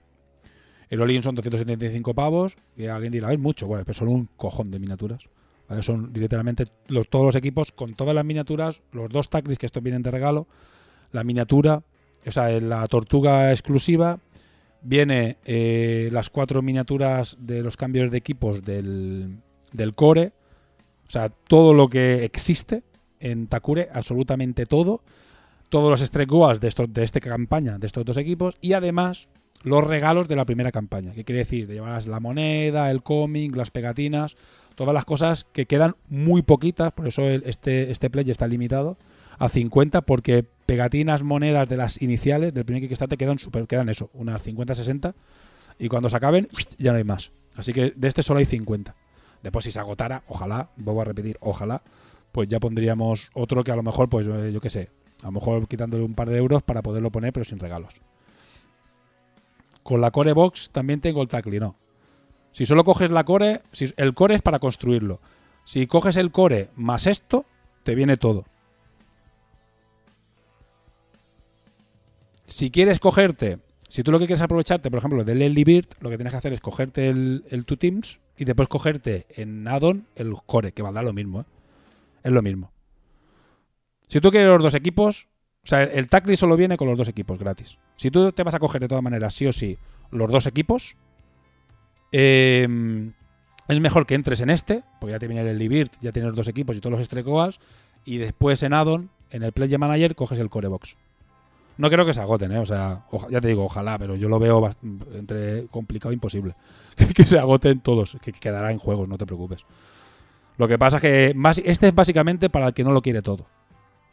[0.89, 2.57] El all-in son 275 pavos.
[2.75, 3.67] Y alguien dirá, es mucho.
[3.67, 5.27] Bueno, pero son un cojón de miniaturas.
[5.69, 5.83] ¿vale?
[5.83, 6.11] Son
[6.87, 10.11] los- todos los equipos con todas las miniaturas, los dos taclis que estos vienen de
[10.11, 10.47] regalo,
[11.11, 11.81] la miniatura,
[12.25, 14.19] o sea, la tortuga exclusiva.
[14.81, 19.37] Viene eh, las cuatro miniaturas de los cambios de equipos del,
[19.73, 20.31] del core.
[21.07, 22.83] O sea, todo lo que existe
[23.19, 25.01] en Takure, absolutamente todo.
[25.69, 28.55] Todos los goals de, de esta campaña, de estos dos equipos.
[28.61, 29.27] Y además,
[29.63, 31.11] los regalos de la primera campaña.
[31.13, 31.67] ¿Qué quiere decir?
[31.67, 34.37] De llevar la moneda, el cómic, las pegatinas.
[34.75, 36.91] Todas las cosas que quedan muy poquitas.
[36.91, 38.97] Por eso este, este play está limitado
[39.39, 40.01] a 50.
[40.01, 45.13] Porque pegatinas, monedas de las iniciales del primer Kickstarter quedan super, quedan eso, unas 50-60.
[45.79, 47.31] Y cuando se acaben, ya no hay más.
[47.55, 48.95] Así que de este solo hay 50.
[49.45, 51.83] Después, si se agotara, ojalá, vuelvo a repetir, ojalá,
[52.31, 54.89] pues ya pondríamos otro que a lo mejor, pues eh, yo qué sé,
[55.21, 58.01] a lo mejor quitándole un par de euros para poderlo poner, pero sin regalos.
[59.83, 61.75] Con la Core Box también tengo el Tackle, no.
[62.49, 65.21] Si solo coges la Core, si, el Core es para construirlo.
[65.63, 67.45] Si coges el Core más esto,
[67.83, 68.45] te viene todo.
[72.47, 73.59] Si quieres cogerte,
[73.95, 76.37] si tú lo que quieres aprovecharte, por ejemplo, del Early Bird, lo que tienes que
[76.37, 81.01] hacer es cogerte el, Two Teams y después cogerte en add-on el Core, que valdrá
[81.01, 81.45] lo mismo, ¿eh?
[82.21, 82.73] Es lo mismo.
[84.09, 85.29] Si tú quieres los dos equipos,
[85.63, 87.79] o sea, el Tackle solo viene con los dos equipos gratis.
[87.95, 89.77] Si tú te vas a coger de todas maneras, sí o sí,
[90.11, 90.97] los dos equipos,
[92.11, 92.67] eh,
[93.69, 96.35] es mejor que entres en este, porque ya te viene el Bird, ya tienes los
[96.35, 97.61] dos equipos y todos los Strecoas,
[98.03, 100.97] y después en add-on, en el Play Manager, coges el Core Box.
[101.77, 102.59] No creo que se agoten, ¿eh?
[102.59, 104.69] O sea, ya te digo, ojalá, pero yo lo veo
[105.13, 106.55] entre complicado e imposible.
[107.15, 109.65] que se agoten todos, que quedará en juegos, no te preocupes.
[110.57, 111.35] Lo que pasa es que
[111.65, 113.45] este es básicamente para el que no lo quiere todo.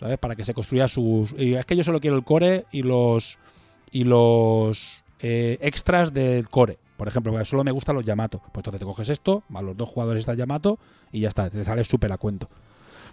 [0.01, 0.19] ¿Sabes?
[0.19, 1.33] Para que se construya sus.
[1.39, 3.39] Es que yo solo quiero el core y los.
[3.93, 6.79] Y los eh, extras del core.
[6.97, 8.39] Por ejemplo, solo me gustan los Yamato.
[8.39, 10.79] Pues entonces te coges esto, más los dos jugadores está Yamato
[11.11, 12.49] y ya está, te sale súper a cuento.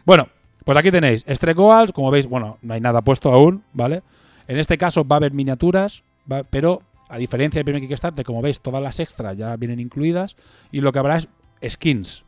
[0.05, 0.27] Bueno,
[0.63, 4.03] pues aquí tenéis Strecoals, como veis, bueno, no hay nada puesto aún, ¿vale?
[4.49, 6.03] En este caso va a haber miniaturas,
[6.49, 10.37] pero a diferencia del primer Kickstarter, como veis, todas las extras ya vienen incluidas
[10.71, 11.29] y lo que habrá es
[11.69, 12.25] skins,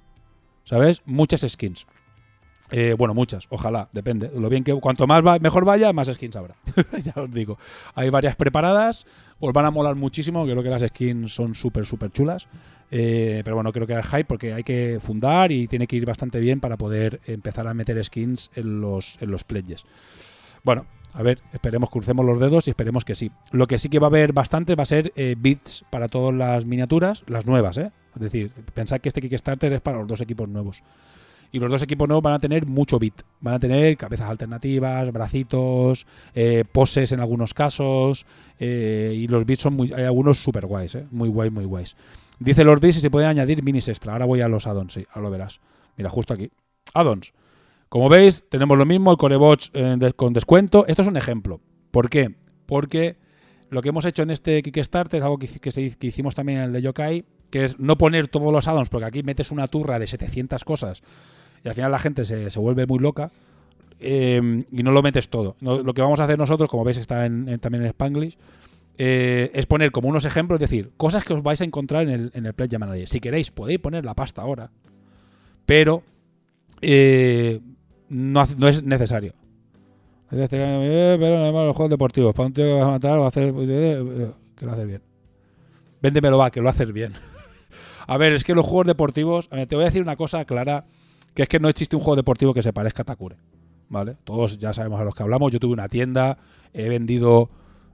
[0.63, 1.01] ¿sabes?
[1.05, 1.87] Muchas skins.
[2.69, 4.29] Eh, bueno, muchas, ojalá, depende.
[4.35, 6.55] Lo bien que cuanto más mejor vaya, más skins habrá.
[7.03, 7.57] ya os digo.
[7.95, 9.07] Hay varias preparadas,
[9.39, 12.47] os van a molar muchísimo, creo que las skins son súper, súper chulas.
[12.91, 16.05] Eh, pero bueno, creo que era hype porque hay que fundar y tiene que ir
[16.05, 19.85] bastante bien para poder empezar a meter skins en los, en los pledges.
[20.63, 23.31] Bueno, a ver, esperemos, crucemos los dedos y esperemos que sí.
[23.51, 26.33] Lo que sí que va a haber bastante va a ser eh, bits para todas
[26.33, 27.91] las miniaturas, las nuevas, ¿eh?
[28.15, 30.83] Es decir, pensad que este Kickstarter es para los dos equipos nuevos.
[31.53, 33.21] Y los dos equipos nuevos van a tener mucho bit.
[33.41, 38.25] Van a tener cabezas alternativas, bracitos, eh, poses en algunos casos.
[38.59, 41.07] eh, y los bits son muy, hay algunos super guays, ¿eh?
[41.11, 41.97] Muy guays, muy guays.
[42.39, 44.13] Dice Lord D si se pueden añadir minis extra.
[44.13, 45.59] Ahora voy a los addons, sí, ahora lo verás.
[45.97, 46.49] Mira, justo aquí.
[46.93, 47.33] Addons.
[47.91, 50.85] Como veis, tenemos lo mismo, el Corebots eh, con descuento.
[50.87, 51.59] Esto es un ejemplo.
[51.91, 52.33] ¿Por qué?
[52.65, 53.17] Porque
[53.69, 56.71] lo que hemos hecho en este Kickstarter es algo que, que hicimos también en el
[56.71, 60.07] de Yokai, que es no poner todos los addons, porque aquí metes una turra de
[60.07, 61.03] 700 cosas
[61.65, 63.29] y al final la gente se, se vuelve muy loca
[63.99, 65.57] eh, y no lo metes todo.
[65.59, 68.37] Lo que vamos a hacer nosotros, como veis está en- en- también en Spanglish,
[68.99, 72.09] eh, es poner como unos ejemplos, es decir, cosas que os vais a encontrar en
[72.09, 73.09] el, en el Pledge Manager.
[73.09, 74.71] Si queréis, podéis poner la pasta ahora,
[75.65, 76.03] pero
[76.81, 77.59] eh,
[78.11, 79.33] no, es necesario.
[80.31, 82.33] Eh, pero no los juegos deportivos.
[82.33, 83.43] Para un tío que vas a matar, a hacer.
[83.45, 85.01] eh, eh, que lo haces bien.
[86.01, 87.13] Véndemelo, va, que lo haces bien.
[88.07, 89.47] a ver, es que los juegos deportivos.
[89.51, 90.85] a ver, te voy a decir una cosa clara:
[91.33, 93.35] que es que no existe un juego deportivo que se parezca a Takure.
[93.89, 94.15] ¿Vale?
[94.23, 95.51] Todos ya sabemos a los que hablamos.
[95.51, 96.37] Yo tuve una tienda,
[96.73, 97.49] he vendido.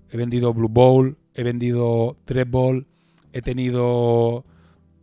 [0.09, 2.87] He vendido Blue Bowl, he vendido Trap Ball,
[3.33, 4.45] he tenido.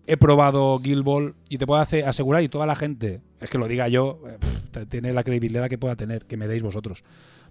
[0.06, 3.58] He probado Guild Ball y te puedo hacer- asegurar, y toda la gente, es que
[3.58, 7.04] lo diga yo, eh, tiene la credibilidad que pueda tener, que me deis vosotros.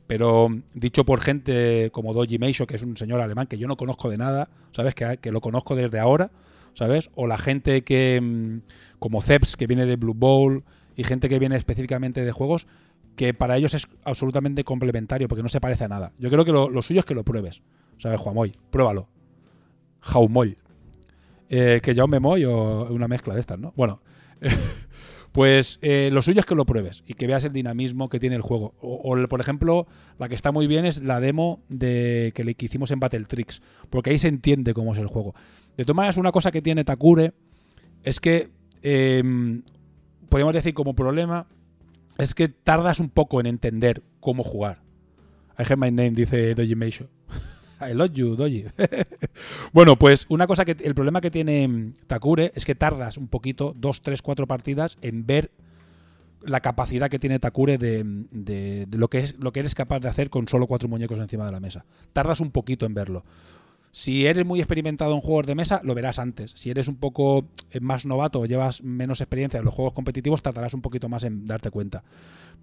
[0.08, 3.68] Pero mm, dicho por gente como Doji Meisho, que es un señor alemán que yo
[3.68, 4.96] no conozco de nada, ¿sabes?
[4.96, 6.32] Que, lo conozco desde ahora,
[6.74, 7.10] ¿sabes?
[7.16, 8.62] O la gente que, mm,
[9.00, 10.64] como Ceps, que viene de Blue Bowl,
[10.96, 12.68] y gente que viene específicamente de juegos,
[13.16, 16.12] que para ellos es absolutamente complementario, porque no se parece a nada.
[16.20, 17.62] Yo creo que lo, lo suyo es que lo pruebes,
[17.98, 18.52] ¿sabes, Juamoy?
[18.70, 19.08] Pruébalo.
[20.02, 20.58] Jaumoy.
[21.50, 23.74] Eh, que Jaume Moy o una mezcla de estas, ¿no?
[23.76, 24.02] Bueno,
[25.34, 28.36] pues eh, lo suyo es que lo pruebes y que veas el dinamismo que tiene
[28.36, 28.76] el juego.
[28.80, 29.88] O, por ejemplo,
[30.20, 33.64] la que está muy bien es la demo de que, le, hicimos en Battle Tricks,
[33.90, 35.34] porque ahí se entiende cómo es el juego.
[35.76, 37.34] De todas maneras, una cosa que tiene Takure
[38.04, 38.52] es que
[38.84, 39.24] eh,
[40.30, 41.48] podemos decir como problema
[42.20, 44.84] es que tardas un poco en entender cómo jugar.
[45.58, 47.10] I have my name, dice Doji Meisho.
[47.90, 48.66] I love you, Doji.
[49.74, 53.28] bueno, pues una cosa que el problema que tiene mm, Takure es que tardas un
[53.28, 55.52] poquito, dos, tres, cuatro partidas en ver
[56.42, 60.00] la capacidad que tiene Takure de, de- de lo, que es, lo que eres capaz
[60.02, 61.86] de hacer con solo cuatro muñecos encima de la mesa.
[62.12, 63.24] Tardas un poquito en verlo.
[63.96, 66.52] Si eres muy experimentado en juegos de mesa, lo verás antes.
[66.56, 70.42] Si eres un poco eh, más novato o llevas menos experiencia en los juegos competitivos,
[70.42, 72.04] tardarás un poquito más en darte cuenta.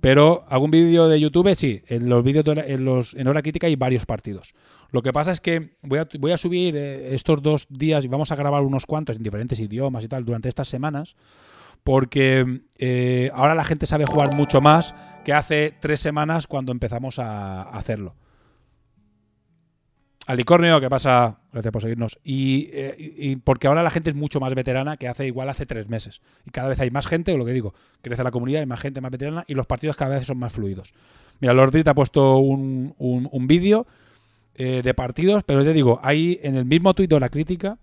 [0.01, 1.82] Pero algún vídeo de YouTube, sí.
[1.86, 4.55] En los vídeos en, los, en hora crítica hay varios partidos.
[4.90, 8.35] Lo que pasa es que voy a, subir eh, estos dos días y vamos a
[8.35, 11.15] grabar unos cuantos en diferentes idiomas y tal durante estas semanas.
[11.85, 17.20] Porque eh, ahora la gente sabe jugar mucho más que hace tres semanas cuando empezamos
[17.20, 18.16] a hacerlo.
[20.31, 21.39] Alicornio, ¿qué pasa?
[21.52, 22.20] Gracias por seguirnos.
[22.23, 25.66] Y, eh, y- porque ahora la gente es mucho más veterana que hace igual hace
[25.66, 26.23] tres meses.
[26.47, 28.78] Y cada vez hay más gente, o lo que digo, crece la comunidad, hay más
[28.81, 30.94] gente más veterana y los partidos cada vez son más fluidos.
[31.40, 33.89] Mira, Lord Drit ha puesto un, un- un vídeo
[34.55, 37.78] eh, de partidos, pero te digo, hay en el mismo tuit de la crítica,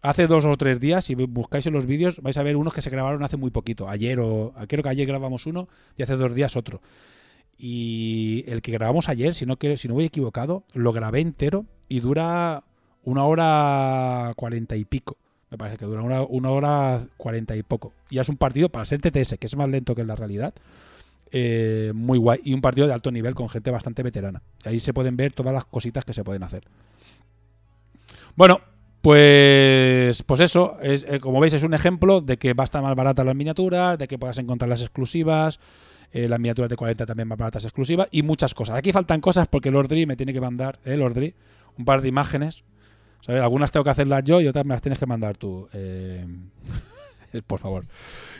[0.00, 2.80] hace dos o tres días, si buscáis en los vídeos, vais a ver unos que
[2.80, 3.88] se grabaron hace muy poquito.
[3.90, 5.68] Ayer o creo que ayer grabamos uno
[5.98, 6.80] y hace dos días otro.
[7.62, 12.00] Y el que grabamos ayer, si no, si no voy equivocado, lo grabé entero y
[12.00, 12.64] dura
[13.04, 15.18] una hora cuarenta y pico.
[15.50, 17.92] Me parece que dura una, una hora cuarenta y poco.
[18.08, 20.54] Y es un partido para ser TTS, que es más lento que en la realidad.
[21.32, 22.40] eh, muy guay.
[22.44, 24.42] Y un partido de alto nivel con gente bastante veterana.
[24.64, 26.64] Ahí se pueden ver todas las cositas que se pueden hacer.
[28.36, 28.60] Bueno,
[29.02, 32.82] pues, pues eso, es, eh, como veis es un ejemplo de que va a estar
[32.82, 35.60] más barata las miniaturas, de que puedas encontrar las exclusivas,
[36.12, 38.76] eh, las miniaturas de 40 también más baratas exclusivas y muchas cosas.
[38.76, 41.34] Aquí faltan cosas porque Lordry me tiene que mandar, eh, Lordry,
[41.78, 42.64] un par de imágenes.
[43.20, 43.42] ¿sabes?
[43.42, 45.68] Algunas tengo que hacerlas yo y otras me las tienes que mandar tú.
[45.74, 46.26] eh,
[47.46, 47.84] por favor.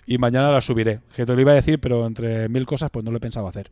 [0.06, 1.00] Y mañana las subiré.
[1.14, 3.46] Que te lo iba a decir, pero entre mil cosas pues no lo he pensado
[3.46, 3.70] hacer.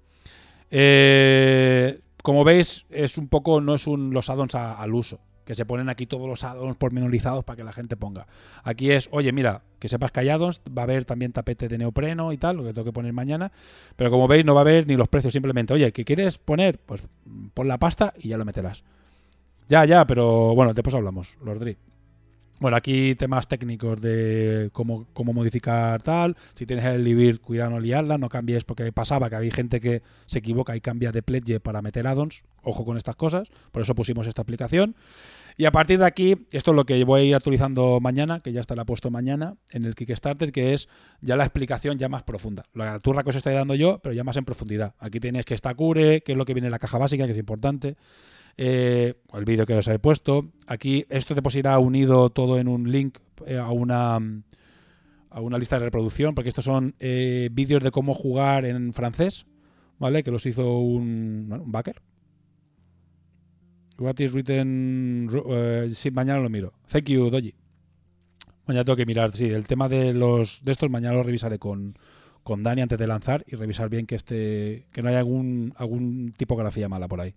[0.70, 5.20] Eh, como veis, es un poco, no es un los addons al uso.
[5.48, 8.26] Que se ponen aquí todos los addons pormenorizados para que la gente ponga.
[8.64, 11.78] Aquí es, oye, mira, que sepas que hay addons, va a haber también tapete de
[11.78, 13.50] neopreno y tal, lo que tengo que poner mañana.
[13.96, 16.78] Pero como veis, no va a haber ni los precios, simplemente, oye, ¿qué quieres poner?
[16.78, 17.08] Pues
[17.54, 18.84] pon la pasta y ya lo meterás.
[19.68, 21.78] Ya, ya, pero bueno, después hablamos, Lordri.
[22.60, 26.36] Bueno, aquí temas técnicos de cómo, cómo modificar tal.
[26.54, 30.02] Si tienes el Libir, cuidado no liarla, no cambies, porque pasaba que había gente que
[30.26, 32.42] se equivoca y cambia de pledge para meter addons.
[32.62, 34.96] Ojo con estas cosas, por eso pusimos esta aplicación.
[35.56, 38.52] Y a partir de aquí, esto es lo que voy a ir actualizando mañana, que
[38.52, 40.88] ya estará puesto mañana en el Kickstarter, que es
[41.20, 42.64] ya la explicación ya más profunda.
[42.74, 44.94] La turra que os estoy dando yo, pero ya más en profundidad.
[44.98, 47.32] Aquí tenéis que está cure, que es lo que viene en la caja básica, que
[47.32, 47.96] es importante.
[48.60, 50.50] Eh, el vídeo que os he puesto.
[50.66, 54.18] Aquí esto después irá unido todo en un link eh, a una
[55.30, 59.46] a una lista de reproducción, porque estos son eh, vídeos de cómo jugar en francés,
[59.98, 60.24] ¿vale?
[60.24, 62.02] Que los hizo un, un backer.
[63.98, 65.28] What is written...
[65.50, 66.72] eh, sí, mañana lo miro.
[66.90, 67.54] Thank you, Doji.
[68.66, 71.96] Mañana tengo que mirar, sí, el tema de los de estos mañana lo revisaré con,
[72.42, 76.32] con Dani antes de lanzar y revisar bien que este que no haya algún algún
[76.36, 77.34] tipografía mala por ahí.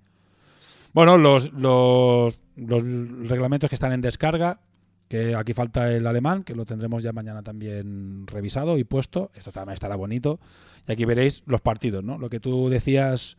[0.94, 2.84] Bueno, los, los, los
[3.30, 4.60] reglamentos que están en descarga,
[5.08, 9.32] que aquí falta el alemán, que lo tendremos ya mañana también revisado y puesto.
[9.36, 10.40] Esto también estará bonito.
[10.88, 12.18] Y aquí veréis los partidos, ¿no?
[12.18, 13.38] Lo que tú decías,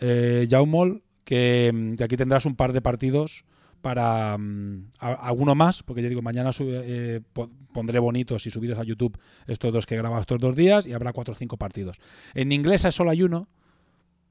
[0.00, 3.44] eh, Jaumol, que, mm, que aquí tendrás un par de partidos
[3.82, 8.82] para mm, alguno más, porque ya digo, mañana eh, po- pondré bonitos y subidos a
[8.84, 9.16] YouTube
[9.46, 12.00] estos dos que he grabado estos dos días y habrá cuatro o cinco partidos.
[12.34, 13.46] En inglés solo hay uno,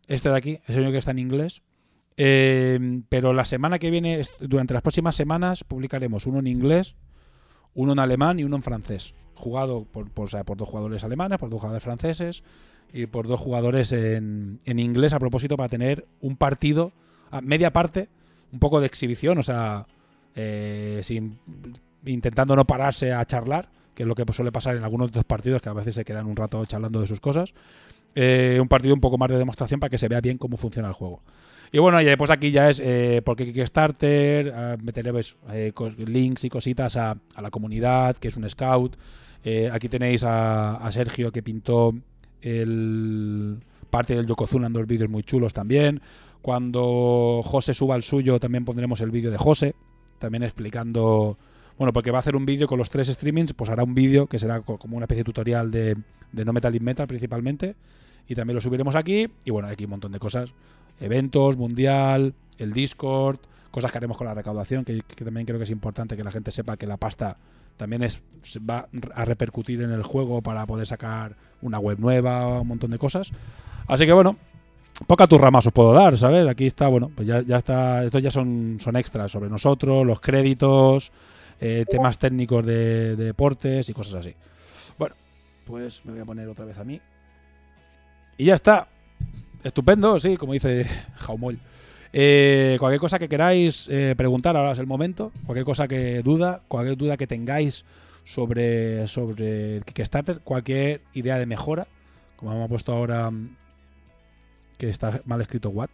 [0.08, 1.62] este de aquí, es el único que está en inglés.
[2.18, 6.96] Eh, pero la semana que viene, durante las próximas semanas, publicaremos uno en inglés,
[7.76, 9.14] uno en alemán y uno en francés.
[9.36, 12.44] Jugado por, dos jugadores alemanes, por dos jugadores franceses
[12.92, 16.92] y por dos jugadores en, en inglés a propósito para tener un partido,
[17.30, 18.10] a media parte,
[18.52, 19.86] un poco de exhibición, o sea,
[20.36, 21.40] eh, sin,
[22.06, 25.26] intentando no pararse a charlar, que es lo que suele pasar en algunos de estos
[25.26, 27.54] partidos, que a veces se quedan un rato charlando de sus cosas.
[28.16, 30.88] Eh, un partido un poco más de demostración para que se vea bien cómo funciona
[30.88, 31.22] el juego.
[31.72, 36.46] Y bueno, y después aquí ya es eh, porque Kickstarter, meteré pues, eh, cos- links
[36.46, 38.96] y cositas a, la comunidad, que es un scout.
[39.44, 41.94] Eh, aquí tenéis a, Sergio que pintó
[42.42, 43.58] el
[43.90, 46.02] parte del Yokozuna en dos vídeos muy chulos también.
[46.42, 49.76] Cuando José suba el suyo también pondremos el vídeo de José,
[50.20, 51.38] también explicando...
[51.78, 54.26] Bueno, porque va a hacer un vídeo con los tres streamings, pues hará un vídeo
[54.26, 55.96] que será co- como una especie de tutorial de,
[56.32, 57.76] de No Metal in Metal principalmente.
[58.28, 59.28] Y también lo subiremos aquí.
[59.46, 60.54] Y bueno, aquí un montón de cosas.
[61.00, 63.40] Eventos, Mundial, el Discord,
[63.72, 66.52] cosas que haremos con la recaudación, que, también creo que es importante que la gente
[66.52, 67.38] sepa que la pasta
[67.78, 68.22] también es
[68.68, 72.98] va a repercutir en el juego para poder sacar una web nueva, un montón de
[72.98, 73.32] cosas.
[73.88, 74.36] Así que bueno,
[75.06, 76.48] poca turra más os puedo dar, ¿sabes?
[76.48, 80.20] Aquí está, bueno, pues ya, ya está, estos ya son, son extras sobre nosotros, los
[80.20, 81.12] créditos,
[81.60, 84.34] eh, temas técnicos de deportes y cosas así.
[84.98, 85.16] Bueno,
[85.66, 87.00] pues me voy a poner otra vez a mí.
[88.38, 88.88] Y ya está.
[89.68, 90.86] Estupendo, sí, como dice
[91.18, 91.60] Jaumol.
[92.14, 95.34] Eh, cualquier cosa que queráis eh, preguntar, ahora es el momento.
[95.46, 97.84] Cualquier cosa que duda, cualquier duda que tengáis
[98.24, 101.86] sobre, sobre Kickstarter, cualquier idea de mejora.
[102.38, 103.30] Como hemos puesto ahora
[104.78, 105.90] que está mal escrito what.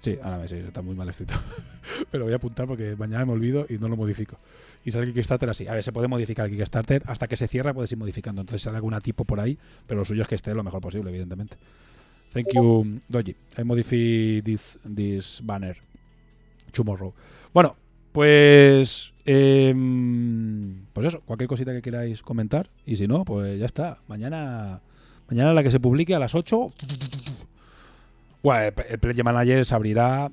[0.00, 1.32] Sí, ahora me sé, está muy mal escrito.
[2.10, 4.36] Pero voy a apuntar porque mañana me olvido y no lo modifico.
[4.84, 5.68] Y sale el Kickstarter así.
[5.68, 8.42] A ver, se puede modificar el Kickstarter hasta que se cierra, puedes ir modificando.
[8.42, 11.08] Entonces sale alguna tipo por ahí, pero lo suyo es que esté lo mejor posible,
[11.08, 11.56] evidentemente.
[12.32, 13.34] Thank you, Doji.
[13.58, 15.76] I modify this, this banner
[16.72, 17.12] tomorrow.
[17.52, 17.76] Bueno,
[18.12, 19.12] pues.
[19.24, 22.70] em, pues eso, cualquier cosita que queráis comentar.
[22.86, 23.98] Y si no, pues ya está.
[24.06, 24.80] Mañana.
[25.28, 26.72] Mañana la que se publique a las 8.
[28.42, 30.30] Bueno, el, Pledge Manager se abrirá.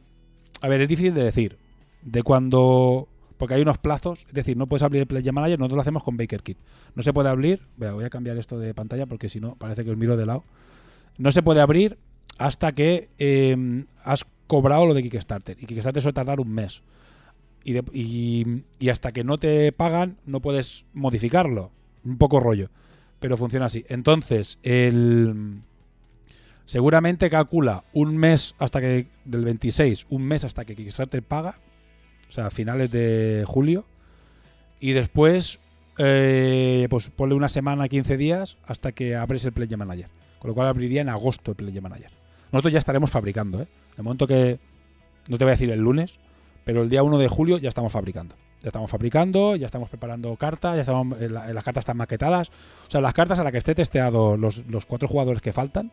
[0.61, 1.57] A ver, es difícil de decir.
[2.03, 3.07] De cuando.
[3.38, 4.26] Porque hay unos plazos.
[4.28, 5.60] Es decir, no puedes abrir el Pledge Manager.
[5.60, 6.57] Nosotros lo hacemos con BakerKit.
[6.95, 7.61] No se puede abrir.
[7.78, 10.44] Voy a cambiar esto de pantalla porque si no, parece que os miro de lado.
[11.18, 11.98] No se puede abrir
[12.38, 15.57] hasta que eh, has cobrado lo de Kickstarter.
[15.60, 16.84] Y Kickstarter suele tardar un mes.
[17.64, 18.45] Y,
[18.89, 21.72] hasta que no te pagan, no puedes modificarlo.
[22.06, 22.69] Un poco rollo.
[23.19, 23.84] Pero funciona así.
[23.89, 25.61] Entonces, el.
[26.65, 29.07] Seguramente calcula un mes hasta que.
[29.26, 31.60] Del 26, un mes hasta que Kickstarter paga.
[32.30, 33.85] O sea, finales de julio.
[34.80, 35.60] Y después.
[35.98, 38.57] eh, pues ponle una semana, 15 días.
[38.65, 40.10] Hasta que abres el Play Manager.
[40.39, 42.11] Con lo cual abriría en agosto el Play Manager.
[42.51, 43.68] Nosotros ya estaremos fabricando, ¿eh?
[43.93, 44.59] En el momento que.
[45.27, 46.19] No te voy a decir el lunes,
[46.64, 48.35] pero el día 1 de julio ya estamos fabricando.
[48.61, 52.49] Ya estamos fabricando, ya estamos preparando cartas, ya estamos, eh, la- las cartas están maquetadas.
[52.88, 55.91] O sea, las cartas a las que esté testeado los, los cuatro jugadores que faltan,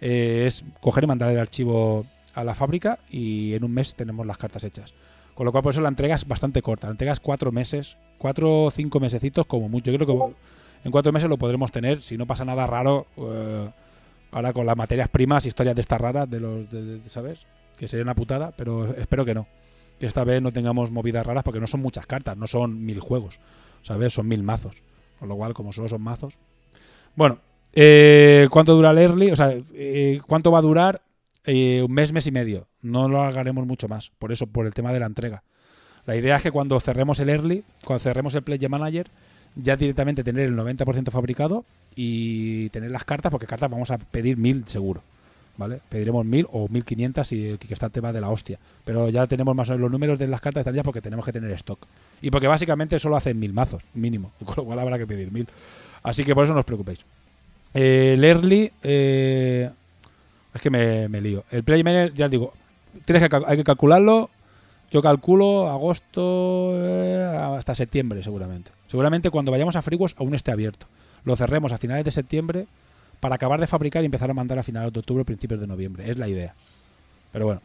[0.00, 2.04] eh, es coger y mandar el archivo
[2.34, 4.92] a la fábrica y en un mes tenemos las cartas hechas.
[5.34, 6.86] Con lo cual, por eso la entrega es bastante corta.
[6.86, 9.90] La entrega es cuatro meses, cuatro o cinco mesecitos como mucho.
[9.90, 10.34] Yo creo que
[10.84, 13.06] en cuatro meses lo podremos tener si no pasa nada raro.
[13.16, 13.70] eh,
[14.32, 17.46] ahora con las materias primas, historias de estas raras, de los, de- ¿sabes?
[17.78, 19.46] Que sería una putada, pero espero que no.
[19.98, 23.00] Que esta vez no tengamos movidas raras porque no son muchas cartas, no son mil
[23.00, 23.40] juegos,
[23.82, 24.12] ¿sabes?
[24.12, 24.82] Son mil mazos.
[25.18, 26.38] Con lo cual, como solo son mazos.
[27.14, 27.38] Bueno,
[27.72, 29.30] eh, ¿cuánto dura el early?
[29.30, 31.00] O sea, eh, ¿cuánto va a durar?
[31.44, 32.66] Eh, un mes, mes y medio.
[32.82, 34.10] No lo alargaremos mucho más.
[34.18, 35.42] Por eso, por el tema de la entrega.
[36.04, 39.08] La idea es que cuando cerremos el early, cuando cerremos el Play Manager,
[39.56, 41.64] ya directamente tener el 90% fabricado
[41.94, 45.02] y tener las cartas, porque cartas vamos a pedir mil seguro.
[45.58, 45.80] ¿Vale?
[45.88, 48.58] Pediremos mil o 1500 si el Kickstarter va de la hostia.
[48.84, 51.24] Pero ya tenemos más o menos los números de las cartas están ya porque tenemos
[51.24, 51.78] que tener stock.
[52.20, 54.32] Y porque básicamente solo hacen mil mazos, mínimo.
[54.44, 55.48] Con lo cual habrá que pedir mil.
[56.02, 57.06] Así que por eso no os preocupéis.
[57.72, 58.70] El early.
[58.82, 59.70] eh,
[60.56, 61.44] es que me, me lío.
[61.50, 62.52] El Play Manager, ya os digo,
[63.04, 64.30] tienes que, hay que calcularlo.
[64.90, 68.70] Yo calculo agosto eh, hasta septiembre, seguramente.
[68.86, 70.86] Seguramente cuando vayamos a Friguos aún esté abierto.
[71.24, 72.66] Lo cerremos a finales de septiembre
[73.20, 76.08] para acabar de fabricar y empezar a mandar a finales de octubre principios de noviembre.
[76.08, 76.54] Es la idea.
[77.32, 77.62] Pero bueno,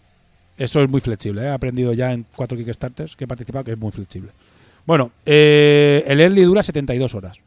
[0.57, 1.41] eso es muy flexible.
[1.41, 1.45] ¿eh?
[1.45, 4.31] He aprendido ya en cuatro Kickstarters que he participado que es muy flexible.
[4.85, 7.39] Bueno, eh, el early dura 72 horas.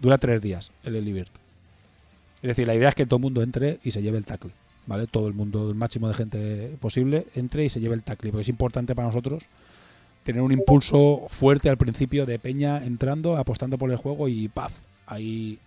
[0.00, 1.30] Dura 3 días el early bird.
[2.42, 4.50] Es decir, la idea es que todo el mundo entre y se lleve el tackle.
[4.86, 5.06] ¿Vale?
[5.06, 8.30] Todo el mundo, el máximo de gente posible, entre y se lleve el tackle.
[8.30, 9.44] Porque es importante para nosotros
[10.24, 14.72] tener un impulso fuerte al principio de Peña entrando, apostando por el juego y ¡paf!
[15.06, 15.58] Ahí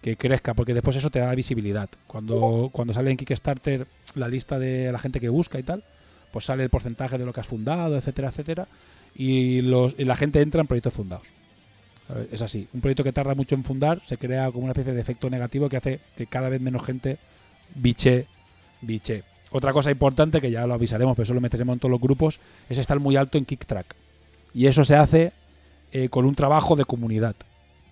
[0.00, 1.88] que crezca, porque después eso te da visibilidad.
[2.06, 5.82] Cuando, cuando sale en Kickstarter la lista de la gente que busca y tal,
[6.30, 8.68] pues sale el porcentaje de lo que has fundado, etcétera, etcétera,
[9.16, 11.26] y, los, y la gente entra en proyectos fundados.
[12.30, 12.68] Es así.
[12.72, 15.68] Un proyecto que tarda mucho en fundar se crea como una especie de efecto negativo
[15.68, 17.18] que hace que cada vez menos gente
[17.74, 18.26] biche,
[18.80, 19.24] biche.
[19.50, 22.40] Otra cosa importante, que ya lo avisaremos, pero eso lo meteremos en todos los grupos,
[22.68, 23.94] es estar muy alto en Kicktrack.
[24.52, 25.32] Y eso se hace
[25.92, 27.36] eh, con un trabajo de comunidad.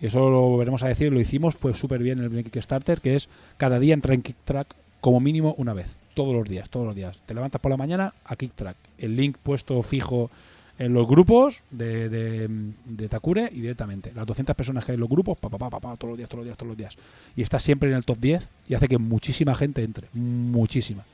[0.00, 3.28] Eso lo volveremos a decir, lo hicimos, fue súper bien en el Kickstarter, que es
[3.56, 5.96] cada día entrar en Kicktrack como mínimo una vez.
[6.14, 7.20] Todos los días, todos los días.
[7.26, 8.76] Te levantas por la mañana a Kicktrack.
[8.98, 10.30] El link puesto fijo
[10.78, 14.12] en los grupos de, de, Takure y directamente.
[14.14, 16.28] Las 200 personas que hay en los grupos, pa, pa, pa, pa, todos los días,
[16.28, 16.96] todos los días, todos los días.
[17.36, 20.08] Y está siempre en el top 10 y hace que muchísima gente entre.
[20.12, 21.04] Muchísima.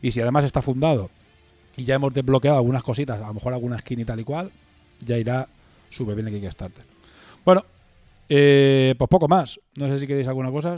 [0.00, 1.10] Y si además está fundado
[1.76, 4.50] y ya hemos desbloqueado algunas cositas, a lo mejor alguna skin y tal y cual,
[5.00, 5.48] ya irá
[5.90, 6.84] súper bien el Kickstarter.
[7.44, 7.64] Bueno,
[8.28, 9.60] eh, pues poco más.
[9.76, 10.76] No sé si queréis alguna cosa.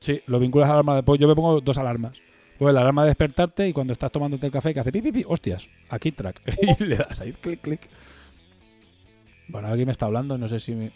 [0.00, 2.22] Sí, lo vinculas a la alarma de Yo me pongo dos alarmas.
[2.58, 5.24] O la alarma de despertarte y cuando estás tomándote el café que hace pi, pi,
[5.26, 6.40] hostias, aquí track.
[6.80, 7.88] y le das ahí, clic, clic.
[9.48, 10.92] Bueno, aquí me está hablando, no sé si me-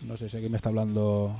[0.00, 1.38] no sé si aquí me está hablando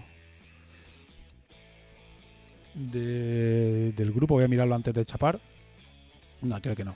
[2.74, 5.40] de- del grupo, voy a mirarlo antes de chapar.
[6.42, 6.94] No, creo que no.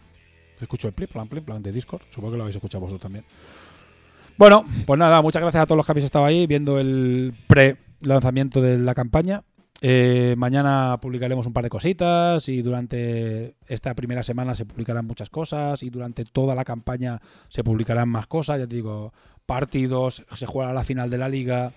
[0.61, 3.25] Escucho el plip, plan, plip, plan de Discord, supongo que lo habéis escuchado vosotros también.
[4.37, 8.61] Bueno, pues nada, muchas gracias a todos los que habéis estado ahí viendo el pre-lanzamiento
[8.61, 9.43] de la campaña.
[9.81, 15.31] Eh, mañana publicaremos un par de cositas y durante esta primera semana se publicarán muchas
[15.31, 19.13] cosas y durante toda la campaña se publicarán más cosas, ya te digo,
[19.47, 21.73] partidos, se jugará la final de la liga,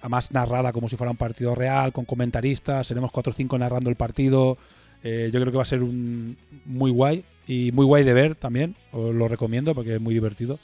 [0.00, 3.88] además narrada como si fuera un partido real, con comentaristas, seremos 4 o 5 narrando
[3.88, 4.58] el partido.
[5.02, 8.34] Eh, yo creo que va a ser un muy guay y muy guay de ver
[8.34, 10.58] también, os lo recomiendo porque es muy divertido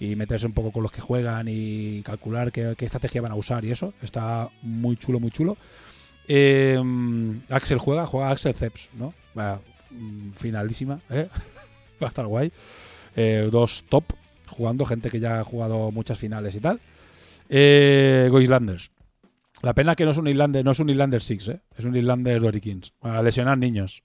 [0.00, 3.36] y meterse un poco con los que juegan y calcular qué, qué estrategia van a
[3.36, 5.56] usar y eso, está muy chulo, muy chulo.
[6.28, 6.80] Eh,
[7.50, 9.14] Axel juega, juega Axel Ceps, ¿no?
[9.90, 11.28] Mm, finalísima, ¿eh?
[12.02, 12.52] Va a estar guay.
[13.14, 14.04] Eh, dos top
[14.46, 16.80] jugando, gente que ya ha jugado muchas finales y tal.
[17.48, 18.90] Eh, Go Islanders.
[19.62, 21.60] La pena que no es un Islander, no es un Islander 6, ¿eh?
[21.76, 22.94] es un Islander Dory Kings.
[23.00, 24.02] A lesionar niños.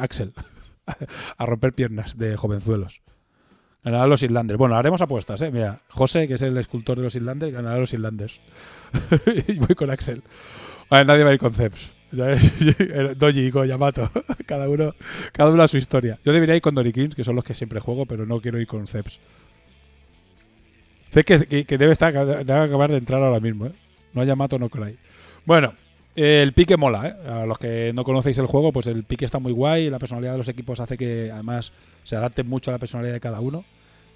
[0.00, 0.32] Axel.
[1.36, 3.02] a romper piernas de jovenzuelos.
[3.86, 4.58] Ganarán los Islanders.
[4.58, 5.40] Bueno, haremos apuestas.
[5.52, 8.40] Mira, José, que es el escultor de los Islanders, ganará los Islanders.
[9.48, 10.22] y voy con Axel.
[10.90, 11.52] Vale, nadie va a ir con.
[11.54, 11.78] ¿sabes?
[13.18, 14.10] Doji y con Yamato.
[14.46, 14.94] cada, uno,
[15.32, 16.18] cada uno a su historia.
[16.24, 18.60] Yo debería ir con Dory Kings, que son los que siempre juego, pero no quiero
[18.60, 19.18] ir con Ceps.
[21.10, 23.72] Sé que, que- debe, estar, debe acabar de entrar ahora mismo, ¿eh?
[24.12, 24.96] No Yamato, no Cry.
[25.44, 25.74] Bueno,
[26.14, 27.28] eh, el pique mola, ¿eh?
[27.30, 29.90] A los que no conocéis el juego, pues el pique está muy guay.
[29.90, 31.72] La personalidad de los equipos hace que además
[32.04, 33.64] se adapte mucho a la personalidad de cada uno.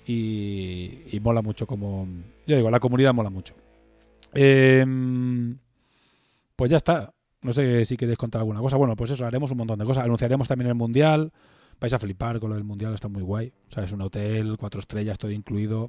[0.07, 2.09] Y, y mola mucho como...
[2.47, 3.55] Yo digo, la comunidad mola mucho.
[4.35, 5.57] Em,
[6.61, 7.15] pues ya está.
[7.41, 8.77] No sé si queréis contar alguna cosa.
[8.77, 10.05] Bueno, pues eso, haremos un montón de cosas.
[10.05, 11.33] Anunciaremos también el Mundial.
[11.81, 13.51] Vais a flipar con lo del Mundial, está muy guay.
[13.71, 15.89] O sea, es un hotel, cuatro estrellas, todo incluido.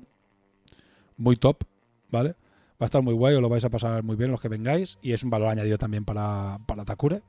[1.17, 1.65] Muy top,
[2.09, 2.29] ¿vale?
[2.29, 2.35] Va
[2.79, 4.97] a estar muy guay, os lo vais a pasar muy bien los que vengáis.
[5.01, 7.21] Y es un valor añadido también para, para Takure.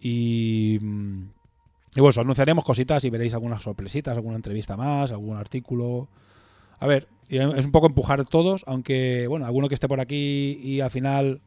[0.00, 1.22] Y, mm,
[1.96, 6.08] y bueno, os anunciaremos cositas y veréis algunas sorpresitas, alguna entrevista más, algún artículo.
[6.78, 10.80] A ver, es un poco empujar todos, aunque, bueno, alguno que esté por aquí y
[10.80, 11.42] al final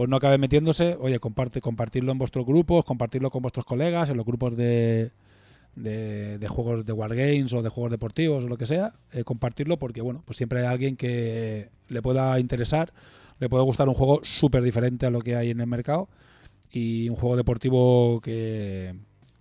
[0.00, 4.16] pues no acabe metiéndose, oye, comparte, compartirlo en vuestros grupos, compartirlo con vuestros colegas, en
[4.16, 5.10] los grupos de,
[5.76, 9.78] de, de juegos de Wargames o de juegos deportivos o lo que sea, eh, compartirlo
[9.78, 12.94] porque, bueno, pues siempre hay alguien que le pueda interesar,
[13.40, 16.08] le puede gustar un juego súper diferente a lo que hay en el mercado
[16.72, 18.94] y un juego deportivo que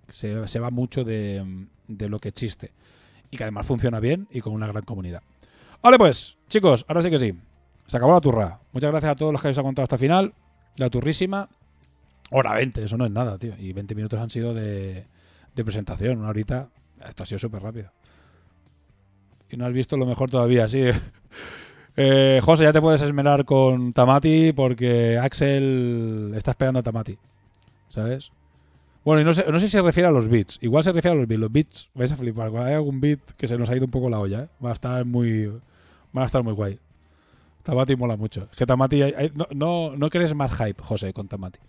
[0.10, 2.73] se, se va mucho de, de lo que existe
[3.31, 5.23] y que además funciona bien y con una gran comunidad.
[5.81, 7.34] Vale, pues, chicos, ahora sí que sí.
[7.88, 8.60] Se acabó la turra.
[8.73, 10.34] Muchas gracias a todos los que habéis aguantado hasta el final.
[10.80, 11.50] La turrísima.
[12.32, 13.54] Hora 20, eso no es nada, tío.
[13.60, 15.06] Y 20 minutos han sido de,
[15.54, 16.20] presentación.
[16.20, 16.70] Una horita.
[17.06, 17.92] Esto ha sido súper rápido.
[19.50, 20.84] Y no has visto lo mejor todavía, sí.
[22.02, 27.18] Eh, José, ya te puedes esmerar con Tamati porque Axel está esperando a Tamati.
[27.90, 28.32] ¿Sabes?
[29.04, 30.60] Bueno, y no sé, no sé si se refiere a los bits.
[30.62, 31.40] Igual se refiere a los bits.
[31.42, 32.56] Los bits, vais a flipar.
[32.56, 34.48] Hay algún bit que se nos ha ido un poco la olla, ¿eh?
[34.64, 35.48] Va a estar muy.
[36.14, 36.80] Van a estar muy guay.
[37.64, 38.48] Tamati mola mucho.
[38.52, 39.02] Es que Tamati.
[39.03, 41.60] hay- no, no, no crees más hype, José, con Tamati.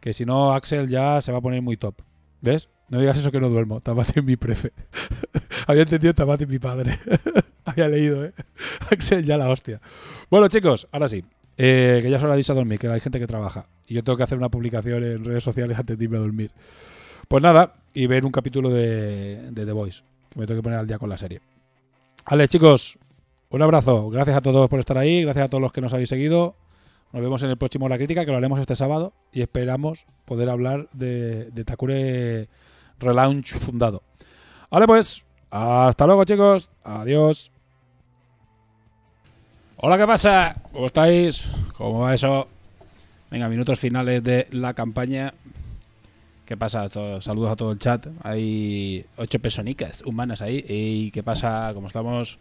[0.00, 1.94] Que si no, Axel ya se va a poner muy top.
[2.40, 2.68] ¿Ves?
[2.88, 3.80] No digas eso que no duermo.
[3.80, 4.72] Tamati es mi prefe.
[5.66, 6.98] Había entendido Tamati mi padre.
[7.64, 8.32] Había leído, ¿eh?
[8.90, 9.80] Axel ya la hostia.
[10.30, 11.24] Bueno, chicos, ahora sí.
[11.56, 13.66] Eh, que ya es hora de a dormir, que hay gente que trabaja.
[13.86, 16.50] Y yo tengo que hacer una publicación en redes sociales antes de irme a dormir.
[17.28, 20.78] Pues nada, y ver un capítulo de, de The Voice, que me tengo que poner
[20.78, 21.40] al día con la serie.
[22.28, 22.98] Vale, chicos,
[23.52, 24.08] un abrazo.
[24.08, 26.56] Gracias a todos por estar ahí, gracias a todos los que nos habéis seguido.
[27.12, 30.48] Nos vemos en el próximo La Crítica, que lo haremos este sábado, y esperamos poder
[30.48, 32.48] hablar de, de Takure
[32.98, 34.02] Relaunch fundado.
[34.70, 36.70] Vale, pues, hasta luego, chicos.
[36.82, 37.52] Adiós.
[39.76, 40.56] Hola, ¿qué pasa?
[40.72, 41.50] ¿Cómo estáis?
[41.76, 42.48] ¿Cómo va eso?
[43.30, 45.34] Venga, minutos finales de la campaña.
[46.46, 46.88] ¿Qué pasa?
[46.88, 48.06] Saludos a todo el chat.
[48.22, 50.64] Hay ocho personicas humanas ahí.
[50.66, 51.72] ¿Y qué pasa?
[51.74, 52.38] ¿Cómo estamos?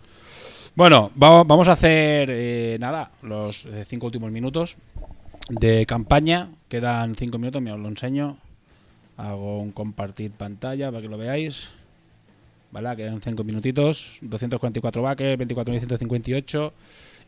[0.76, 4.78] Bueno, va- vamos a hacer eh, nada, los eh, cinco últimos minutos
[5.50, 6.50] de campaña.
[6.70, 8.38] Quedan cinco minutos, me os lo enseño.
[9.18, 11.70] Hago un compartir pantalla para que lo veáis.
[12.72, 12.96] ¿Vale?
[12.96, 14.18] Quedan cinco minutitos.
[14.22, 16.72] 244 backers, 24.158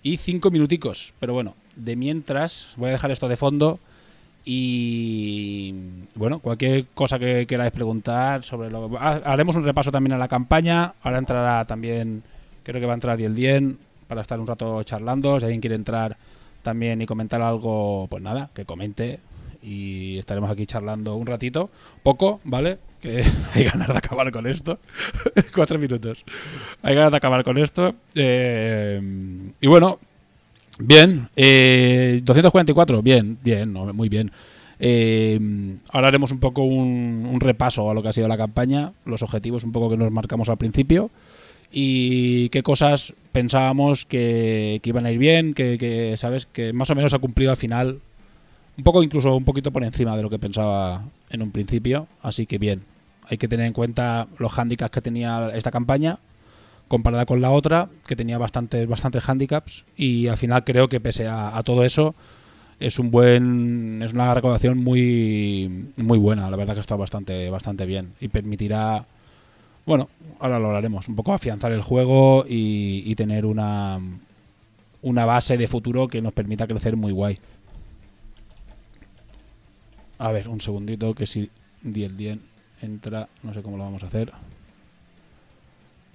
[0.04, 1.14] y 5 minuticos.
[1.20, 3.80] Pero bueno, de mientras voy a dejar esto de fondo
[4.46, 5.74] y
[6.16, 10.30] bueno, cualquier cosa que queráis preguntar sobre lo ha- haremos un repaso también a la
[10.30, 10.94] campaña.
[11.04, 12.24] Ahora entrará también,
[12.64, 13.78] creo que va a entrar Dien
[14.08, 15.40] para estar un rato charlando.
[15.40, 16.18] Si alguien quiere entrar
[16.62, 19.20] también y comentar algo, pues nada, que comente
[19.62, 21.70] y estaremos aquí charlando un ratito,
[22.04, 22.80] poco, ¿vale?
[23.02, 23.24] Que
[23.54, 24.80] hay ganas de acabar con esto.
[25.56, 26.24] Cuatro minutos.
[26.82, 27.96] Hay ganas de acabar con esto.
[28.14, 29.02] Eh,
[29.62, 30.00] y bueno,
[30.80, 31.30] bien.
[31.36, 34.32] Eh, 244, bien, bien, no, muy bien.
[34.80, 35.40] Eh,
[35.92, 39.22] ahora haremos un poco un, un repaso a lo que ha sido la campaña, los
[39.22, 41.10] objetivos un poco que nos marcamos al principio
[41.76, 47.16] y qué cosas pensábamos que, iban a ir bien, que, sabes que más o menos
[47.16, 48.00] ha cumplido al final,
[48.78, 52.46] un poco incluso un poquito por encima de lo que pensaba en un principio, así
[52.46, 52.84] que bien,
[53.28, 56.20] hay que tener en cuenta los handicaps que tenía esta campaña
[56.88, 61.26] comparada con la otra, que tenía bastantes, bastantes handicaps y al final creo que pese
[61.28, 62.14] a, a todo eso
[62.80, 67.86] es un buen es una recaudación muy muy buena, la verdad que está bastante bastante
[67.88, 69.08] bien y permitirá
[69.86, 74.00] bueno, ahora lo hablaremos, un poco afianzar el juego y, tener una
[75.02, 77.38] una base de futuro que nos permita crecer muy guay.
[80.18, 81.50] A ver, un segundito que si
[81.82, 82.42] Diel Dien
[82.82, 84.32] entra, no sé cómo lo vamos a hacer.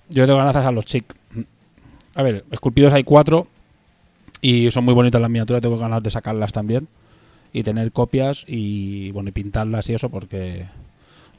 [0.09, 1.05] Yo tengo ganas a los chic.
[2.15, 3.47] A ver, esculpidos hay cuatro
[4.41, 6.89] y son muy bonitas las miniaturas, tengo ganas de sacarlas también
[7.53, 10.67] y tener copias y bueno, y pintarlas y eso porque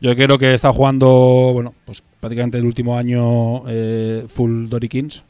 [0.01, 5.23] yo creo que estado jugando, bueno, pues prácticamente el último año eh, full Dory Kings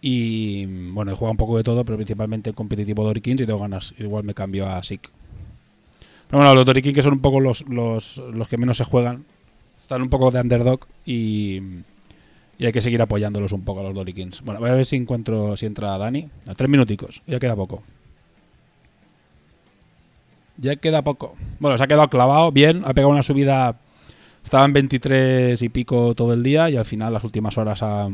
[0.00, 3.58] y bueno, he jugado un poco de todo, pero principalmente competitivo Dory Kings y tengo
[3.58, 5.10] ganas, igual me cambio a Sick.
[6.28, 8.84] Pero bueno, los Dory Kings que son un poco los, los, los que menos se
[8.84, 9.24] juegan,
[9.80, 11.60] están un poco de underdog y,
[12.58, 14.42] y hay que seguir apoyándolos un poco a los Dory Kings.
[14.42, 16.28] Bueno, voy a ver si encuentro, si entra Dani.
[16.56, 17.82] Tres minuticos, ya queda poco.
[20.58, 21.34] Ya queda poco.
[21.60, 23.76] Bueno, se ha quedado clavado, bien, ha pegado una subida,
[24.46, 28.08] estaba en 23 y pico todo el día y al final las últimas horas ha,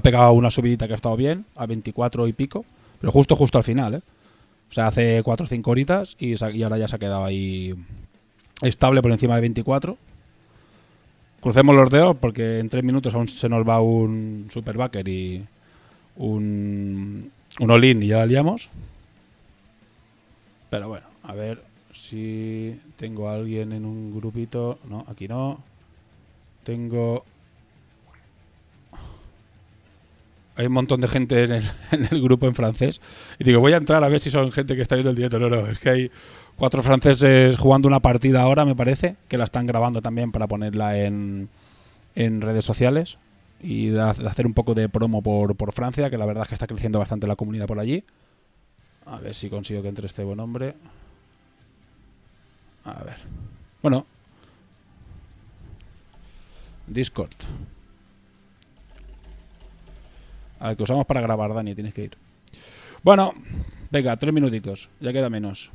[0.00, 2.64] pegado una subidita que ha estado bien, a 24 y pico,
[3.00, 4.02] pero justo, justo al final, ¿eh?
[4.70, 7.74] O sea, hace 4 o 5 horitas y, ahora ya se ha quedado ahí
[8.62, 9.98] estable por encima de 24.
[11.40, 15.44] Crucemos los dedos porque en 3 minutos aún se nos va un super backer y
[16.18, 18.70] un, un all-in y ya la liamos.
[20.70, 21.71] Pero bueno, a ver
[22.12, 24.78] si tengo a alguien en un grupito.
[24.88, 25.60] No, aquí no.
[26.62, 27.24] Tengo.
[30.54, 31.42] Hay un montón de gente
[31.90, 33.00] en el, grupo en francés.
[33.38, 35.38] Y digo, voy a entrar a ver si son gente que está viendo el directo.
[35.38, 36.10] No, no, es que hay
[36.56, 40.98] cuatro franceses jugando una partida ahora, me parece, que la están grabando también para ponerla
[40.98, 41.48] en,
[42.14, 43.16] en redes sociales
[43.62, 46.66] y hacer un poco de promo por, por Francia, que la verdad es que está
[46.66, 48.04] creciendo bastante la comunidad por allí.
[49.06, 50.74] A ver si consigo que entre este buen hombre.
[52.84, 53.16] A ver.
[53.82, 54.06] Bueno.
[56.86, 57.30] Discord.
[60.60, 62.16] Al que usamos para grabar, Dani, tienes que ir.
[63.02, 63.34] Bueno,
[63.90, 64.88] venga, tres minuticos.
[65.00, 65.72] Ya queda menos.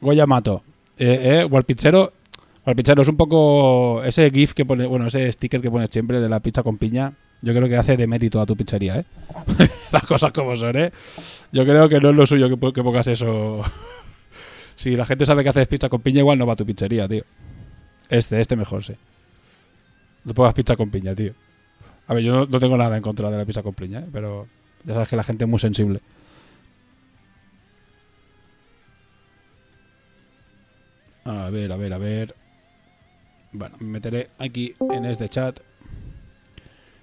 [0.00, 0.62] Goya Mato.
[0.98, 2.12] Eh, eh, Walpichero.
[2.66, 6.28] Walpichero es un poco ese GIF que pone, bueno, ese sticker que pones siempre de
[6.28, 7.12] la pizza con piña.
[7.42, 9.04] Yo creo que hace de mérito a tu pizzería, ¿eh?
[9.92, 10.92] Las cosas como son, ¿eh?
[11.50, 13.62] Yo creo que no es lo suyo que, po- que pongas eso.
[14.76, 17.08] si la gente sabe que haces pizza con piña, igual no va a tu pizzería,
[17.08, 17.24] tío.
[18.08, 18.94] Este, este mejor, sí.
[20.24, 21.34] No pongas pizza con piña, tío.
[22.06, 24.06] A ver, yo no, no tengo nada en contra de la pizza con piña, ¿eh?
[24.12, 24.46] Pero
[24.84, 26.00] ya sabes que la gente es muy sensible.
[31.24, 32.34] A ver, a ver, a ver.
[33.52, 35.60] Bueno, me meteré aquí en este chat.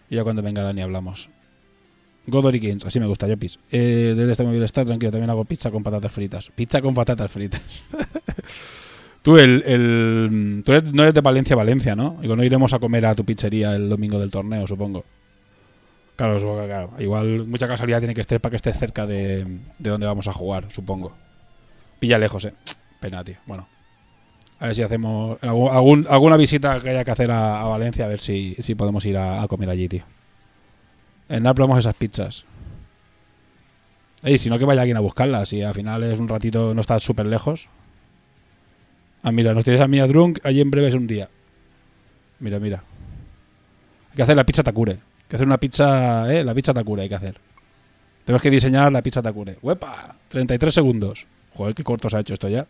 [0.09, 1.29] Y ya cuando venga Dani hablamos.
[2.27, 3.59] Godory Kings, así me gusta, Yopis.
[3.71, 6.51] Eh, desde este móvil está tranquilo, también hago pizza con patatas fritas.
[6.53, 7.61] Pizza con patatas fritas.
[9.21, 12.17] tú, el, tú no eres de Valencia, Valencia, ¿no?
[12.21, 15.05] Digo, no iremos a comer a tu pizzería el domingo del torneo, supongo.
[16.15, 16.91] Claro, supongo claro.
[16.99, 19.45] Igual mucha casualidad tiene que estar para que estés cerca de,
[19.77, 21.13] de donde vamos a jugar, supongo.
[21.99, 22.53] Pilla lejos, eh.
[22.99, 23.37] Pena, tío.
[23.45, 23.67] Bueno.
[24.59, 28.19] A ver si hacemos algún, alguna visita que haya que hacer a, Valencia, a ver
[28.19, 30.03] si, si podemos ir a, comer allí, tío.
[31.29, 32.45] En nada probamos esas pizzas.
[34.21, 36.81] Ey, si no que vaya alguien a buscarlas, si al final es un ratito, no
[36.81, 37.69] está súper lejos.
[39.23, 41.29] Ah, mira, nos tienes a Mia Drunk allí en breve es un día.
[42.39, 42.83] Mira, mira.
[44.09, 44.93] Hay que hacer la pizza Takure.
[44.93, 44.99] Hay
[45.29, 47.39] que hacer una pizza, eh, la pizza Takure hay que hacer.
[48.25, 49.57] Tenemos que diseñar la pizza Takure.
[49.61, 50.15] ¡Huepa!
[50.27, 51.27] 33 segundos.
[51.55, 52.67] Joder, qué corto se ha hecho esto ya.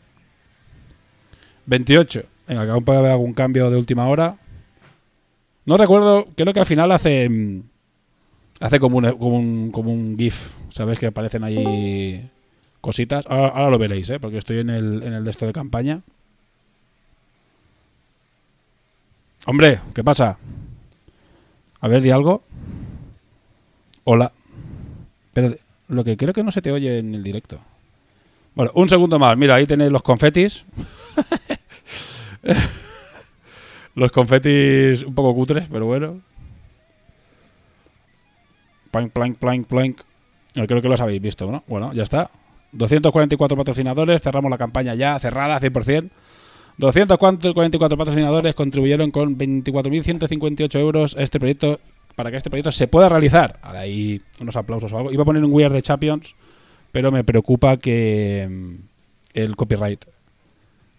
[1.70, 2.24] 28.
[2.48, 4.38] Venga, que aún puede haber algún cambio de última hora.
[5.66, 7.30] No recuerdo, creo que al final hace.
[7.30, 7.62] mm,
[8.62, 10.52] Hace como un, como un, como un GIF.
[10.70, 11.00] ¿Sabes?
[11.00, 12.30] Que aparecen ahí
[12.82, 13.26] cositas.
[13.28, 14.20] Ahora, ahora lo veréis, ¿eh?
[14.20, 16.02] Porque estoy en el, en el de esto de campaña.
[19.46, 20.38] Hombre, ¿qué pasa?
[21.80, 22.44] A ver, di algo.
[24.04, 24.32] Hola.
[25.28, 25.60] Espérate.
[25.88, 27.60] Lo que creo que no se te oye en el directo.
[28.56, 29.38] Bueno, un segundo más.
[29.38, 30.66] Mira, ahí tenéis los confetis.
[33.96, 36.22] los confetis un poco cutres, pero bueno.
[38.92, 40.02] Plank, plank, plank, plank.
[40.54, 41.64] Creo que los habéis visto, ¿no?
[41.68, 42.32] Bueno, ya está.
[42.72, 46.10] 244 patrocinadores, cerramos la campaña ya, cerrada 100%.
[46.78, 51.80] 244 patrocinadores contribuyeron con 24.158 euros a este proyecto
[52.16, 53.60] para que este proyecto se pueda realizar.
[53.62, 55.12] Ahí unos aplausos o algo.
[55.12, 56.36] Iba a poner un We Are the Champions,
[56.92, 58.76] pero me preocupa que mm,
[59.34, 60.06] el copyright.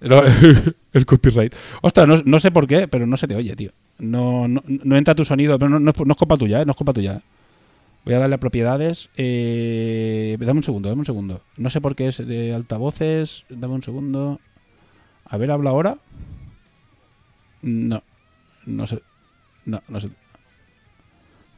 [0.93, 1.55] El copyright.
[1.83, 3.73] Ostras, no, no sé por qué, pero no se te oye, tío.
[3.99, 6.65] No, no, no entra tu sonido, pero no, no es, no es culpa tuya, ¿eh?
[6.65, 7.21] No es culpa tuya.
[8.05, 9.11] Voy a darle a propiedades.
[9.17, 11.43] Eh, dame un segundo, dame un segundo.
[11.59, 13.45] No sé por qué es de altavoces.
[13.51, 14.41] Dame un segundo.
[15.27, 15.99] A ver, habla ahora.
[17.63, 18.03] No.
[18.65, 19.03] No sé.
[19.67, 20.09] No, no sé.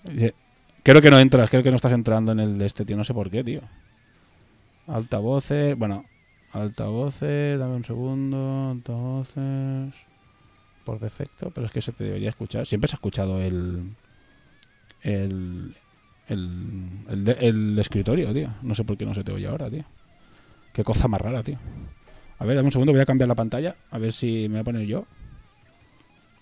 [0.07, 0.33] Eh,
[0.83, 2.97] Creo que no entras, creo que no estás entrando en el de este, tío.
[2.97, 3.61] No sé por qué, tío.
[4.89, 5.79] Altavoces.
[5.79, 6.05] Bueno,
[6.53, 7.59] altavoces.
[7.59, 8.71] Dame un segundo.
[8.71, 9.95] Altavoces.
[10.85, 12.67] Por defecto, pero es que se te debería escuchar.
[12.67, 13.95] Siempre se ha escuchado el.
[15.03, 15.77] El.
[16.29, 18.55] El, el, escritorio, tío.
[18.63, 19.85] No sé por qué no se te oye ahora, tío.
[20.73, 21.59] Qué cosa más rara, tío.
[22.39, 23.77] A ver, dame un segundo, voy a cambiar la pantalla.
[23.91, 25.05] A ver si me voy a poner yo.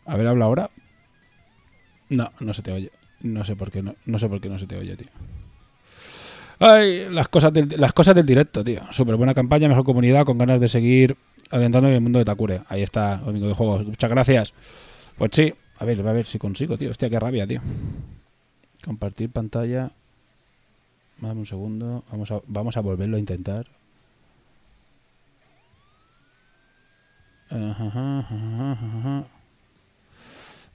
[0.06, 0.70] A ver, habla ahora.
[2.08, 2.90] No, no se te oye.
[3.20, 5.08] No sé por qué no, no sé por qué no se te oye, tío.
[6.62, 8.82] Ay, las cosas del, las cosas del directo, tío.
[8.90, 11.16] Súper buena campaña, mejor comunidad, con ganas de seguir
[11.50, 12.60] adentrando en el mundo de Takure.
[12.68, 13.86] Ahí está, Domingo de Juegos.
[13.86, 14.52] Muchas gracias.
[15.16, 16.90] Pues sí, a ver, a ver si consigo, tío.
[16.90, 17.62] Hostia, qué rabia, tío.
[18.84, 19.90] Compartir pantalla.
[21.18, 22.04] Dame un segundo.
[22.10, 23.66] Vamos a, vamos a volverlo a intentar.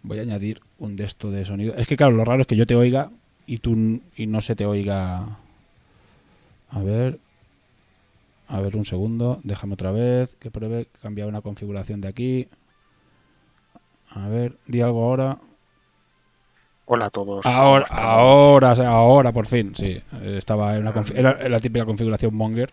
[0.01, 1.75] Voy a añadir un de esto de sonido.
[1.75, 3.11] Es que claro, lo raro es que yo te oiga
[3.45, 5.37] y tú y no se te oiga.
[6.75, 7.19] A ver.
[8.47, 9.39] A ver un segundo.
[9.43, 12.47] Déjame otra vez que pruebe cambiar una configuración de aquí.
[14.11, 15.39] A ver, di algo ahora.
[16.85, 17.43] Hola a todos.
[17.45, 19.99] Ahora, ahora, ahora, por fin, sí.
[20.23, 22.71] Estaba en una confi- era, era la típica configuración Monger.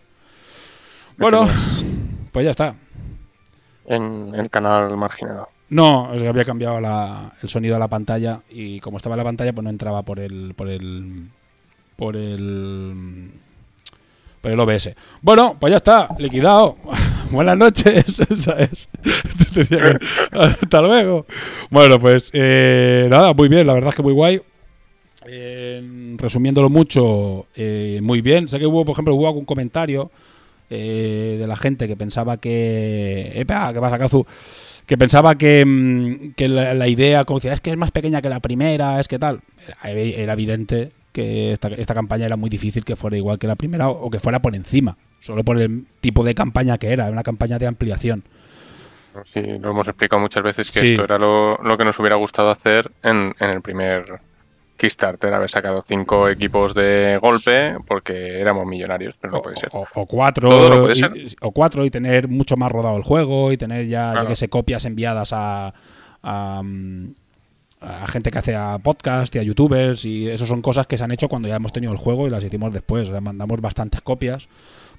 [1.17, 1.47] Bueno,
[2.31, 2.75] pues ya está.
[3.87, 5.49] En el canal marginado.
[5.71, 9.19] No, es que había cambiado la- el sonido de la pantalla y como estaba en
[9.19, 11.29] la pantalla, pues no entraba por el, por el,
[11.97, 13.33] por el,
[14.43, 14.91] por el OBS.
[15.23, 16.77] Bueno, pues ya está, liquidado.
[17.31, 18.05] Buenas noches,
[19.55, 19.99] que-
[20.33, 21.25] Hasta luego.
[21.71, 24.43] Bueno, pues eh, nada, muy bien, la verdad es que muy guay.
[25.25, 28.49] Eh, resumiéndolo mucho, eh, muy bien.
[28.49, 30.11] Sé que hubo, por ejemplo, hubo algún comentario
[30.69, 33.31] eh, de la gente que pensaba que.
[33.37, 33.73] ¡Epa!
[33.73, 34.27] ¿Qué pasa, Kazu?
[34.85, 38.41] Que pensaba que, mm, la, idea, como decía, es que es más pequeña que la
[38.41, 39.41] primera, es que tal.
[39.85, 43.89] Era evidente que esta, esta campaña era muy difícil que fuera igual que la primera
[43.89, 47.59] o, que fuera por encima, solo por el tipo de campaña que era, una campaña
[47.59, 48.25] de ampliación.
[49.35, 50.91] Sí, lo hemos explicado muchas veces que Sí.
[50.93, 54.21] esto era lo, lo que nos hubiera gustado hacer en, en el primer
[54.79, 59.69] Kickstarter, haber sacado cinco equipos de golpe porque éramos millonarios, pero no o, puede ser.
[59.73, 63.03] o- o cuatro Todo no puede y- o cuatro y tener mucho más rodado el
[63.03, 64.29] juego y tener ya Claro.
[64.29, 65.75] que sé copias enviadas a,
[66.23, 67.15] a, mm,
[67.83, 71.05] a gente que hace a podcast y a youtubers y eso son cosas que se
[71.05, 73.61] han hecho cuando ya hemos tenido el juego y las hicimos después o sea, mandamos
[73.61, 74.49] bastantes copias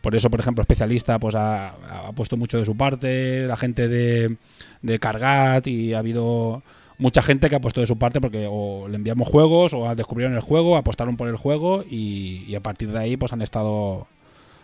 [0.01, 3.87] por eso por ejemplo especialista pues ha, ha puesto mucho de su parte la gente
[3.87, 4.37] de,
[4.81, 6.61] de Cargat y ha habido
[6.97, 10.35] mucha gente que ha puesto de su parte porque o le enviamos juegos o descubrieron
[10.35, 14.07] el juego apostaron por el juego y, y a partir de ahí pues han estado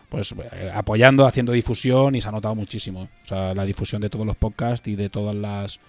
[0.10, 3.08] pues eh, apoyando, haciendo difusión y se ha notado muchísimo.
[3.24, 5.80] O sea, la difusión de todos los podcasts y de todas las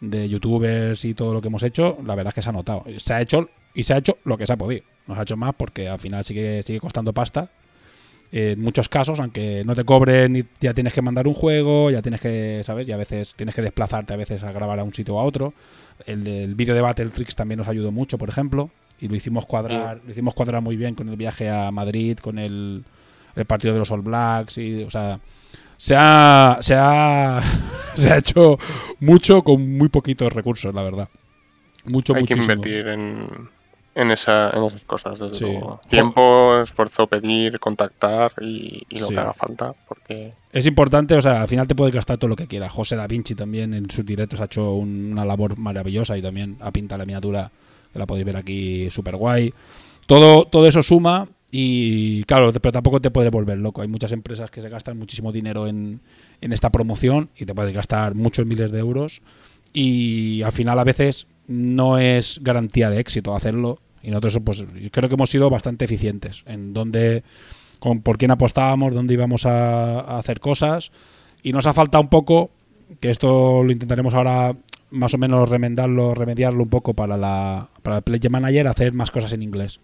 [0.00, 2.84] de youtubers y todo lo que hemos hecho, la verdad es que se ha notado.
[2.96, 4.84] Se ha hecho y se ha hecho lo que se ha podido.
[5.06, 7.50] No se ha hecho más porque al final sigue, sigue costando pasta.
[8.30, 12.20] En muchos casos, aunque no te cobren ya tienes que mandar un juego, ya tienes
[12.20, 12.86] que, ¿sabes?
[12.86, 15.24] Y a veces tienes que desplazarte a veces a grabar a un sitio o a
[15.24, 15.54] otro.
[16.04, 18.70] El del vídeo de Battletrix también nos ayudó mucho, por ejemplo.
[19.00, 22.38] Y lo hicimos cuadrar, lo hicimos cuadrar muy bien con el viaje a Madrid, con
[22.38, 22.84] el,
[23.34, 25.20] el partido de los All Blacks y o sea
[25.78, 27.40] se ha, se ha
[27.94, 28.58] se ha hecho
[29.00, 31.08] mucho con muy poquitos recursos la verdad
[31.86, 33.48] mucho Hay que muchísimo invertir en,
[33.94, 35.44] en, esa, en esas cosas, desde Sí.
[35.44, 35.80] luego.
[35.88, 39.14] Tiempo, esfuerzo, pedir, contactar y, y lo Sí.
[39.14, 42.36] que haga falta, porque es importante o sea al final te puedes gastar todo lo
[42.36, 46.18] que quieras José da Vinci también en sus directos ha hecho un- una labor maravillosa
[46.18, 47.50] y también ha pintado la miniatura
[47.92, 49.52] que la podéis ver aquí súper guay
[50.06, 54.50] todo todo eso suma y claro pero tampoco te puedes volver loco hay muchas empresas
[54.50, 56.00] que se gastan muchísimo dinero en,
[56.42, 59.22] en esta promoción y te puedes gastar muchos miles de euros
[59.72, 65.08] y al final a veces no es garantía de éxito hacerlo Y nosotros, pues, creo
[65.08, 67.24] que hemos sido bastante eficientes en dónde,
[67.78, 70.92] con por quién apostábamos, dónde íbamos a, a hacer cosas.
[71.42, 72.50] Y nos ha faltado un poco,
[73.00, 74.56] que esto lo intentaremos ahora
[74.90, 79.10] más o menos remendarlo, remediarlo un poco para, la, para el Play Manager, hacer más
[79.10, 79.80] cosas en inglés.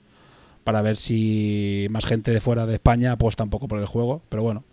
[0.65, 4.23] Para ver si más gente de fuera de España apuesta un poco por el juego.
[4.28, 4.65] Pero bueno,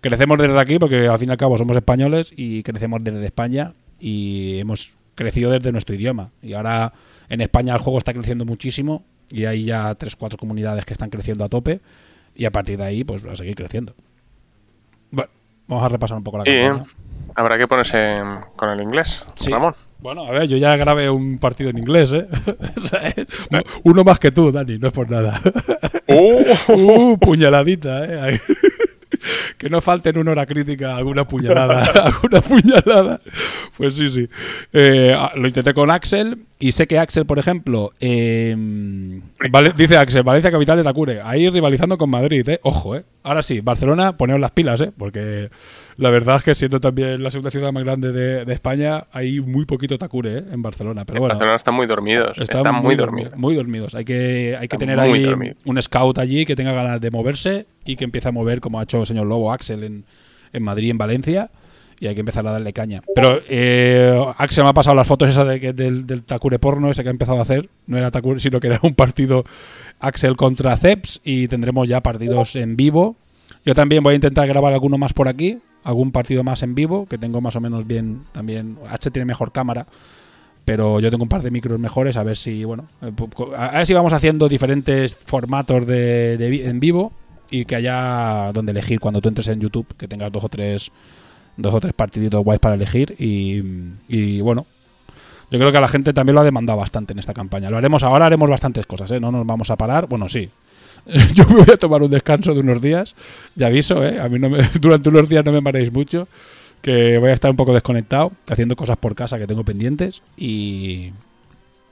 [0.00, 3.72] crecemos desde aquí porque al fin y al cabo somos españoles y crecemos desde España
[4.00, 6.30] y hemos crecido desde nuestro idioma.
[6.42, 6.92] Y ahora
[7.28, 11.10] en España el juego está creciendo muchísimo y hay ya tres, cuatro comunidades que están
[11.10, 11.80] creciendo a tope
[12.34, 13.94] y a partir de ahí pues va a seguir creciendo.
[15.10, 15.30] Bueno,
[15.68, 16.86] vamos a repasar un poco la Sí, campaña.
[17.34, 18.16] Habrá que ponerse
[18.56, 19.50] con el inglés, Sí.
[19.50, 19.74] Ramón.
[19.98, 22.26] Bueno, a ver, yo ya grabé un partido en inglés, ¿eh?
[22.90, 23.14] ¿Sabes?
[23.84, 25.38] Uno más que tú, Dani, no es por nada.
[26.08, 28.40] Uh, puñaladita, ¿eh?
[29.58, 31.82] Que no falte en una hora crítica alguna puñalada.
[31.82, 33.20] alguna puñalada.
[33.76, 34.26] Pues sí, sí.
[34.72, 38.56] Eh, ah, lo intenté con Axel y sé que Axel, por ejemplo, eh,
[39.50, 41.20] vale- dice Axel, Valencia capital de Takure.
[41.22, 42.60] Ahí rivalizando con Madrid, ¿eh?
[42.62, 43.04] Ojo, ¿eh?
[43.22, 44.90] Ahora sí, Barcelona, poneos las pilas, ¿eh?
[44.96, 45.50] Porque
[46.00, 49.40] la verdad es que siendo también la segunda ciudad más grande de, de España, hay
[49.40, 50.44] muy poquito Takure, ¿eh?
[50.52, 51.04] En Barcelona.
[51.04, 51.34] Pero bueno.
[51.34, 52.36] Barcelona están muy dormidos.
[52.38, 53.36] Están, Están, muy dormi- dormidos.
[53.36, 53.94] Muy dormidos.
[53.94, 55.56] Hay que, hay que Están tener ahí dormidos.
[55.64, 58.82] un scout allí que tenga ganas de moverse y que empiece a mover como ha
[58.82, 60.04] hecho el señor Lobo Axel en,
[60.52, 61.50] en Madrid en Valencia.
[62.02, 63.02] Y hay que empezar a darle caña.
[63.14, 66.90] Pero eh, Axel me ha pasado las fotos esas de que- del, del Takure porno,
[66.90, 67.68] ese que ha empezado a hacer.
[67.86, 69.44] No era Takure, sino que era un partido
[69.98, 71.20] Axel contra Ceps.
[71.24, 73.16] Y tendremos ya partidos en vivo.
[73.66, 75.58] Yo también voy a intentar grabar alguno más por aquí.
[75.82, 78.78] Algún partido más en vivo, que tengo más o menos bien también.
[78.88, 79.86] H tiene mejor cámara
[80.64, 83.12] pero yo tengo un par de micros mejores a ver si bueno eh,
[83.56, 87.12] a ver si vamos haciendo diferentes formatos de, en vivo
[87.50, 90.92] y que haya donde elegir cuando tú entres en YouTube que tengas dos o tres
[91.56, 93.62] dos o tres partiditos guays para elegir y,
[94.08, 94.66] y, bueno
[95.50, 97.76] yo creo que a la gente también lo ha demandado bastante en esta campaña lo
[97.76, 99.18] haremos ahora haremos bastantes cosas ¿eh?
[99.18, 100.50] no nos vamos a parar bueno sí
[101.34, 103.14] yo me voy a tomar un descanso de unos días
[103.54, 104.20] ya aviso ¿eh?
[104.20, 106.28] a mí no me- durante unos días no me mareéis mucho
[106.82, 111.12] que voy a estar un poco desconectado, haciendo cosas por casa que tengo pendientes y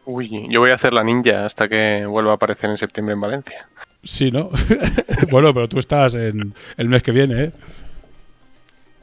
[0.06, 3.20] Uy, yo voy a hacer la ninja hasta que vuelva a aparecer en septiembre en
[3.20, 3.68] Valencia.
[4.02, 4.48] sí, ¿no?
[5.30, 7.52] bueno, pero tú estás en el mes que viene, ¿eh?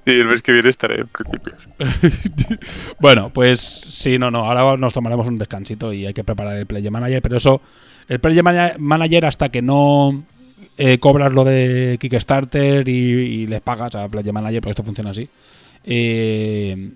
[0.06, 1.58] Sí, el mes que viene estaré en principios.
[3.00, 6.68] bueno, pues sí, no, no, ahora nos tomaremos un descansito y hay que preparar el
[6.68, 7.60] Play Manager, pero eso,
[8.08, 10.24] el Play Mana- Manager hasta que no
[10.78, 15.28] eh, cobras lo de Kickstarter y, les pagas a Play Manager, porque esto funciona así,
[15.84, 16.92] eh,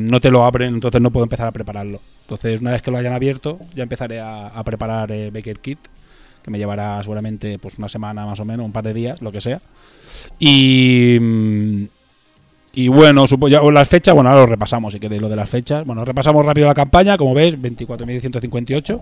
[0.00, 2.00] no te lo abren, entonces no puedo empezar a prepararlo.
[2.22, 5.78] Entonces, una vez que lo hayan abierto, ya empezaré a, a preparar eh, Baker Kit,
[6.42, 9.30] que me llevará seguramente pues una semana más o menos, un par de días, lo
[9.30, 9.60] que sea.
[10.38, 11.84] Y, mm,
[12.74, 15.84] y bueno, supo, las fechas, bueno, ahora lo repasamos si queréis lo de las fechas.
[15.84, 19.00] Bueno, repasamos rápido la campaña, como veis, 24.158.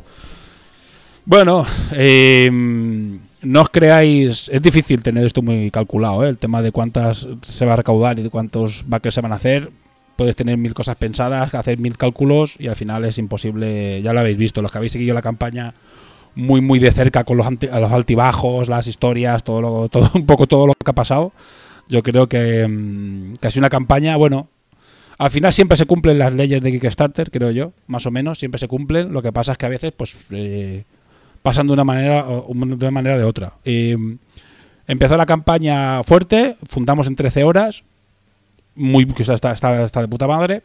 [1.25, 2.51] Bueno, eh,
[3.43, 6.29] no os creáis, es difícil tener esto muy calculado, ¿eh?
[6.29, 9.37] el tema de cuántas se va a recaudar y de cuántos backers se van a
[9.37, 9.71] hacer.
[10.17, 14.21] Puedes tener mil cosas pensadas, hacer mil cálculos y al final es imposible, ya lo
[14.21, 15.75] habéis visto, los que habéis seguido la campaña
[16.35, 20.47] muy muy de cerca con los, los altibajos, las historias, todo lo, todo un poco
[20.47, 21.33] todo lo que ha pasado.
[21.91, 24.49] Yo creo que mm, casi una campaña, bueno,
[25.19, 28.59] al final siempre se cumplen las leyes de Kickstarter, creo yo, más o menos, siempre
[28.59, 29.13] se cumplen.
[29.13, 30.85] Lo que pasa es que a veces, pues, eh,
[31.43, 33.55] pasan de una manera o de una manera de otra.
[33.65, 33.99] Eh,
[34.87, 37.85] empezó la campaña fuerte, fundamos en 13 horas,
[38.75, 40.63] muy que está, está, está de puta madre.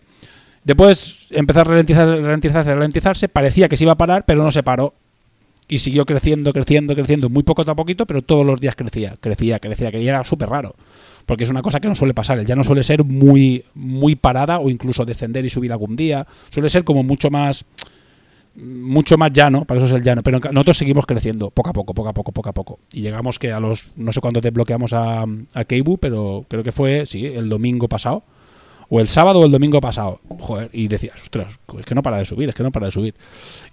[0.64, 4.64] Después empezó a ralentizar, ralentizarse, ralentizarse, parecía que se iba a parar, pero no se
[4.64, 4.94] paró.
[5.68, 9.60] Y siguió creciendo, creciendo, creciendo, muy poco a poquito, pero todos los días crecía, crecía,
[9.60, 10.76] crecía, que era súper raro.
[11.26, 14.16] Porque es una cosa que no suele pasar, el ya no suele ser muy, muy
[14.16, 16.26] parada o incluso descender y subir algún día.
[16.50, 17.66] Suele ser como mucho más,
[18.56, 20.22] mucho más llano, para eso es el llano.
[20.22, 22.80] Pero nosotros seguimos creciendo, poco a poco, poco a poco, poco a poco.
[22.94, 26.72] Y llegamos que a los, no sé cuándo desbloqueamos a, a Keibu, pero creo que
[26.72, 28.24] fue, sí, el domingo pasado.
[28.88, 30.22] O el sábado o el domingo pasado.
[30.40, 32.92] Joder, y decías, ostras, es que no para de subir, es que no para de
[32.92, 33.16] subir.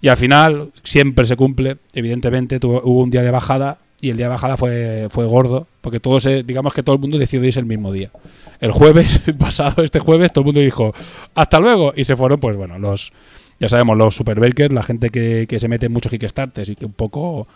[0.01, 1.77] Y al final siempre se cumple.
[1.93, 5.65] Evidentemente tuvo, hubo un día de bajada y el día de bajada fue, fue gordo,
[5.79, 8.11] porque todos, digamos que todo el mundo decidió irse el mismo día.
[8.59, 10.93] El jueves pasado, este jueves, todo el mundo dijo,
[11.35, 13.13] hasta luego, y se fueron, pues bueno, los,
[13.61, 16.85] ya sabemos, los superbakers, la gente que, que se mete en muchos Kickstarters y que
[16.85, 17.47] un poco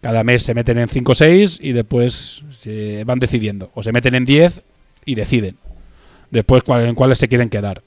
[0.00, 3.92] cada mes se meten en 5 o 6 y después se van decidiendo, o se
[3.92, 4.64] meten en 10
[5.04, 5.56] y deciden
[6.32, 7.82] después en cuáles se quieren quedar.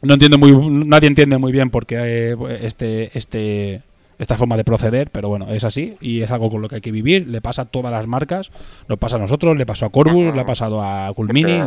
[0.00, 0.52] No entiendo muy,
[0.86, 3.82] nadie entiende muy bien por qué eh, este, este,
[4.22, 6.80] esta forma de proceder, pero bueno, es así y es algo con lo que hay
[6.80, 7.26] que vivir.
[7.28, 8.50] Le pasa a todas las marcas,
[8.88, 11.60] nos pasa a nosotros, le pasó a Corbus, le ha pasado a Culmini,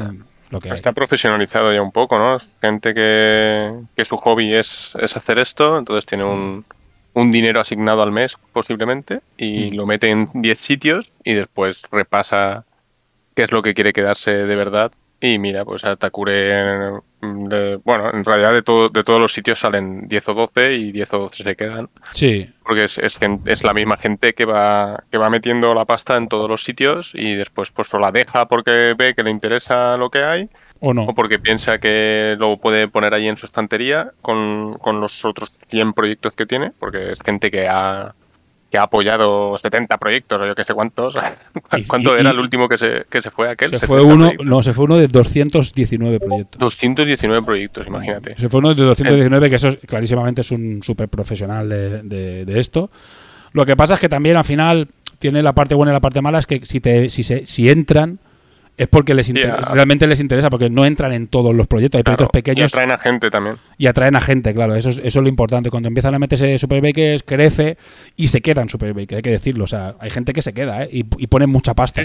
[0.50, 0.76] lo que hay.
[0.76, 2.38] Está profesionalizado ya un poco, ¿no?
[2.62, 6.66] Gente que, que su hobby es, es hacer esto, entonces tiene un,
[7.14, 9.76] un dinero asignado al mes posiblemente y Mm.
[9.76, 12.66] lo mete en 10 sitios y después repasa
[13.36, 14.92] qué es lo que quiere quedarse de verdad
[15.22, 16.92] y mira, pues a Takure,
[17.50, 20.92] de- bueno, en realidad de, todo, de todos los sitios salen 10 o 12 y
[20.92, 25.04] 10 o 12 se quedan Sí, porque es, es, es la misma gente que va,
[25.12, 28.46] que va metiendo la pasta en todos los sitios y después pues o la deja
[28.48, 30.50] porque ve que le interesa lo que hay
[30.80, 31.04] o no.
[31.04, 35.54] o porque piensa que lo puede poner ahí en su estantería con, con los otros
[35.70, 38.14] 100 proyectos que tiene, porque es gente que ha,
[38.76, 41.16] que ha apoyado 70 proyectos o yo que sé cuántos.
[41.88, 43.70] ¿Cuánto y- era y- el último que se, que se fue aquel?
[43.70, 44.46] Se 70 fue uno, proyectos.
[44.46, 46.60] no, se fue uno de 219 proyectos.
[46.60, 48.36] 219 proyectos, imagínate.
[48.38, 52.44] Se fue uno de 219, que eso es- clarísimamente es un súper profesional de, de-
[52.46, 52.90] de esto.
[53.54, 54.90] Lo que pasa es que también al final
[55.20, 57.70] tiene la parte buena y la parte mala, es que si, te, si, se, si
[57.70, 58.20] entran
[58.78, 62.00] es porque les inter- a- realmente les interesa, porque no entran en todos los proyectos.
[62.00, 63.56] Hay Claro, proyectos pequeños Y atraen a gente también.
[63.78, 64.76] y atraen a gente, claro.
[64.76, 65.70] Eso es, eso es lo importante.
[65.70, 67.78] Cuando empiezan a meterse Superbakers, crece
[68.18, 69.64] y se quedan Superbakers, hay que decirlo.
[69.64, 70.90] O sea, hay gente que se queda ¿eh?
[70.92, 72.02] y, y ponen mucha pasta.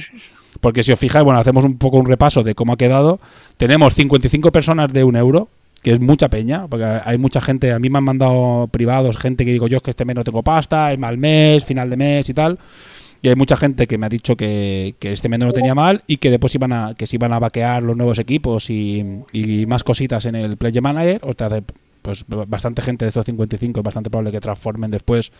[0.61, 3.21] Porque si os fijáis, bueno, hacemos un poco un repaso de cómo ha quedado.
[3.57, 5.49] Tenemos 55 personas de un euro,
[5.83, 9.45] que es mucha peña, porque hay mucha gente, a mí me han mandado privados, gente
[9.45, 11.97] que digo yo es que este mes no tengo pasta, es mal mes, final de
[11.97, 12.59] mes y tal.
[13.23, 15.75] Y hay mucha gente que me ha dicho que, que este mes no lo tenía
[15.75, 19.25] mal y que después iban a, que se iban a vaquear los nuevos equipos y,
[19.67, 21.21] más cositas en el Play Manager.
[21.25, 21.63] O te hace,
[22.01, 25.33] pues bastante gente de estos 55 es bastante probable que transformen después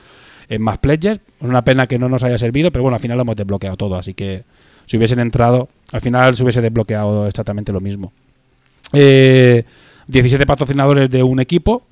[0.49, 1.21] en más pledges.
[1.41, 3.77] Es una pena que no nos haya servido, pero bueno, al final lo hemos desbloqueado
[3.79, 4.45] todo, así que
[4.85, 8.13] si hubiesen entrado, al final se hubiese desbloqueado exactamente lo mismo.
[8.93, 9.65] Eh,
[10.09, 11.85] 17 patrocinadores de un equipo,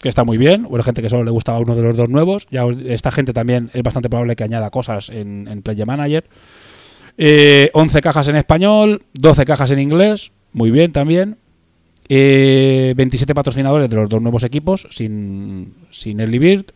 [0.00, 0.66] que está muy bien.
[0.66, 2.46] Hubo gente que solo le gustaba uno de los dos nuevos.
[2.50, 6.24] Ya esta gente también es bastante probable que añada cosas en, en Play Manager.
[7.18, 11.36] Eh, 11 cajas en español, 12 cajas en inglés, muy bien también.
[12.08, 16.66] Eh, 27 patrocinadores de los dos nuevos equipos, sin, sin Early Bird.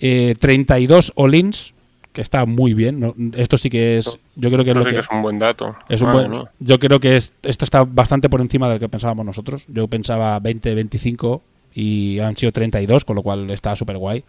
[0.00, 1.74] Eh, 32 all-ins,
[2.12, 3.00] que está muy bien.
[3.00, 3.14] ¿no?
[3.36, 4.18] Esto sí que es.
[4.36, 4.94] Yo creo que es lo sí que.
[4.96, 5.74] que es un buen dato.
[5.88, 9.26] Es un buen- yo creo que es, esto está bastante por encima del que pensábamos
[9.26, 9.64] nosotros.
[9.68, 11.42] Yo pensaba 20, 25
[11.74, 14.24] y han sido 32, con lo cual está súper guay.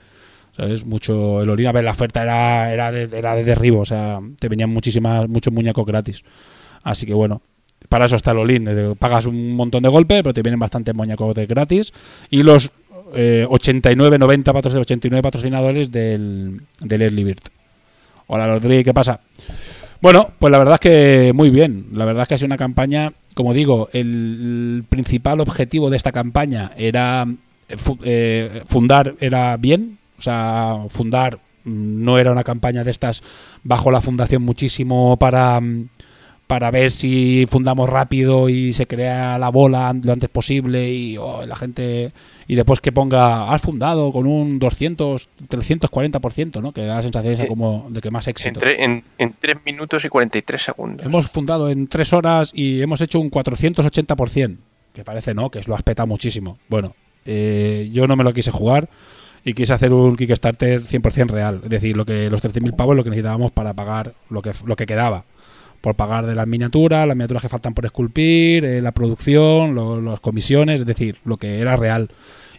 [0.55, 0.85] ¿Sabes?
[0.85, 1.67] Mucho el Olin.
[1.67, 5.27] A ver, la oferta era, era, de, era de derribo, o sea, te venían muchísimas,
[5.27, 6.23] muchos muñecos gratis.
[6.81, 7.41] Así que bueno,
[7.89, 8.95] para eso está el Olin.
[8.97, 11.91] Pagas un montón de golpes, pero te vienen bastantes muñecos gratis.
[12.29, 12.71] Y los
[13.13, 17.41] eh, 89, 90 patrocinadores, 89 patrocinadores del, del Early Bird.
[18.27, 19.19] Hola, Rodri, ¿qué pasa?
[20.01, 21.87] Bueno, pues la verdad es que muy bien.
[21.93, 26.11] La verdad es que ha sido una campaña, como digo, el principal objetivo de esta
[26.11, 27.25] campaña era
[27.69, 29.97] eh, eh, fundar, era bien.
[30.17, 33.23] O sea, fundar mm, no era una campaña de estas
[33.63, 35.89] bajo la fundación muchísimo para, mm,
[36.47, 41.45] para ver si fundamos rápido y se crea la bola lo antes posible y oh,
[41.45, 42.11] la gente
[42.47, 46.71] y después que ponga has fundado con un 200 340%, ¿no?
[46.71, 48.59] Que da la sensación esa como de que más éxito.
[48.63, 51.05] En, en 3 minutos y 43 segundos.
[51.05, 54.57] Hemos fundado en tres horas y hemos hecho un 480%.
[54.93, 56.57] Que parece no, que lo has petado muchísimo.
[56.69, 56.95] Bueno,
[57.25, 58.87] eh, yo no me lo quise jugar
[59.43, 61.61] y quise hacer un Kickstarter 100% real.
[61.63, 64.75] Es decir, lo que los 13.000 pavos lo que necesitábamos para pagar lo que, lo
[64.75, 65.25] que quedaba.
[65.85, 70.01] Por pagar de las miniaturas, las miniaturas que faltan por esculpir, eh, la producción, lo-
[70.01, 72.09] las comisiones, es decir, lo que era real.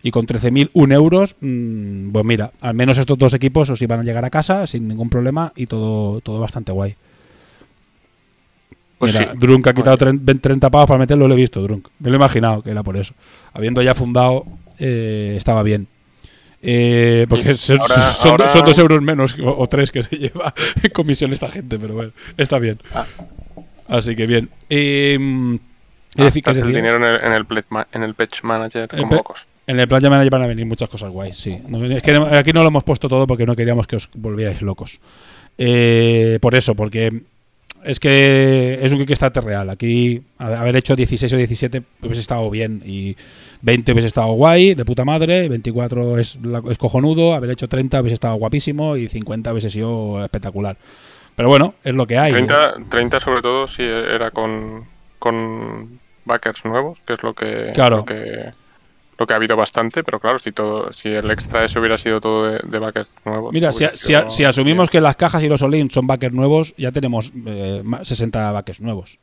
[0.04, 4.02] Y con 13.001 euros, mm, pues mira, al menos estos dos equipos os iban a
[4.04, 6.94] llegar a casa sin ningún problema y todo, todo bastante guay.
[8.98, 9.38] Pues Mira, sí.
[9.40, 11.88] Drunk ha quitado 30 30 pavos para meterlo, lo he visto, Drunk.
[11.98, 13.12] Me lo he imaginado que era por eso.
[13.52, 14.44] Habiendo ya fundado,
[14.78, 15.88] eh, estaba bien.
[16.68, 20.16] Eh, porque son, ahora- son- ahora- son dos euros menos o, o tres que se
[20.18, 20.52] lleva
[20.82, 22.78] en comisión esta gente, pero bueno, está bien.
[22.92, 23.06] Ah.
[23.88, 24.48] Así que bien.
[24.68, 25.16] Eh,
[26.16, 28.88] es decir, ¿qué Gastas el dinero en el, en el, Pledge en el Patch Manager
[28.88, 29.46] como pe- locos.
[29.68, 31.58] En el Playa Manager van a venir muchas cosas guays, sí.
[31.68, 34.62] No, es que aquí no lo hemos puesto todo porque no queríamos que os volvierais
[34.62, 35.00] locos.
[35.58, 37.22] Eh, por eso, porque
[37.84, 39.70] es que es un Kickstarter real.
[39.70, 43.16] Aquí haber hecho 16 o 17 hubiese estado bien y
[43.62, 46.38] 20 hubiese estado guay, de puta madre, 24 es,
[46.70, 50.76] es cojonudo, haber hecho 30 hubiese estado guapísimo y 50 hubiese sido espectacular.
[51.34, 52.32] Pero bueno, es lo que hay.
[52.32, 54.84] 30, 30 sobre todo si era con,
[55.18, 57.98] con backers nuevos, que es lo que, Claro.
[57.98, 58.50] lo que
[59.18, 62.20] lo que ha habido bastante, pero claro, si todo si el extra ese hubiera sido
[62.20, 63.52] todo de, de backers nuevos.
[63.52, 64.92] Mira, si, hubiera si- asumimos bien.
[64.92, 68.80] que las cajas y los all son backers nuevos, ya tenemos eh, ma- 60 backers
[68.80, 69.18] nuevos.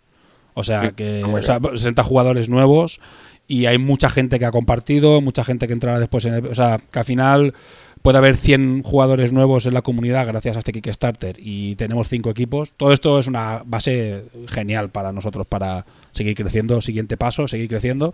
[0.55, 3.01] O sea, Sí, que o sea, 60 jugadores nuevos
[3.47, 6.45] y hay mucha gente que ha compartido, mucha gente que entrará después en el...
[6.47, 7.53] O sea, que al final
[8.01, 12.29] puede haber 100 jugadores nuevos en la comunidad gracias a este Kickstarter y tenemos 5
[12.29, 12.73] equipos.
[12.77, 18.13] Todo esto es una base genial para nosotros para seguir creciendo, siguiente paso, seguir creciendo.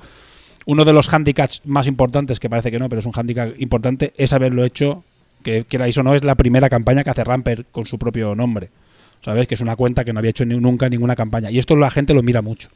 [0.72, 4.14] Uno de los handicaps más importantes, que parece que no, pero es un handicap importante,
[4.18, 5.04] es haberlo hecho
[5.42, 8.70] Que queráis o no, es la primera campaña que hace Ramper con su propio nombre.
[9.22, 9.48] ¿Sabes?
[9.48, 11.50] Que es una cuenta que no había hecho nunca ninguna campaña.
[11.50, 12.70] Y esto la gente lo mira mucho.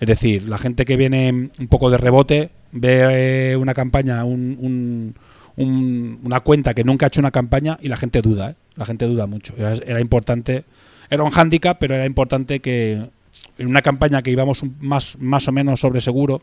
[0.00, 5.14] Es decir, la gente que viene un poco de rebote ve eh, una campaña, un-
[5.56, 8.54] una cuenta que nunca ha hecho una campaña y la gente duda, ¿eh?
[8.76, 9.54] La gente duda mucho.
[9.58, 10.64] Era, era importante,
[11.10, 13.10] era un hándicap, pero era importante que
[13.58, 16.42] en una campaña que íbamos más, más o menos sobre seguro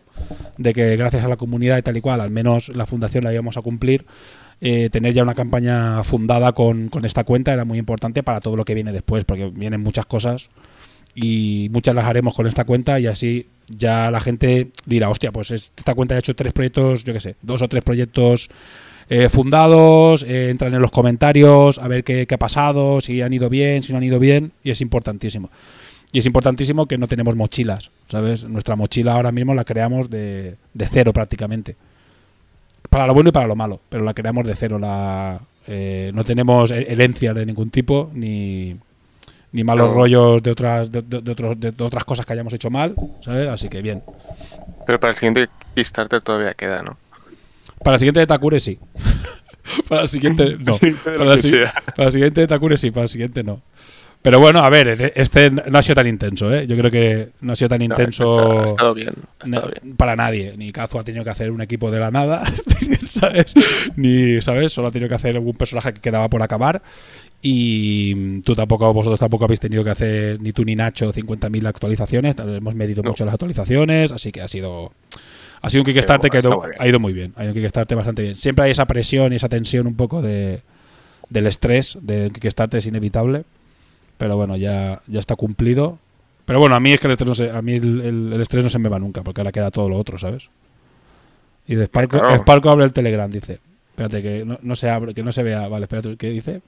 [0.57, 3.33] de que gracias a la comunidad y tal y cual, al menos la fundación la
[3.33, 4.05] íbamos a cumplir,
[4.61, 8.55] eh, tener ya una campaña fundada con, con esta cuenta era muy importante para todo
[8.55, 10.49] lo que viene después, porque vienen muchas cosas
[11.13, 15.51] y muchas las haremos con esta cuenta y así ya la gente dirá, hostia, pues
[15.51, 18.49] esta cuenta ha hecho tres proyectos, yo qué sé, dos o tres proyectos
[19.09, 23.33] eh, fundados, eh, entran en los comentarios a ver qué, qué ha pasado, si han
[23.33, 25.49] ido bien, si no han ido bien, y es importantísimo.
[26.11, 28.45] Y es importantísimo que no tenemos mochilas, ¿sabes?
[28.45, 31.75] Nuestra mochila ahora mismo la creamos de, de cero prácticamente.
[32.89, 34.79] Para lo bueno y para lo malo, pero la creamos de cero.
[34.79, 38.77] La, eh, no tenemos he- herencias de ningún tipo, ni,
[39.51, 39.93] ni malos No.
[39.95, 43.49] rollos de otras, de, de- de otros- de otras cosas que hayamos hecho mal, ¿sabes?
[43.49, 44.01] Así que bien.
[44.85, 46.97] Pero para el siguiente Kickstarter todavía queda, ¿no?
[47.83, 48.79] Para el siguiente de Takure sí.
[49.89, 50.77] para el siguiente no.
[51.03, 51.41] Para el,
[51.95, 53.61] para el siguiente de Takure sí, para el siguiente no.
[54.25, 56.65] Pero bueno, a ver, e- este no ha sido tan intenso, ¿eh?
[56.67, 59.13] Yo creo que no ha sido tan No, intenso Ha estado bien.
[59.39, 59.95] Ha na- estado bien.
[59.95, 60.53] para nadie.
[60.57, 62.43] Ni Kazu ha tenido que hacer un equipo de la nada,
[63.07, 63.53] ¿sabes?
[63.95, 64.73] Ni, ¿sabes?
[64.73, 66.81] Solo ha tenido que hacer algún personaje que quedaba por acabar.
[67.41, 72.35] Y tú tampoco, vosotros tampoco habéis tenido que hacer, ni tú ni Nacho, 50.000 actualizaciones.
[72.39, 73.09] Hemos medido No.
[73.11, 74.91] mucho las actualizaciones, así que ha sido.
[75.61, 76.81] Ha sido un Kickstarter que ha ido, muy bien.
[76.81, 77.33] ha ido muy bien.
[77.35, 78.35] Ha ido un Kickstarter bastante bien.
[78.35, 80.61] Siempre hay esa presión y esa tensión un poco de,
[81.29, 83.43] del estrés de Kickstarter es inevitable.
[84.17, 85.97] Pero bueno, ya, ya está cumplido.
[86.45, 88.41] Pero bueno, a mí es que el estrés no se, a mí el, el- el
[88.41, 90.49] estrés no se me va nunca, porque ahora queda todo lo otro, ¿sabes?
[91.67, 92.37] Y de Sparco, Claro.
[92.37, 93.59] Sparco abre el Telegram, dice.
[93.89, 95.67] Espérate, que no, no se abre, que no se vea.
[95.67, 96.61] Vale, espérate, ¿qué dice?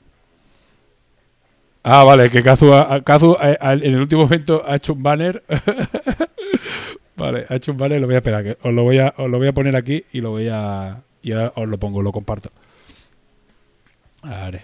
[1.83, 2.71] Ah, vale, que Kazu,
[3.05, 5.43] Kazu, eh, en el último momento ha hecho un banner.
[7.15, 9.29] vale, ha hecho un banner, lo voy a esperar, que os lo voy a, os
[9.29, 11.01] lo voy a poner aquí y lo voy a.
[11.21, 12.49] Y ahora os lo pongo, lo comparto.
[14.23, 14.61] Ver.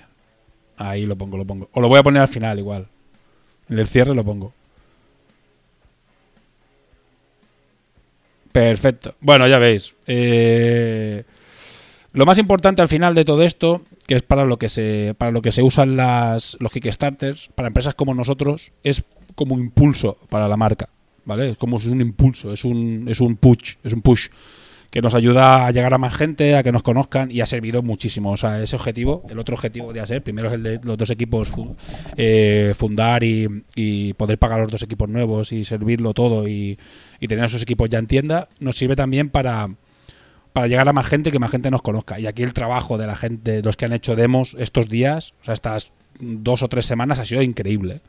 [0.77, 1.69] Ahí lo pongo, lo pongo.
[1.73, 2.87] O lo voy a poner al final igual.
[3.69, 4.53] En el cierre lo pongo.
[8.51, 9.15] Perfecto.
[9.19, 9.95] Bueno, ya veis.
[10.05, 11.23] Eh,
[12.13, 15.31] lo más importante al final de todo esto, que es para lo que se, para
[15.31, 19.03] lo que se usan las, los Kickstarters, para empresas como nosotros, es
[19.35, 20.89] como impulso para la marca.
[21.25, 21.51] ¿Vale?
[21.51, 24.27] Es como un impulso, es un, es un push, es un push
[24.93, 27.81] que nos ayuda a llegar a más gente, a que nos conozcan y ha servido
[27.81, 28.31] muchísimo.
[28.31, 31.09] O sea, ese objetivo, el otro objetivo de ser, primero es el de los dos
[31.09, 31.51] equipos
[32.15, 36.77] eh, fundar y, y poder pagar los dos equipos nuevos y servirlo todo y,
[37.19, 39.67] y tener esos equipos ya en tienda, nos sirve también para,
[40.53, 42.19] para llegar a más gente, que más gente nos conozca.
[42.19, 45.45] Y aquí el trabajo de la gente, los que han hecho demos estos días, o
[45.45, 48.01] sea, estas dos o tres semanas ha sido increíble.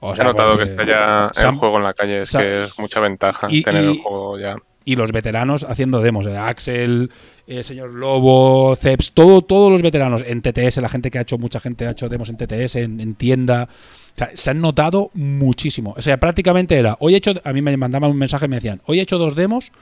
[0.00, 2.78] O Se ha notado que está ya el juego en la calle, es que es
[2.78, 4.56] mucha ventaja y- tener y- el juego ya.
[4.84, 6.26] Y los veteranos haciendo demos.
[6.26, 7.10] eh, Axel,
[7.46, 11.38] eh, señor Lobo, Ceps, todo, todos los veteranos en TTS, la gente que ha hecho,
[11.38, 13.68] mucha gente ha hecho demos en TTS, en, en tienda.
[14.14, 15.94] O sea, se han notado muchísimo.
[15.96, 18.56] O sea, prácticamente era, hoy he hecho, a mí me mandaban un mensaje y me
[18.56, 19.72] decían, hoy he hecho dos demos,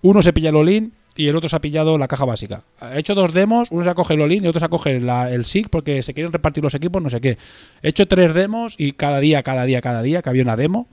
[0.00, 2.62] uno se pilla el Olin y el otro se ha pillado la caja básica.
[2.94, 5.44] He hecho dos demos, uno se acoge el Olin y otro se acoge la- el
[5.44, 7.36] SIG porque se quieren repartir los equipos, no sé qué.
[7.82, 10.88] He hecho tres demos y cada día, cada día, cada día que había una demo,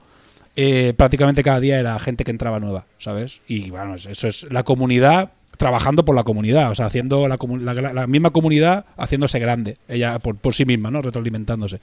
[0.56, 3.40] eh, prácticamente cada día era gente que entraba nueva, ¿sabes?
[3.46, 8.06] Y bueno, es- eso es la comunidad trabajando por la comunidad, o sea, haciendo la
[8.06, 11.02] misma comunidad haciéndose grande, ella por, por sí misma, ¿no?
[11.02, 11.80] Retroalimentándose.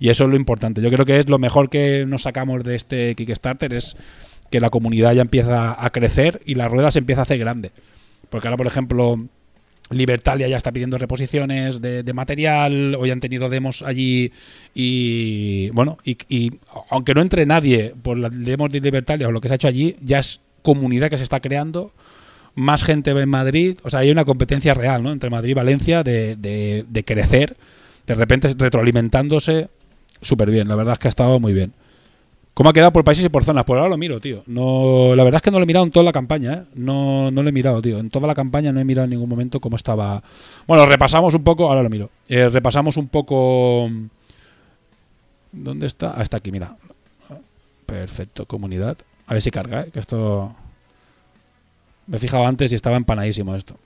[0.00, 0.80] Y eso es lo importante.
[0.80, 3.96] Yo creo que es lo mejor que nos sacamos de este Kickstarter es
[4.50, 7.70] que la comunidad ya empieza a crecer y la rueda se empieza a hacer grande.
[8.30, 9.26] Porque ahora, por ejemplo,
[9.90, 14.32] Libertalia ya está pidiendo reposiciones de, material, hoy han tenido demos allí
[14.74, 16.52] y bueno, y,
[16.90, 19.68] aunque no entre nadie por las demos de Libertalia o lo que se ha hecho
[19.68, 21.92] allí, ya es comunidad que se está creando,
[22.54, 25.12] más gente en Madrid, o sea, hay una competencia real, ¿no?
[25.12, 27.56] Entre Madrid y Valencia de, de, de crecer,
[28.06, 29.68] de repente retroalimentándose
[30.20, 31.72] súper bien, la verdad es que ha estado muy bien.
[32.58, 33.62] ¿Cómo ha quedado por países y por zonas?
[33.62, 34.42] Por ahora lo miro, tío.
[34.48, 36.62] No, la verdad es que no lo he mirado en toda la campaña, ¿eh?
[36.74, 38.00] No, no lo he mirado, tío.
[38.00, 40.20] En toda la campaña no he mirado en ningún momento cómo estaba.
[40.66, 42.10] Bueno, repasamos un poco, ahora lo miro.
[42.28, 43.88] Eh, repasamos un poco.
[45.52, 46.14] ¿Dónde está?
[46.16, 46.74] Ah, está aquí, mira.
[47.86, 48.98] Perfecto, comunidad.
[49.28, 49.90] A ver si carga, ¿eh?
[49.92, 50.52] Que esto.
[52.08, 53.76] Me he fijado antes y estaba empanadísimo esto.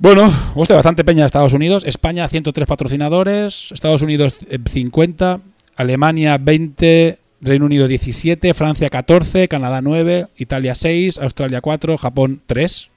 [0.00, 1.84] Bueno, hostia, bastante peña de Estados Unidos.
[1.84, 3.70] España, 103 patrocinadores.
[3.70, 5.38] Estados Unidos, eh, 50.
[5.76, 12.90] Alemania 20, Reino Unido 17, Francia 14, Canadá 9, Italia 6, Australia 4, Japón 3.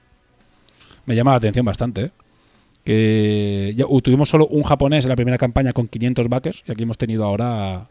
[1.06, 2.12] Me llama la atención bastante, ¿eh?
[2.84, 6.72] Que ya, uh, tuvimos solo un japonés en la primera campaña con 500 backers y
[6.72, 7.88] aquí hemos tenido ahora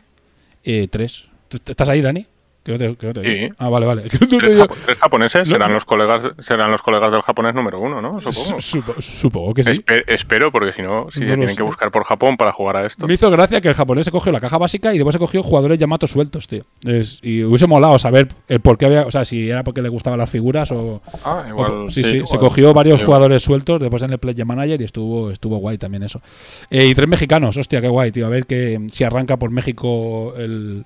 [0.65, 1.29] eh, tres.
[1.49, 2.27] ¿Tú- ¿Estás ahí, Dani?
[2.67, 3.29] No te- te Sí.
[3.45, 3.55] oigo.
[3.57, 4.03] Ah, vale, vale.
[4.11, 5.55] Tres, tres japoneses No.
[5.55, 8.21] serán los colegas serán los colegas del japonés número uno, ¿no?
[8.21, 8.61] Supongo.
[8.61, 9.71] Supo- supongo que sí.
[9.71, 11.57] Espe- espero, porque si no, si No ya tienen sé.
[11.57, 13.07] que buscar por Japón para jugar a esto.
[13.07, 15.43] Me hizo gracia que el japonés se cogió la caja básica y después se cogió
[15.43, 16.65] jugadores Yamato sueltos, tío.
[16.85, 19.07] Es- y hubiese molado saber el por qué había.
[19.07, 21.01] O sea, si era porque le gustaban las figuras o.
[21.25, 21.91] Ah, o- igual.
[21.91, 22.27] sí, sí, igual.
[22.27, 26.03] se cogió varios jugadores sueltos después en el Player Manager y estuvo, estuvo guay también
[26.03, 26.21] eso.
[26.69, 28.27] Eh, y tres mexicanos, hostia, qué guay, tío.
[28.27, 30.85] A ver que si arranca por México el,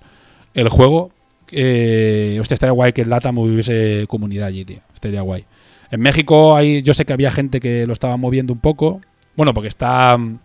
[0.55, 1.11] el juego.
[1.53, 4.79] Eh, hostia, estaría guay que en LATAM hubiese comunidad allí, tío.
[4.93, 5.45] Estaría guay.
[5.91, 9.01] En México hay, yo sé que había gente que lo estaba moviendo un poco.
[9.37, 10.39] Bueno, porque está mm,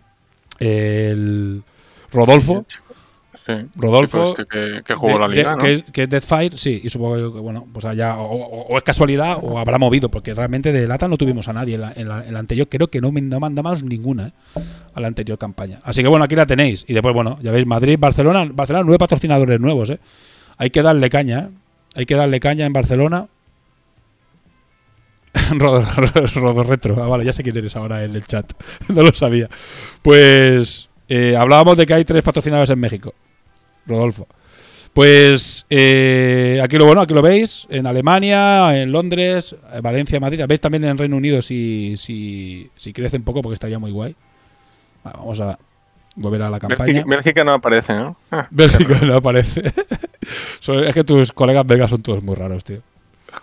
[0.60, 1.62] el
[2.12, 2.64] Rodolfo.
[3.46, 3.54] Sí.
[3.76, 5.58] Rodolfo, que, que jugó de- la liga, de- ¿no?
[5.58, 8.76] que, es, que es Deathfire, sí, y supongo que, bueno, pues allá, o, o- o
[8.76, 11.92] es casualidad o habrá movido, porque realmente de Lata no tuvimos a nadie en la,
[11.96, 14.32] en la- en la anterior, creo que no, me- no mandamos ninguna ¿eh?
[14.92, 15.80] a la anterior campaña.
[15.82, 16.84] Así que bueno, aquí la tenéis.
[16.88, 19.98] Y después, bueno, ya veis, Madrid, Barcelona, Barcelona, nueve patrocinadores nuevos, ¿eh?
[20.58, 21.48] Hay que darle caña, ¿eh?
[21.94, 23.28] Hay que darle caña en Barcelona.
[25.50, 25.82] Rodo,
[26.34, 27.02] Rodo Retro.
[27.02, 28.52] Ah, vale, ya sé quién eres ahora en el chat.
[28.88, 29.48] no lo sabía.
[30.02, 33.14] Pues eh, hablábamos de que hay tres patrocinadores en México.
[33.86, 34.26] Rodolfo.
[34.92, 40.44] Pues eh, aquí lo bueno, aquí lo veis, en Alemania, en Londres, en Valencia, Madrid.
[40.48, 44.16] Veis también en Reino Unido si, si, si crece un poco porque estaría muy guay.
[45.04, 45.58] Vamos a
[46.16, 46.84] volver a la campaña.
[46.84, 48.16] Bélgica, Bélgica no aparece, ¿no?
[48.30, 49.62] Ah, Bélgica no aparece.
[50.20, 52.80] Es que tus colegas belgas son todos muy raros, tío.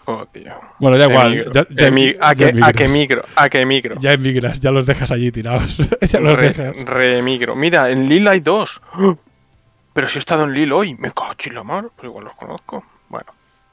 [0.06, 0.54] joder, tío.
[0.80, 1.34] Bueno, igual.
[1.34, 1.52] Emigro.
[1.54, 1.88] Ya, ya
[2.22, 2.74] ¿A que, a emigras.
[2.74, 3.22] que migro?
[3.36, 3.96] ¿A que emigro?
[4.00, 5.78] Ya emigras, ya los dejas allí tirados.
[6.02, 6.78] ya los Re- dejas.
[6.86, 7.56] Reemigro.
[7.56, 8.82] Mira, en Lille hay dos.
[9.94, 12.36] Pero si he estado en Lille hoy, me cago en la mar, pues igual los
[12.36, 12.84] conozco.
[13.08, 13.28] Bueno,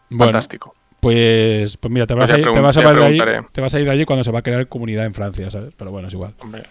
[0.08, 0.74] Bueno, fantástico.
[1.00, 3.18] pues, pues mira, te vas, a ir, te, vas a ir allí,
[3.50, 5.72] te vas a ir de allí cuando se va a crear comunidad en Francia, ¿sabes?
[5.76, 6.34] Pero bueno, es igual.
[6.38, 6.62] Hombre.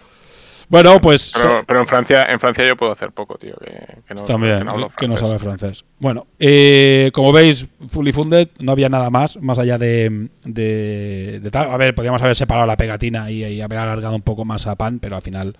[0.72, 3.54] Bueno, pues Pero, pero en Francia, en Francia yo puedo hacer poco, tío.
[3.56, 5.84] Que, que no, también, que no hablo que no sabe francés.
[5.98, 11.50] Bueno, eh, como veis, Fully Funded, no había nada más, más allá de, de, de
[11.50, 11.70] tal.
[11.70, 14.74] A ver, podríamos haber separado la pegatina y, y haber alargado un poco más a
[14.76, 15.56] Pan, pero al final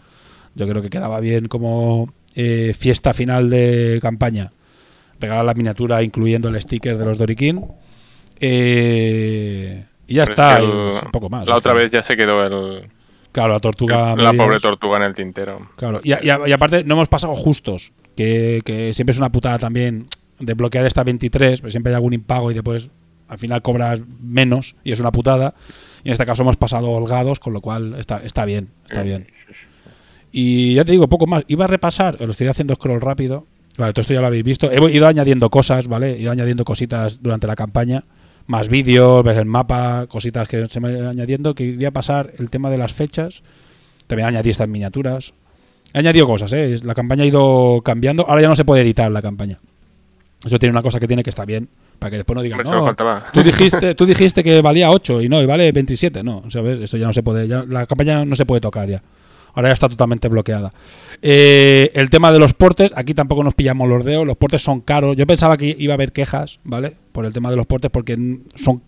[0.55, 4.51] yo creo que quedaba bien como eh, fiesta final de campaña.
[5.21, 7.63] Regalar la miniatura incluyendo el sticker de los Dorikin.
[8.41, 11.47] Eh, y ya Pero es está, y un poco más.
[11.47, 12.89] La otra vez ya se quedó el,
[13.33, 14.15] Claro, la tortuga.
[14.15, 15.69] la pobre tortuga en el tintero.
[15.77, 19.59] Claro, y, y- y aparte no hemos pasado justos, que, que siempre es una putada
[19.59, 20.07] también
[20.39, 22.91] desbloquear esta 23, pero siempre hay algún impago y después
[23.29, 25.55] al final cobras menos y es una putada.
[26.05, 29.29] Y en este caso hemos pasado holgados, con lo cual está, está bien, está bien.
[30.31, 31.45] Y ya te digo, poco más.
[31.49, 33.47] Iba a repasar, lo estoy haciendo scroll rápido.
[33.79, 34.71] Vale, todo esto ya lo habéis visto.
[34.71, 36.13] He ido añadiendo cosas, ¿vale?
[36.17, 38.05] He ido añadiendo cositas durante la campaña.
[38.47, 41.55] Más vídeos, ves el mapa, cositas que se me van añadiendo.
[41.55, 43.43] Quería pasar el tema de las fechas.
[44.07, 45.33] También añadí estas miniaturas.
[45.95, 46.77] He añadido cosas, ¿eh?
[46.83, 48.27] La campaña ha ido cambiando.
[48.29, 49.59] Ahora ya no se puede editar la campaña.
[50.45, 51.69] Eso tiene una cosa que tiene que estar bien.
[51.99, 52.85] Para que después no digan, no,
[53.33, 56.25] tú dijiste, tú dijiste que valía 8 y no, y vale 27.
[56.25, 56.81] No, ¿sabes?
[56.81, 57.47] Eso ya no se puede.
[57.47, 59.01] ya- la campaña no se puede tocar ya.
[59.55, 60.73] Ahora ya está totalmente bloqueada.
[61.21, 64.27] Eh, el tema de los portes, aquí tampoco nos pillamos los dedos.
[64.27, 65.17] Los portes son caros.
[65.17, 66.97] Yo pensaba que iba a haber quejas, ¿vale?
[67.13, 68.17] Por el tema de los portes, porque
[68.55, 68.83] son.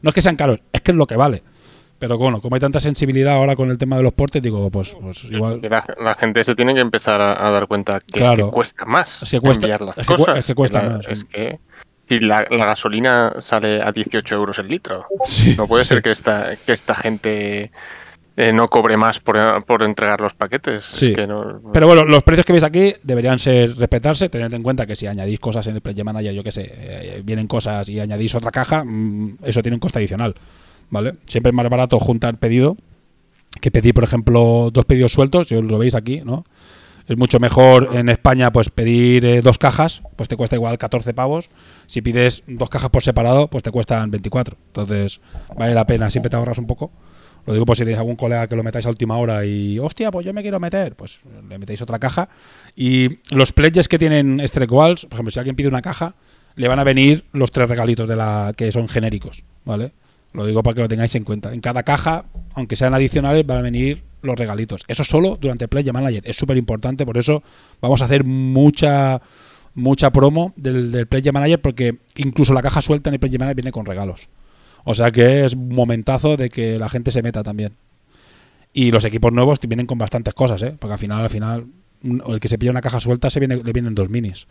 [0.00, 1.42] No es que sean caros, es que es lo que vale.
[1.98, 4.96] Pero bueno, como hay tanta sensibilidad ahora con el tema de los portes, digo, pues,
[5.00, 5.60] pues igual.
[5.68, 8.46] La, la gente se tiene que empezar a, a dar cuenta que, Claro.
[8.46, 10.36] que cuesta más Es que cuesta- enviar las es que cosas.
[10.38, 11.58] es que cuesta la- más, Es que
[12.08, 15.88] si la, la gasolina sale a 18 euros el litro, Sí, no puede sí.
[15.94, 17.72] ser que esta, que esta gente
[18.40, 20.88] eh, no cobre más por, por entregar los paquetes.
[20.88, 21.12] Es Sí.
[21.12, 24.86] que no- Pero bueno, los precios que veis aquí deberían ser respetarse, tened en cuenta
[24.86, 27.98] que si añadís cosas en el Project Manager, yo qué sé, eh, vienen cosas y
[27.98, 30.34] añadís otra caja, mm, eso tiene un coste adicional,
[30.88, 31.14] ¿vale?
[31.26, 32.76] Siempre es más barato juntar pedido
[33.60, 36.44] que pedir, por ejemplo, dos pedidos sueltos, yo lo veis aquí, ¿no?
[37.08, 41.14] Es mucho mejor en España pues pedir eh, dos cajas, pues te cuesta igual 14
[41.14, 41.48] pavos.
[41.86, 44.58] Si pides dos cajas por separado, pues te cuestan 24.
[44.66, 45.20] Entonces,
[45.56, 46.92] vale la pena, siempre te ahorras un poco.
[47.48, 50.10] Lo digo por si tenéis algún colega que lo metáis a última hora y, hostia,
[50.10, 52.28] pues yo me quiero meter, pues le metéis otra caja.
[52.76, 56.14] Y los pledges que tienen Strike Walls, por ejemplo, si alguien pide una caja,
[56.56, 59.92] le van a venir los tres regalitos de la que son genéricos, ¿vale?
[60.34, 61.54] Lo digo para que lo tengáis en cuenta.
[61.54, 64.84] En cada caja, aunque sean adicionales, van a venir los regalitos.
[64.86, 66.24] Eso solo durante Play Manager.
[66.26, 67.42] Es súper importante, por eso
[67.80, 69.22] vamos a hacer mucha
[69.72, 73.56] mucha promo del, del Play Manager porque incluso la caja suelta en el Play Manager
[73.56, 74.28] viene con regalos.
[74.90, 77.74] O sea que es un momentazo de que la gente se meta también.
[78.72, 80.74] Y los equipos nuevos vienen con bastantes cosas, ¿eh?
[80.78, 81.66] Porque al final, al final,
[82.02, 84.46] el que se pilla una caja suelta se viene, le vienen dos minis.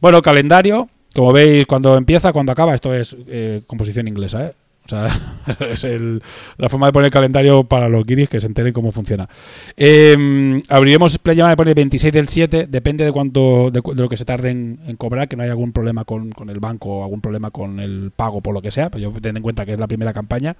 [0.00, 4.54] Bueno, calendario, como veis, cuando empieza, cuando acaba, esto es eh, composición inglesa, ¿eh?
[4.84, 5.08] O sea,
[5.70, 6.22] es el-
[6.58, 9.28] la forma de poner el calendario para los guiris que se enteren cómo funciona.
[9.76, 14.16] Eh, abriremos Play Llamada pone 26 del 7, depende de cuánto de, de lo que
[14.18, 17.20] se tarde en, cobrar, que no haya algún problema con, con el banco o algún
[17.22, 18.90] problema con el pago por lo que sea.
[18.90, 20.54] Pues yo ten en cuenta que es la primera campaña.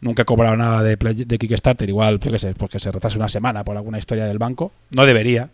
[0.00, 3.28] Nunca he cobrado nada de, de Kickstarter, igual, yo qué sé, porque se retrase una
[3.28, 4.72] semana por alguna historia del banco.
[4.90, 5.50] No debería,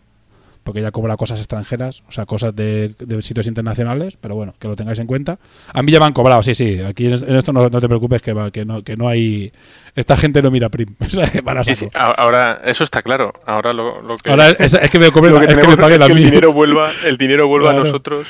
[0.69, 4.67] porque ya cobra cosas extranjeras, o sea, cosas de, de sitios internacionales, pero bueno, que
[4.67, 5.39] lo tengáis en cuenta.
[5.73, 8.21] A mí ya me han cobrado, sí, sí, aquí en esto no, no te preocupes,
[8.21, 9.51] que, va- que, no, que no hay...
[9.95, 10.95] Esta gente no mira prim,
[11.43, 13.33] van a Sí, sí, ahora, eso está claro.
[13.45, 15.75] Ahora lo, lo que, Ahora es, es que me cobren, lo que es que me
[15.77, 17.81] paguen es a que el dinero vuelva, el dinero vuelva Claro.
[17.81, 18.27] a nosotros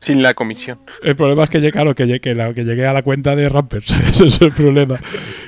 [0.00, 0.78] sin la comisión.
[1.02, 3.90] El problema es que llegué, claro, que llegué, que llegué a la cuenta de Rampers.
[4.06, 5.00] Ese es el problema.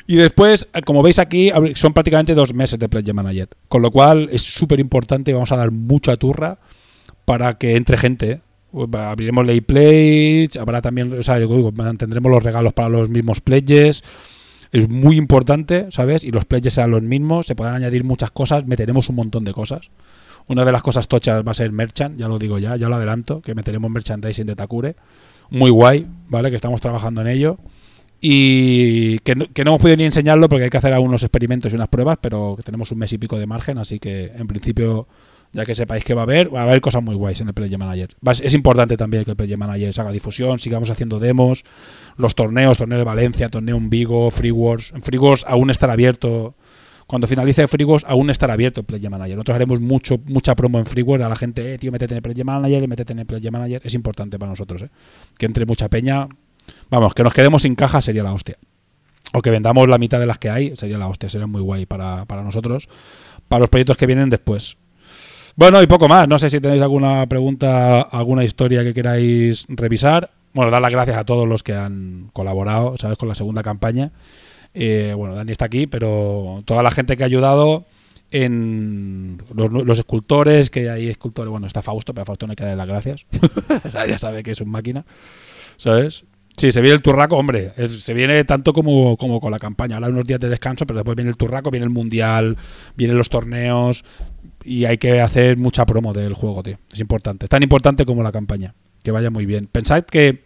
[0.06, 3.48] Y después, eh, como veis aquí, son prácticamente dos meses de Pledge Manager.
[3.68, 6.58] Con lo cual es súper importante vamos a dar mucha turra
[7.24, 8.40] para que entre gente.
[8.92, 14.02] Abriremos lay plates, habrá también, o sea, yo mantendremos los regalos para los mismos pledges.
[14.72, 16.24] Es muy importante, ¿sabes?
[16.24, 19.52] Y los pledges serán los mismos, se podrán añadir muchas cosas, meteremos un montón de
[19.52, 19.90] cosas.
[20.48, 22.96] Una de las cosas tochas va a ser merchant, ya lo digo ya, ya lo
[22.96, 24.96] adelanto, que meteremos merchandising de Takure.
[25.50, 26.48] Muy guay, ¿vale?
[26.50, 27.58] Que estamos trabajando en ello.
[28.24, 31.72] Y que no, que no hemos podido ni enseñarlo porque hay que hacer algunos experimentos
[31.72, 35.08] y unas pruebas, pero tenemos un mes y pico de margen, así que en principio,
[35.52, 37.54] ya que sepáis que va a haber, va a haber cosas muy guays en el
[37.54, 38.10] Play Manager.
[38.42, 41.64] Es importante también que el Play Manager haga difusión, sigamos haciendo demos,
[42.16, 44.92] los torneos, torneo de Valencia, torneo en Vigo, Free Wars.
[44.94, 46.54] En Free Wars aún estará abierto.
[47.06, 49.36] Cuando finalice Free Wars aún estará abierto el Play Manager.
[49.36, 52.16] Nosotros haremos mucho, mucha promo en Free Wars a la gente, eh, tío, métete en
[52.16, 53.82] el Play Manager, métete en el Play Manager.
[53.84, 54.88] Es importante para nosotros, eh.
[55.38, 56.28] Que entre mucha peña.
[56.88, 58.56] Vamos, que nos quedemos sin caja sería la hostia.
[59.34, 61.28] O que vendamos la mitad de las que hay sería la hostia.
[61.28, 62.88] Sería muy guay para, para nosotros.
[63.48, 64.78] Para los proyectos que vienen después.
[65.56, 66.28] Bueno, y poco más.
[66.28, 70.30] No sé si tenéis alguna pregunta, alguna historia que queráis revisar.
[70.54, 73.18] Bueno, dar las gracias a todos los que han colaborado, ¿sabes?
[73.18, 74.12] Con la segunda campaña.
[74.74, 77.84] Eh, bueno, Dani está aquí, pero toda la gente que ha ayudado
[78.30, 82.64] en los, escultores, que hay escultores, bueno, está Fausto, pero a Fausto no hay que
[82.64, 83.26] darle las gracias.
[83.84, 85.04] O sea, ya sabe que es un máquina,
[85.76, 86.24] ¿sabes?
[86.56, 89.96] Sí, se viene el turraco, hombre, se viene tanto como, como con la campaña.
[89.96, 92.56] Ahora unos días de descanso, pero después viene el turraco, viene el mundial,
[92.94, 94.04] vienen los torneos
[94.64, 96.78] y hay que hacer mucha promo del juego, tío.
[96.92, 98.74] Es importante, es tan importante como la campaña.
[99.02, 99.66] Que vaya muy bien.
[99.66, 100.44] Pensad que,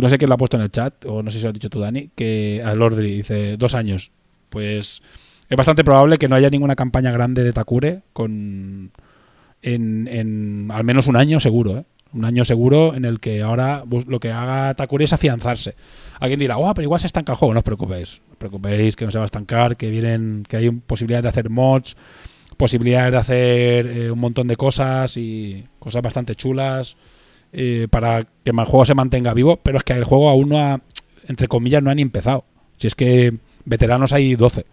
[0.00, 1.54] no sé quién lo ha puesto en el chat, o no sé si lo has
[1.54, 4.12] dicho tú, Dani, que a Lordri dice dos años.
[4.48, 5.02] Pues
[5.48, 8.92] es bastante probable que no haya ninguna campaña grande de Takure con
[9.62, 11.84] en, en al menos un año seguro, ¿eh?
[12.16, 15.74] Un año seguro en el que ahora lo que haga Takure es afianzarse.
[16.18, 17.52] Alguien dirá, oh, pero igual se estanca el juego.
[17.52, 18.22] No os preocupéis.
[18.26, 21.28] No os preocupéis que no se va a estancar, que vienen, que hay posibilidades de
[21.28, 21.94] hacer mods,
[22.56, 26.96] posibilidades de hacer eh, un montón de cosas y cosas bastante chulas
[27.52, 29.58] eh, para que el juego se mantenga vivo.
[29.58, 30.80] Pero es que el juego aún no ha,
[31.28, 32.46] entre comillas, no ha ni empezado.
[32.78, 33.34] Si es que
[33.66, 34.64] veteranos hay 12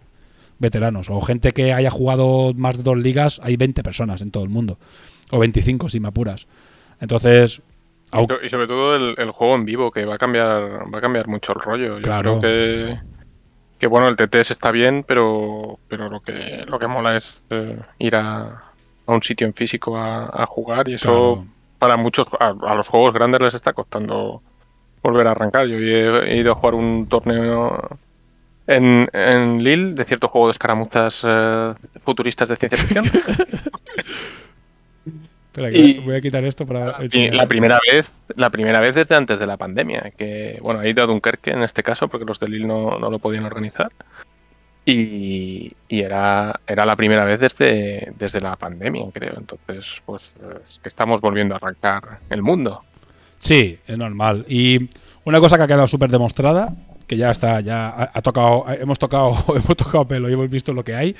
[0.58, 1.10] veteranos.
[1.10, 4.48] O gente que haya jugado más de dos ligas, hay 20 personas en todo el
[4.48, 4.78] mundo.
[5.30, 6.46] O 25, si me apuras.
[7.00, 7.62] Entonces,
[8.42, 11.26] Y sobre todo el, el juego en vivo, que va a cambiar, va a cambiar
[11.28, 11.94] mucho el rollo.
[11.96, 12.38] Yo Claro.
[12.38, 13.00] creo que,
[13.78, 17.78] que bueno, el TTS está bien, pero, pero lo que lo que mola es eh,
[17.98, 18.62] ir a,
[19.06, 21.46] a un sitio en físico a, a jugar y eso claro.
[21.78, 24.40] para muchos, a, a los juegos grandes les está costando
[25.02, 25.66] volver a arrancar.
[25.66, 27.98] Yo he, he ido a jugar un torneo
[28.66, 33.04] en, en Lille de cierto juego de escaramuzas eh, futuristas de ciencia ficción.
[35.54, 36.96] Espera, Y- voy a quitar esto para.
[37.12, 40.90] Y la primera vez, la primera vez desde antes de la pandemia, que bueno, he
[40.90, 43.92] ido a Dunkerque en este caso, porque los de Lille no, no lo podían organizar.
[44.84, 49.34] Y, y era, era la primera vez desde, desde la pandemia, creo.
[49.38, 50.32] Entonces, pues
[50.68, 52.82] es que estamos volviendo a arrancar el mundo.
[53.38, 54.44] Sí, es normal.
[54.48, 54.90] Y
[55.24, 56.74] una cosa que ha quedado súper demostrada,
[57.06, 60.72] que ya está, ya ha, ha tocado, hemos tocado, hemos tocado pelo y hemos visto
[60.72, 61.14] lo que hay,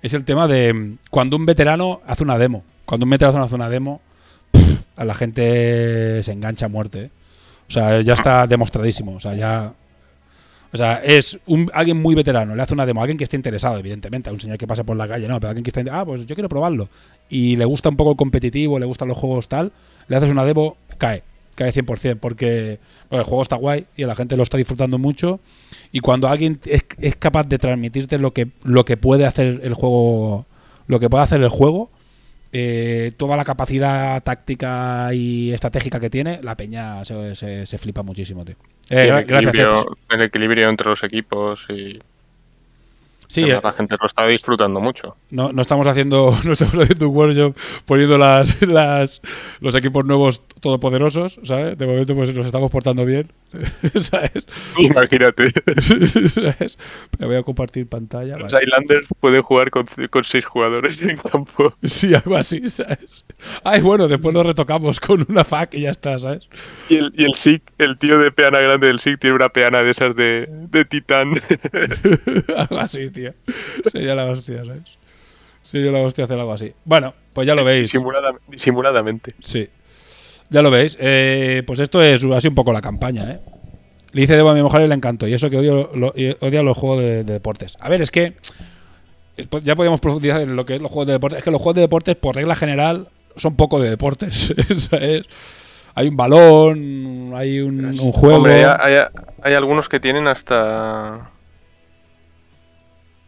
[0.00, 2.62] es el tema de cuando un veterano hace una demo.
[2.90, 4.00] Cuando hace una demo,
[4.96, 7.02] a la gente se engancha a muerte.
[7.02, 7.10] ¿eh?
[7.68, 9.14] O sea, ya está demostradísimo.
[9.14, 9.72] O sea, ya.
[10.72, 13.36] O sea, es un, alguien muy veterano, le hace una demo a alguien que esté
[13.36, 15.88] interesado, evidentemente, a un señor que pasa por la calle, no, pero alguien que esté,
[15.88, 16.88] ah, pues yo quiero probarlo.
[17.28, 19.70] Y le gusta un poco el competitivo, le gustan los juegos tal,
[20.08, 21.22] le haces una demo, cae,
[21.54, 22.80] cae 100%, porque
[23.10, 25.38] el juego está guay y la gente lo está disfrutando mucho.
[25.92, 29.74] Y cuando alguien es, es capaz de transmitirte lo que, lo que puede hacer el
[29.74, 30.46] juego,
[30.88, 31.90] lo que puede hacer el juego,
[32.52, 38.02] eh, toda la capacidad táctica y estratégica que tiene, la peña se, se- se flipa
[38.02, 38.56] muchísimo, tío.
[38.88, 42.00] Eh, el, gra- gracias, equilibrio, el equilibrio entre los equipos y
[43.28, 45.14] Sí, eh, la gente lo está disfrutando mucho.
[45.30, 47.56] no, no estamos haciendo no estamos haciendo un workshop
[47.86, 49.20] poniendo las, las
[49.60, 51.78] los equipos nuevos todopoderosos, ¿sabes?
[51.78, 53.30] De momento pues nos estamos portando bien
[54.02, 54.46] ¿Sabes?
[54.78, 55.52] Imagínate.
[56.28, 56.78] ¿Sabes?
[57.16, 58.36] Pero voy a compartir pantalla.
[58.36, 58.64] Los vale.
[58.66, 61.74] Islanders pueden jugar con, con seis jugadores en campo.
[61.82, 63.24] Sí, algo así, ¿sabes?
[63.64, 66.48] Ay, bueno, después lo retocamos con una fac y ya está, ¿sabes?
[66.88, 69.82] Y el, y el SIG, el tío de peana grande del SIG, tiene una peana
[69.82, 71.40] de esas de, de titán.
[72.56, 73.32] algo así, tío.
[73.90, 74.98] Sería la hostia, ¿sabes?
[75.62, 76.72] Sería la hostia hacer algo así.
[76.84, 77.92] Bueno, pues ya lo veis.
[77.92, 79.34] Disimulada- disimuladamente.
[79.40, 79.68] Sí.
[80.50, 80.96] Ya lo veis.
[81.00, 83.40] Eh, pues esto es así un poco la campaña, ¿eh?
[84.12, 85.28] Le dice Debo a mi mujer el encanto.
[85.28, 87.76] Y eso que odio, lo- y odia los juegos de, de deportes.
[87.80, 88.34] A ver, es que.
[89.36, 91.38] es- ya podríamos profundizar en lo que es los juegos de deportes.
[91.38, 94.52] Es que los juegos de deportes, por regla general, son poco de deportes.
[94.90, 95.22] ¿sabes?
[95.94, 98.38] Hay un balón, hay un, un juego.
[98.38, 99.04] Hombre, hay, hay-
[99.42, 101.30] hay algunos que tienen hasta.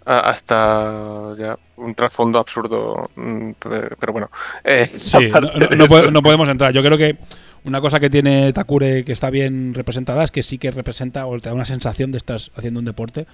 [0.05, 3.11] A- Hasta ya un trasfondo absurdo.
[3.17, 4.31] mm, Pero, bueno.
[4.65, 5.19] Eh, Sí,
[5.77, 6.73] no, no- podemos entrar.
[6.73, 7.17] Yo creo que
[7.65, 11.39] una cosa que tiene Takure que está bien representada es que sí que representa o
[11.39, 13.27] te da una sensación de estar haciendo un deporte.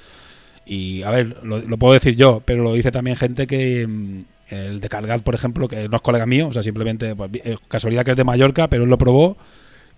[0.67, 3.87] Y a ver, lo, lo puedo decir yo, pero lo dice también gente que.
[3.87, 4.21] mm,
[4.51, 7.57] El de Cargat, por ejemplo, que no es colega mío, o sea, simplemente pues, eh,
[7.69, 9.37] casualidad que es de Mallorca, pero él lo probó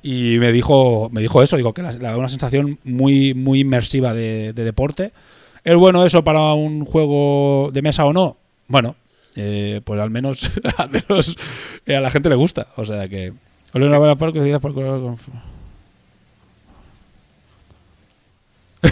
[0.03, 3.61] y me dijo, me dijo eso, digo que la- le da una sensación muy, muy
[3.61, 5.13] inmersiva de, de deporte.
[5.65, 8.37] ¿Es bueno eso para un juego de mesa o no?
[8.69, 8.97] Bueno,
[9.37, 10.51] eh, pues al menos,
[11.87, 12.67] eh, a la gente le gusta.
[12.77, 13.33] O sea que.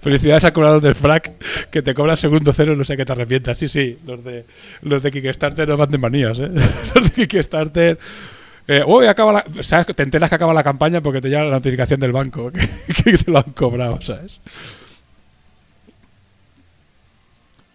[0.00, 1.32] Felicidades a cobrador del frac
[1.70, 3.58] que te cobra segundo cero, no sé qué te arrepientas.
[3.58, 4.46] Sí, sí, los de
[4.82, 6.50] los de Kickstarter no van de manías, ¿eh?
[6.94, 7.98] Los de Kickstarter.
[8.66, 9.86] Eh, uy, acaba la, ¿sabes?
[9.94, 12.68] Te enteras que acaba la campaña porque te llega la notificación del banco que,
[13.02, 14.40] que te lo han cobrado, ¿sabes?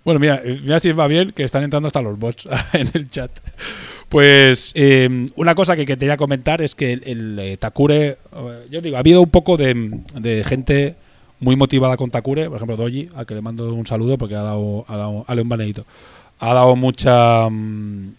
[0.06, 3.32] Bueno, mira, mira si va bien que están entrando hasta los bots en el chat.
[4.08, 8.18] Pues eh, una cosa que, que quería comentar es que el, eh, Takure, eh,
[8.70, 10.96] yo digo, ha habido un poco de, gente
[11.40, 14.44] muy motivada con Takure, por ejemplo Doji, al que le mando un saludo porque ha
[14.44, 15.86] dado, ha dado, a León Baneito,
[16.40, 18.14] ha dado mucha mm,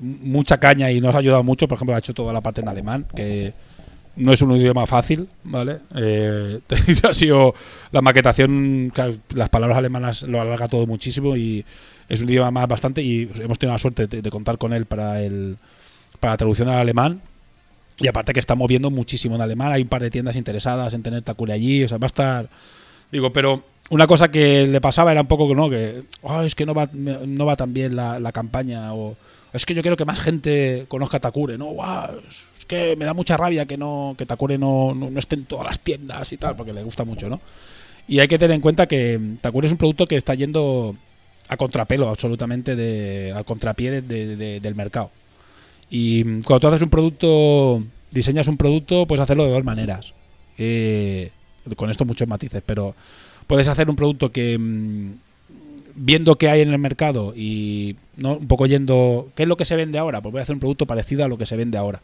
[0.00, 2.68] mucha caña y nos ha ayudado mucho, por ejemplo ha hecho toda la parte en
[2.68, 3.54] alemán, que
[4.16, 5.78] no es un idioma fácil, ¿vale?
[5.94, 6.60] Eh,
[7.08, 7.54] ha sido
[7.90, 8.92] la maquetación,
[9.34, 11.64] las palabras alemanas lo alarga todo muchísimo y
[12.08, 15.22] es un idioma más bastante y hemos tenido la suerte de, contar con él para
[15.22, 15.56] el
[16.20, 17.22] para la traducción al alemán
[17.98, 21.02] y aparte que está moviendo muchísimo en alemán, hay un par de tiendas interesadas en
[21.02, 22.48] tener Takure allí, o sea, va a estar
[23.10, 26.54] digo, pero una cosa que le pasaba era un poco que no, que "Ah, es
[26.54, 29.16] que no va no va tan bien la, la campaña o
[29.52, 31.72] es que yo quiero que más gente conozca Takure, ¿no?
[32.26, 35.44] Es que me da mucha rabia que no que Takure no, no, no esté en
[35.46, 37.40] todas las tiendas y tal, porque le gusta mucho, ¿no?
[38.08, 40.96] Y hay que tener en cuenta que Takure es un producto que está yendo
[41.48, 45.10] a contrapelo absolutamente, de, a contrapié de- de- de- del mercado.
[45.90, 50.14] Y cuando tú haces un producto, diseñas un producto, puedes hacerlo de dos maneras.
[50.58, 51.30] Eh,
[51.76, 52.94] con esto muchos matices, pero
[53.46, 55.12] puedes hacer un producto que mm,
[55.94, 59.76] viendo qué hay en el mercado y un poco yendo qué es lo que se
[59.76, 62.00] vende ahora, pues voy a hacer un producto parecido a lo que se vende ahora.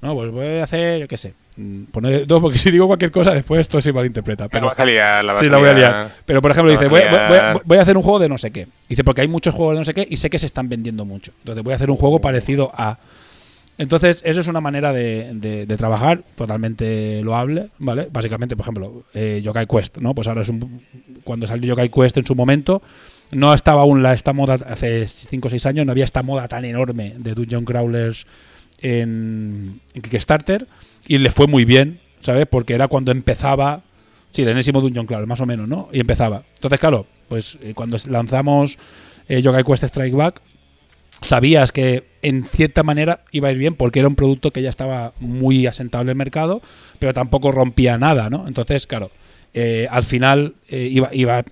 [0.00, 1.34] No, pues voy a hacer, yo qué sé.
[1.56, 4.44] mm, poner- no, porque si digo cualquier cosa después esto se malinterpreta.
[4.44, 6.10] La Pero, vas a liar, la sí, la voy a liar.
[6.24, 7.62] Pero por ejemplo, La dice, voy, a voy- voy- liar.
[7.64, 8.68] voy a hacer un juego de no sé qué.
[8.88, 11.04] Dice, porque hay muchos juegos de no sé qué y sé que se están vendiendo
[11.04, 11.32] mucho.
[11.40, 12.98] Entonces voy a hacer un juego parecido a.
[13.76, 18.08] Entonces, eso es una manera de, de- de trabajar totalmente loable, ¿vale?
[18.10, 20.14] Básicamente, por ejemplo, eh, Yokai Quest, ¿no?
[20.14, 20.82] Pues ahora es un.
[21.22, 22.82] Cuando salió Yokai Quest en su momento,
[23.30, 26.48] no estaba aún la, esta moda, hace 5 o 6 años, no había esta moda
[26.48, 28.26] tan enorme de Dungeon Crawlers
[28.80, 30.66] en, Kickstarter
[31.06, 32.46] y le fue muy bien, ¿sabes?
[32.46, 33.82] Porque era cuando empezaba.
[34.30, 35.88] Sí, el enésimo Dungeon Crawler, más o menos, ¿no?
[35.92, 36.44] Y empezaba.
[36.54, 38.78] Entonces, claro, pues eh, cuando lanzamos
[39.28, 40.42] eh, Yokai Quest Strike Back,
[41.22, 44.68] sabías que en cierta manera iba a ir bien porque era un producto que ya
[44.68, 46.60] estaba muy asentado en el mercado,
[46.98, 48.46] pero tampoco rompía nada, ¿no?
[48.46, 49.10] Entonces, claro,
[49.54, 51.44] eh, al final eh, iba, iba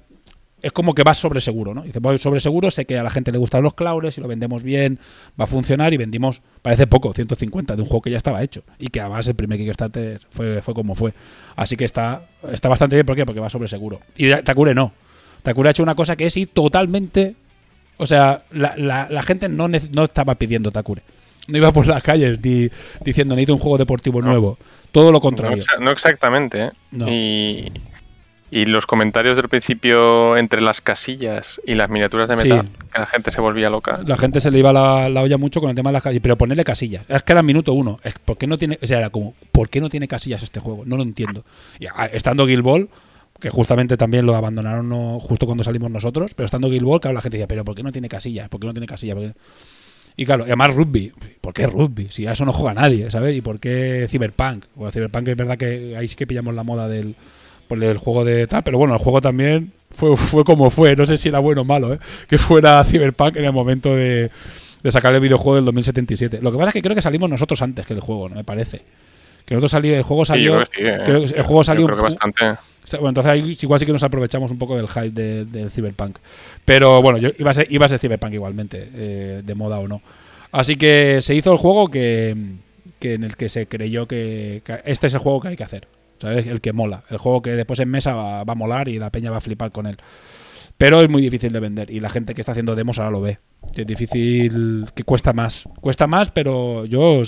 [0.66, 1.82] es como que vas sobre seguro, ¿no?
[1.82, 4.28] Dice, voy sobre seguro, sé que a la gente le gustan los claures, si lo
[4.28, 4.98] vendemos bien,
[5.40, 8.62] va a funcionar y vendimos, parece poco, 150 de un juego que ya estaba hecho
[8.78, 11.12] y que además el primer Kickstarter fue, fue como fue.
[11.56, 12.22] Así que está,
[12.52, 13.24] está bastante bien, ¿por qué?
[13.24, 14.00] Porque va sobre seguro.
[14.16, 14.92] Y Takure no.
[15.42, 17.34] Takure ha hecho una cosa que es ir totalmente...
[17.98, 21.00] O sea, la, la- la gente no, no estaba pidiendo Takure.
[21.48, 22.68] No iba por las calles ni
[23.04, 24.28] diciendo necesito un juego deportivo No.
[24.28, 24.58] nuevo.
[24.92, 25.64] Todo lo contrario.
[25.80, 26.70] no exactamente, ¿eh?
[26.90, 27.08] No.
[27.08, 27.72] Y,
[28.50, 32.48] y los comentarios del principio entre las casillas y las miniaturas de Sí.
[32.48, 34.00] metal, que la gente se volvía loca.
[34.06, 36.22] La gente se le iba la, la olla mucho con el tema de las casillas.
[36.22, 37.04] Pero ponerle casillas.
[37.08, 37.98] Es que era minuto uno.
[38.04, 40.60] Es, ¿por qué no tiene, o sea, era como, ¿por qué no tiene casillas este
[40.60, 40.84] juego?
[40.86, 41.44] No lo entiendo.
[41.80, 42.88] Y, ah, estando Guild Ball,
[43.40, 47.14] que justamente también lo abandonaron no, justo cuando salimos nosotros, pero estando Guild Ball, claro,
[47.14, 48.48] la gente decía, ¿pero por qué no tiene casillas?
[48.48, 49.18] ¿Por qué no tiene casillas?
[50.16, 51.12] Y claro, y además rugby.
[51.40, 52.08] ¿Por qué rugby?
[52.10, 53.36] Si a eso no juega nadie, ¿sabes?
[53.36, 54.64] ¿Y por qué Cyberpunk?
[54.74, 57.16] Bueno, Cyberpunk es verdad que ahí sí que pillamos la moda del,
[57.68, 60.94] por el juego de tal, pero bueno, el juego también fue, fue como fue.
[60.96, 61.98] No sé si era bueno o malo, ¿eh?
[62.28, 64.30] Que fuera Cyberpunk en el momento de,
[64.82, 66.40] de sacar el videojuego del 2077.
[66.42, 68.36] Lo que pasa es que creo que salimos nosotros antes que el juego, ¿no?
[68.36, 68.82] Me parece.
[69.44, 70.60] Que nosotros salimos, el juego Sí, salió.
[70.60, 71.04] yo creo que sí, eh.
[71.04, 72.44] creo que el juego Yo salió creo que bastante.
[72.92, 76.18] Bueno, entonces ahí igual sí que nos aprovechamos un poco del hype de- del Cyberpunk.
[76.64, 79.88] Pero bueno, yo iba a ser, iba a ser Cyberpunk igualmente, eh, de moda o
[79.88, 80.02] no.
[80.52, 82.36] Así que se hizo el juego que,
[83.00, 85.64] que en el que se creyó que, que este es el juego que hay que
[85.64, 85.88] hacer.
[86.18, 86.46] ¿Sabes?
[86.46, 87.02] El que mola.
[87.10, 89.72] El juego que después en mesa va, a molar y la peña va a flipar
[89.72, 89.96] con él.
[90.78, 93.20] Pero es muy difícil de vender y la gente que está haciendo demos ahora lo
[93.20, 93.38] ve.
[93.74, 95.68] Es difícil, que cuesta más.
[95.80, 97.22] Cuesta más, pero yo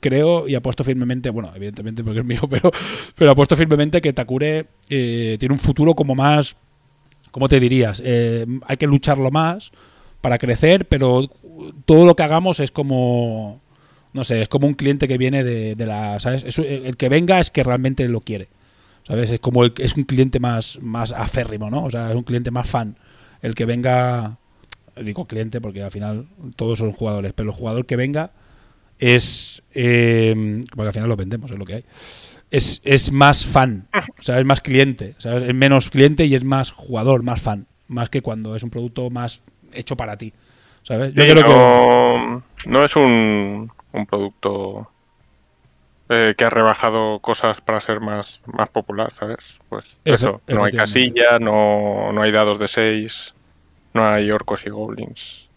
[0.00, 2.70] creo y apuesto firmemente, bueno, evidentemente porque es mío, pero,
[3.16, 6.56] pero apuesto firmemente que Takure eh, tiene un futuro como más,
[7.30, 8.02] ¿cómo te dirías?
[8.04, 9.70] Eh, hay que lucharlo más
[10.20, 11.30] para crecer, pero
[11.84, 13.60] todo lo que hagamos es como,
[14.18, 16.44] no sé, es como un cliente que viene de, de la, ¿sabes?
[16.44, 18.48] Es- el que venga es que realmente lo quiere.
[19.04, 19.30] ¿Sabes?
[19.30, 21.84] Es como el, es un cliente más, más aférrimo, ¿no?
[21.84, 22.96] O sea, es un cliente más fan.
[23.40, 24.36] El que venga,
[25.02, 28.32] digo cliente porque al final todos son jugadores, pero el jugador que venga
[28.98, 31.84] es, eh, porque al final lo vendemos, es lo que hay.
[32.50, 33.88] Es, es más fan,
[34.18, 35.42] o sea, es más cliente, ¿sabes?
[35.44, 39.10] Es menos cliente y es más jugador, más fan, más que cuando es un producto
[39.10, 40.32] más hecho para ti,
[40.82, 41.14] ¿sabes?
[41.14, 41.50] Yo Sí, creo que
[42.66, 44.88] no es un, un producto
[46.08, 49.38] eh, que ha rebajado cosas para ser más, más popular, ¿sabes?
[49.68, 53.34] Pues eso, no hay casilla, no, no hay dados de 6,
[53.94, 55.48] no hay orcos y goblins.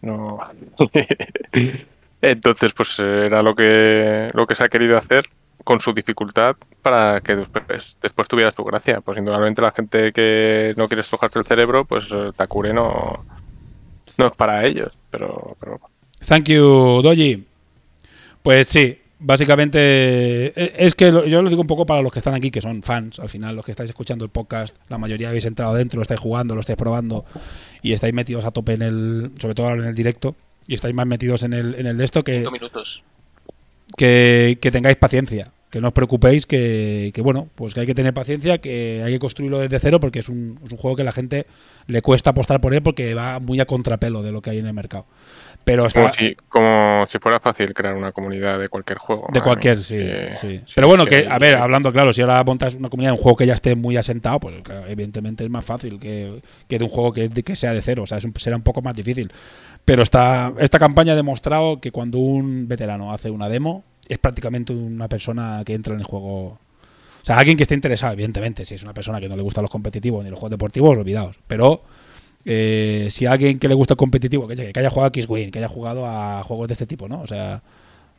[0.00, 0.38] No.
[2.22, 5.28] Entonces, pues era lo que, lo que se ha querido hacer
[5.64, 9.00] con su dificultad para que después, después tuviera su gracia.
[9.00, 13.24] Pues indudablemente la gente que no quiere estrujarte el cerebro, pues eh, Takure no,
[14.18, 14.92] no es para ellos.
[15.10, 15.80] Pero, pero
[16.26, 17.51] Thank you, Doji.
[18.42, 22.34] Pues sí, básicamente eh, es que yo lo digo un poco para los que están
[22.34, 25.44] aquí, que son fans, al final, los que estáis escuchando el podcast, la mayoría habéis
[25.44, 27.24] entrado dentro, lo estáis jugando, lo estáis probando
[27.82, 30.34] y estáis metidos a tope en el, sobre todo ahora en el directo,
[30.66, 33.04] y estáis más metidos en el, en el de esto que, Cinco minutos.
[33.96, 37.94] que, que tengáis paciencia, que no os preocupéis, que, que, bueno, pues que hay que
[37.94, 41.04] tener paciencia, que hay que construirlo desde cero porque es un, es un juego que
[41.04, 41.46] la gente
[41.86, 44.66] le cuesta apostar por él porque va muy a contrapelo de lo que hay en
[44.66, 45.06] el mercado.
[45.64, 49.28] Pero como, si, como si fuera fácil crear una comunidad de cualquier juego.
[49.32, 50.60] De cualquier, sí, que- sí.
[50.74, 53.36] Pero bueno, que, a ver, hablando claro, si ahora montas una comunidad de un juego
[53.36, 54.56] que ya esté muy asentado, pues
[54.88, 58.02] evidentemente es más fácil que, que de un juego que, que sea de cero.
[58.02, 59.30] O sea, es un- será un poco más difícil.
[59.84, 64.72] Pero esta, esta campaña ha demostrado que cuando un veterano hace una demo, es prácticamente
[64.72, 66.44] una persona que entra en el juego.
[66.46, 68.64] O sea, alguien que esté interesado, evidentemente.
[68.64, 71.38] Si es una persona que no le gustan los competitivos ni los juegos deportivos, olvidaos.
[71.46, 71.82] Pero
[72.44, 75.58] eh, si a alguien que le gusta el competitivo, que, haya jugado a X-Wing, que
[75.58, 77.20] haya jugado a juegos de este tipo, ¿no?
[77.20, 77.62] O sea,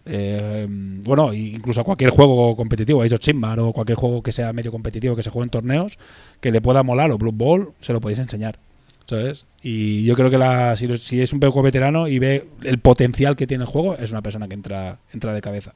[0.05, 4.71] eh, bueno, incluso a cualquier juego competitivo, of Sigmar o cualquier juego que sea medio
[4.71, 5.97] competitivo que se juegue en torneos,
[6.41, 8.57] que le pueda molar o Blue Ball, se lo podéis enseñar.
[9.05, 9.45] ¿Sabes?
[9.61, 13.35] Y yo creo que la, si, si es un poco veterano y ve el potencial
[13.35, 15.73] que tiene el juego, es una persona que entra, entra de cabeza.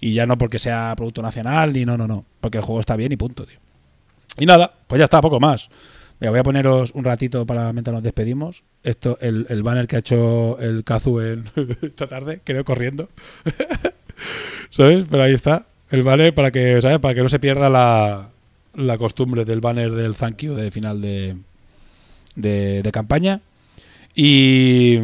[0.00, 2.24] Y ya no porque sea producto nacional, ni no, no, no.
[2.40, 3.58] Porque el juego está bien y punto, tío.
[4.38, 5.68] Y nada, pues ya está, poco más.
[6.20, 8.62] Mira, voy a poneros un ratito para mientras nos despedimos.
[8.82, 11.44] Esto, el, el banner que ha hecho el Kazu en
[11.82, 13.08] esta tarde, creo, corriendo.
[14.70, 15.06] ¿Sabes?
[15.10, 15.66] Pero ahí está.
[15.90, 16.98] El banner para que, ¿sabes?
[17.00, 18.30] Para que no se pierda la,
[18.74, 21.36] la costumbre del banner del thank you de final de,
[22.36, 23.40] de, de campaña.
[24.14, 24.96] Y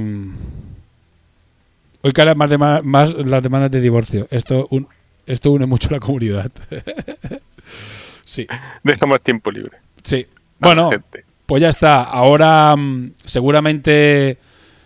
[2.03, 4.27] hoy caen más, dema- más las demandas de divorcio.
[4.31, 4.89] Esto, un,
[5.27, 6.51] esto une mucho a la comunidad.
[8.25, 8.47] sí,
[8.85, 9.77] Deja más tiempo libre.
[10.03, 10.27] sí.
[10.61, 11.25] Bueno, gente.
[11.47, 12.03] pues ya está.
[12.03, 14.39] Ahora mm, seguramente,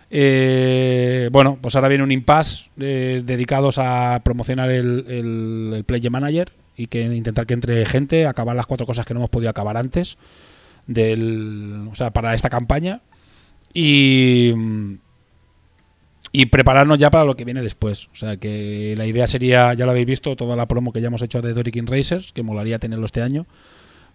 [0.09, 6.11] eh, bueno, pues ahora viene un impasse eh, dedicados a promocionar el, el, el Player
[6.11, 9.49] Manager y que intentar que entre gente, acabar las cuatro cosas que no hemos podido
[9.49, 10.17] acabar antes
[10.87, 13.01] del, o sea, para esta campaña
[13.73, 14.95] y mm,
[16.37, 18.07] y prepararnos ya para lo que viene después.
[18.11, 21.07] O sea, que la idea sería, ya lo habéis visto, toda la promo que ya
[21.07, 23.45] hemos hecho de Doric Racers, que molaría tenerlo este año,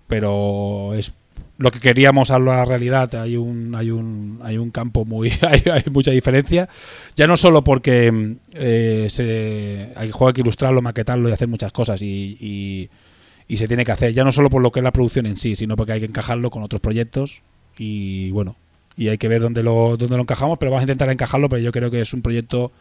[0.07, 1.15] pero es
[1.61, 5.83] lo que queríamos a la realidad hay un hay un hay un campo muy hay,
[5.93, 6.71] mucha diferencia.
[7.17, 12.01] Ya no solo porque eh, se hay juego que ilustrarlo maquetarlo y hacer muchas cosas
[12.01, 12.91] y, y,
[13.47, 14.15] y se tiene que hacer.
[14.15, 16.07] Ya no solo por lo que es la producción en sí sino porque hay que
[16.07, 17.43] encajarlo con otros proyectos
[17.77, 18.57] y bueno
[18.97, 21.63] y hay que ver dónde lo dónde lo encajamos pero vamos a intentar encajarlo pero
[21.63, 22.73] yo creo que es un proyecto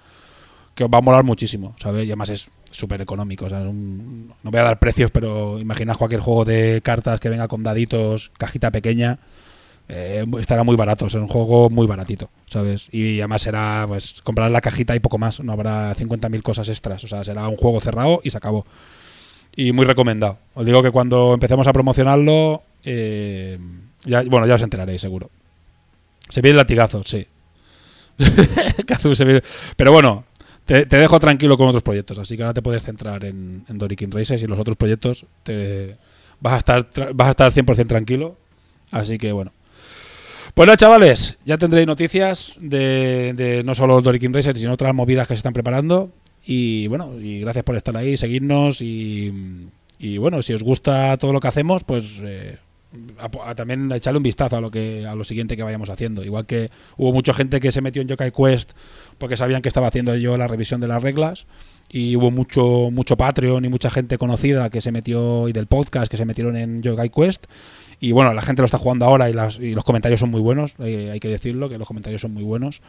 [0.76, 2.06] que os va a molar muchísimo, ¿sabes?
[2.06, 3.46] Y además es súper económico.
[3.46, 7.48] o sea, no voy a dar precios, pero imaginaos cualquier juego de cartas que venga
[7.48, 9.20] con daditos, cajita pequeña,
[9.92, 12.90] eh, estará muy barato, es un juego muy baratito, ¿sabes?
[12.92, 17.04] Y además será, pues, comprar la cajita y poco más, no habrá 50.000 cosas extras,
[17.04, 18.68] o sea, será un juego cerrado y se acabó.
[19.56, 20.38] Y muy recomendado.
[20.54, 23.58] Os digo que cuando empecemos a promocionarlo, eh,
[24.06, 25.32] ya, bueno, ya os enteraréis, seguro.
[26.30, 27.26] Se viene el latigazo, sí.
[29.76, 30.26] Pero bueno,
[30.70, 34.12] te, dejo tranquilo con otros proyectos, así que ahora te puedes centrar en, en Dorikin
[34.12, 35.96] Races y los otros proyectos te,
[36.40, 38.38] vas a estar vas a estar 100% tranquilo.
[38.92, 39.52] Así que bueno.
[40.54, 45.36] Pues nada, chavales, ya tendréis noticias de, no solo Dorikin Racer, sino otras movidas que
[45.36, 46.12] se están preparando.
[46.46, 49.68] Y bueno, y gracias por estar ahí, seguirnos y,
[50.00, 52.58] y bueno, si os gusta todo lo que hacemos, pues eh,
[53.56, 56.24] también echarle un vistazo a lo que a lo siguiente que vayamos haciendo.
[56.24, 58.72] Igual que hubo mucha gente que se metió en Yokai Quest
[59.18, 61.46] porque sabían que estaba haciendo yo la revisión de las reglas
[61.92, 66.10] y hubo mucho mucho Patreon y mucha gente conocida que se metió y del podcast
[66.10, 67.46] que se metieron en Yokai Quest
[68.02, 70.40] y bueno, la gente lo está jugando ahora y, las- y los comentarios son muy
[70.40, 72.82] buenos, eh, hay que decirlo, que los comentarios son muy buenos.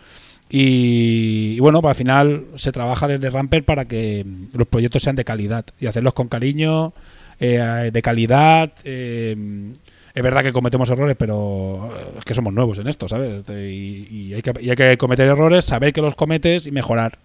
[0.48, 5.24] Y, bueno, pues al final se trabaja desde Ramper para que los proyectos sean de
[5.24, 6.92] calidad y hacerlos con cariño,
[7.40, 8.72] eh, de calidad.
[8.84, 9.72] eh,
[10.12, 13.48] es verdad que cometemos errores, pero eh, es que somos nuevos en esto, ¿sabes?
[13.48, 17.18] Y, y hay que, y hay que cometer errores, saber que los cometes y mejorar.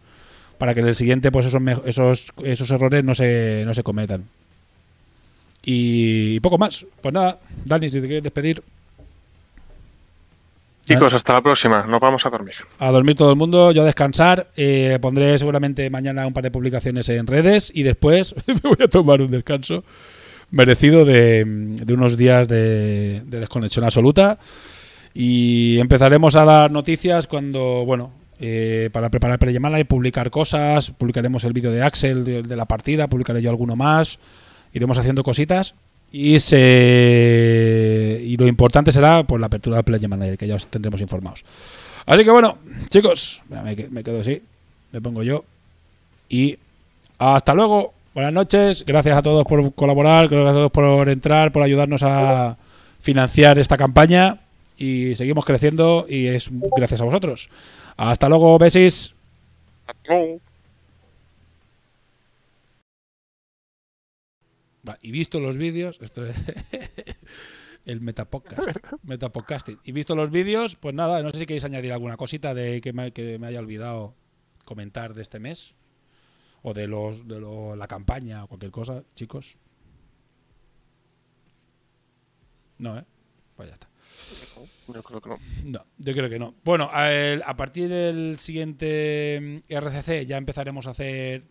[0.58, 4.24] Para que en el siguiente, pues esos, esos, esos errores no se, no se cometan.
[5.64, 6.86] Y poco más.
[7.02, 8.62] Pues nada, Dani, si te quieres despedir,
[10.86, 11.86] Chicos, hasta la próxima.
[11.88, 12.54] Nos vamos a dormir.
[12.80, 14.48] a dormir todo el mundo, yo a descansar.
[14.56, 18.88] eh, pondré seguramente mañana un par de publicaciones en redes y después me voy a
[18.88, 19.84] tomar un descanso
[20.52, 24.38] merecido de, de unos días de, de desconexión absoluta.
[25.14, 30.92] Y empezaremos a dar noticias cuando, bueno, eh, para preparar prellamada y publicar cosas.
[30.92, 34.20] Publicaremos el vídeo de Axel de, de la partida, publicaré yo alguno más.
[34.74, 35.74] Iremos haciendo cositas.
[36.12, 40.68] Y se y lo importante será pues la apertura del Play Manager, que ya os
[40.68, 41.44] tendremos informados.
[42.06, 42.58] Así que bueno,
[42.90, 44.42] chicos, me, que- me quedo así,
[44.92, 45.44] me pongo yo.
[46.30, 46.58] Y
[47.18, 51.64] hasta luego, buenas noches, gracias a todos por colaborar, gracias a todos por entrar, por
[51.64, 52.58] ayudarnos a
[53.02, 54.40] financiar esta campaña.
[54.78, 57.50] Y seguimos creciendo y es gracias a vosotros.
[57.98, 59.14] Hasta luego, besis.
[64.88, 66.36] Va, y visto los vídeos, esto es
[67.86, 69.80] el metapodcast, metapodcasting.
[69.84, 72.94] Y visto los vídeos, pues nada, no sé si queréis añadir alguna cosita de que
[72.94, 74.14] me, que me haya olvidado
[74.64, 75.76] comentar de este mes
[76.64, 79.58] o de los de lo- la campaña o cualquier cosa, chicos.
[82.78, 83.04] No, ¿eh?
[83.56, 83.88] Pues ya está.
[84.94, 85.38] Yo creo que no.
[85.66, 86.56] No, yo creo que no.
[86.64, 91.44] Bueno, a, el- a partir del siguiente mm, RCC ya empezaremos a hacer,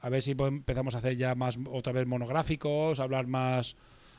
[0.00, 3.76] a ver si empezamos a hacer ya más otra vez monográficos, hablar más.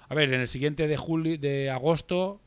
[0.09, 2.41] A ver, en el siguiente de julio, de agosto,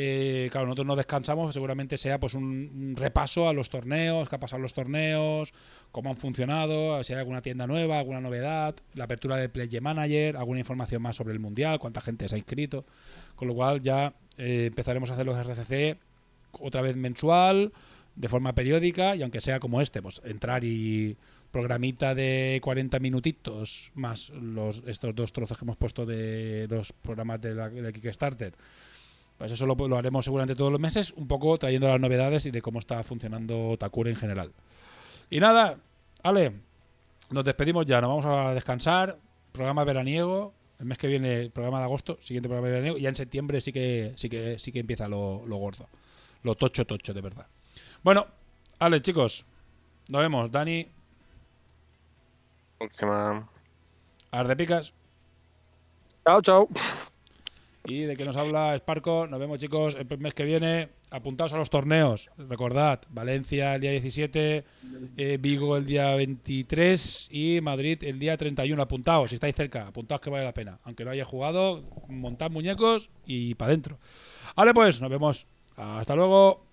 [0.00, 4.38] eh, claro, nosotros no descansamos, seguramente sea pues un, repaso a los torneos, qué ha
[4.38, 5.52] pasado los torneos,
[5.90, 10.36] cómo han funcionado, si hay alguna tienda nueva, alguna novedad, la apertura de Play Manager,
[10.36, 12.84] alguna información más sobre el mundial, cuánta gente se ha inscrito.
[13.34, 15.98] Con lo cual ya eh, empezaremos a hacer los RCC
[16.52, 17.72] otra vez mensual,
[18.14, 21.16] de forma periódica, y aunque sea como este, pues entrar y
[21.58, 27.40] programita de 40 minutitos más los estos dos trozos que hemos puesto de dos programas
[27.40, 28.54] de, la, de Kickstarter.
[29.36, 32.62] Pues eso lo, haremos seguramente todos los meses, un poco trayendo las novedades y de
[32.62, 34.52] cómo está funcionando Takure en general.
[35.30, 35.78] Y nada,
[36.22, 36.52] Ale,
[37.30, 39.18] nos despedimos ya, nos vamos a descansar.
[39.50, 43.16] Programa veraniego, el mes que viene, programa de agosto, siguiente programa veraniego, y ya en
[43.16, 45.88] septiembre sí que sí que sí que empieza lo, lo gordo.
[46.44, 47.46] Lo tocho tocho, de verdad.
[48.04, 48.26] Bueno,
[48.78, 49.44] Ale, chicos,
[50.08, 50.52] nos vemos.
[50.52, 50.86] Dani,
[52.80, 53.48] Última.
[54.30, 54.92] Ardepicas.
[56.24, 56.68] Chao, chao.
[57.84, 60.90] Y de que nos habla Sparco, nos vemos chicos el mes que viene.
[61.10, 62.28] Apuntaos a los torneos.
[62.36, 64.64] Recordad, Valencia el día 17,
[65.16, 68.82] eh, Vigo el día 23 y Madrid el día 31.
[68.82, 70.78] Apuntaos, si estáis cerca, apuntaos que vale la pena.
[70.84, 73.98] Aunque no haya jugado, montad muñecos y para adentro.
[74.54, 75.46] Vale, pues, nos vemos.
[75.76, 76.67] Hasta luego.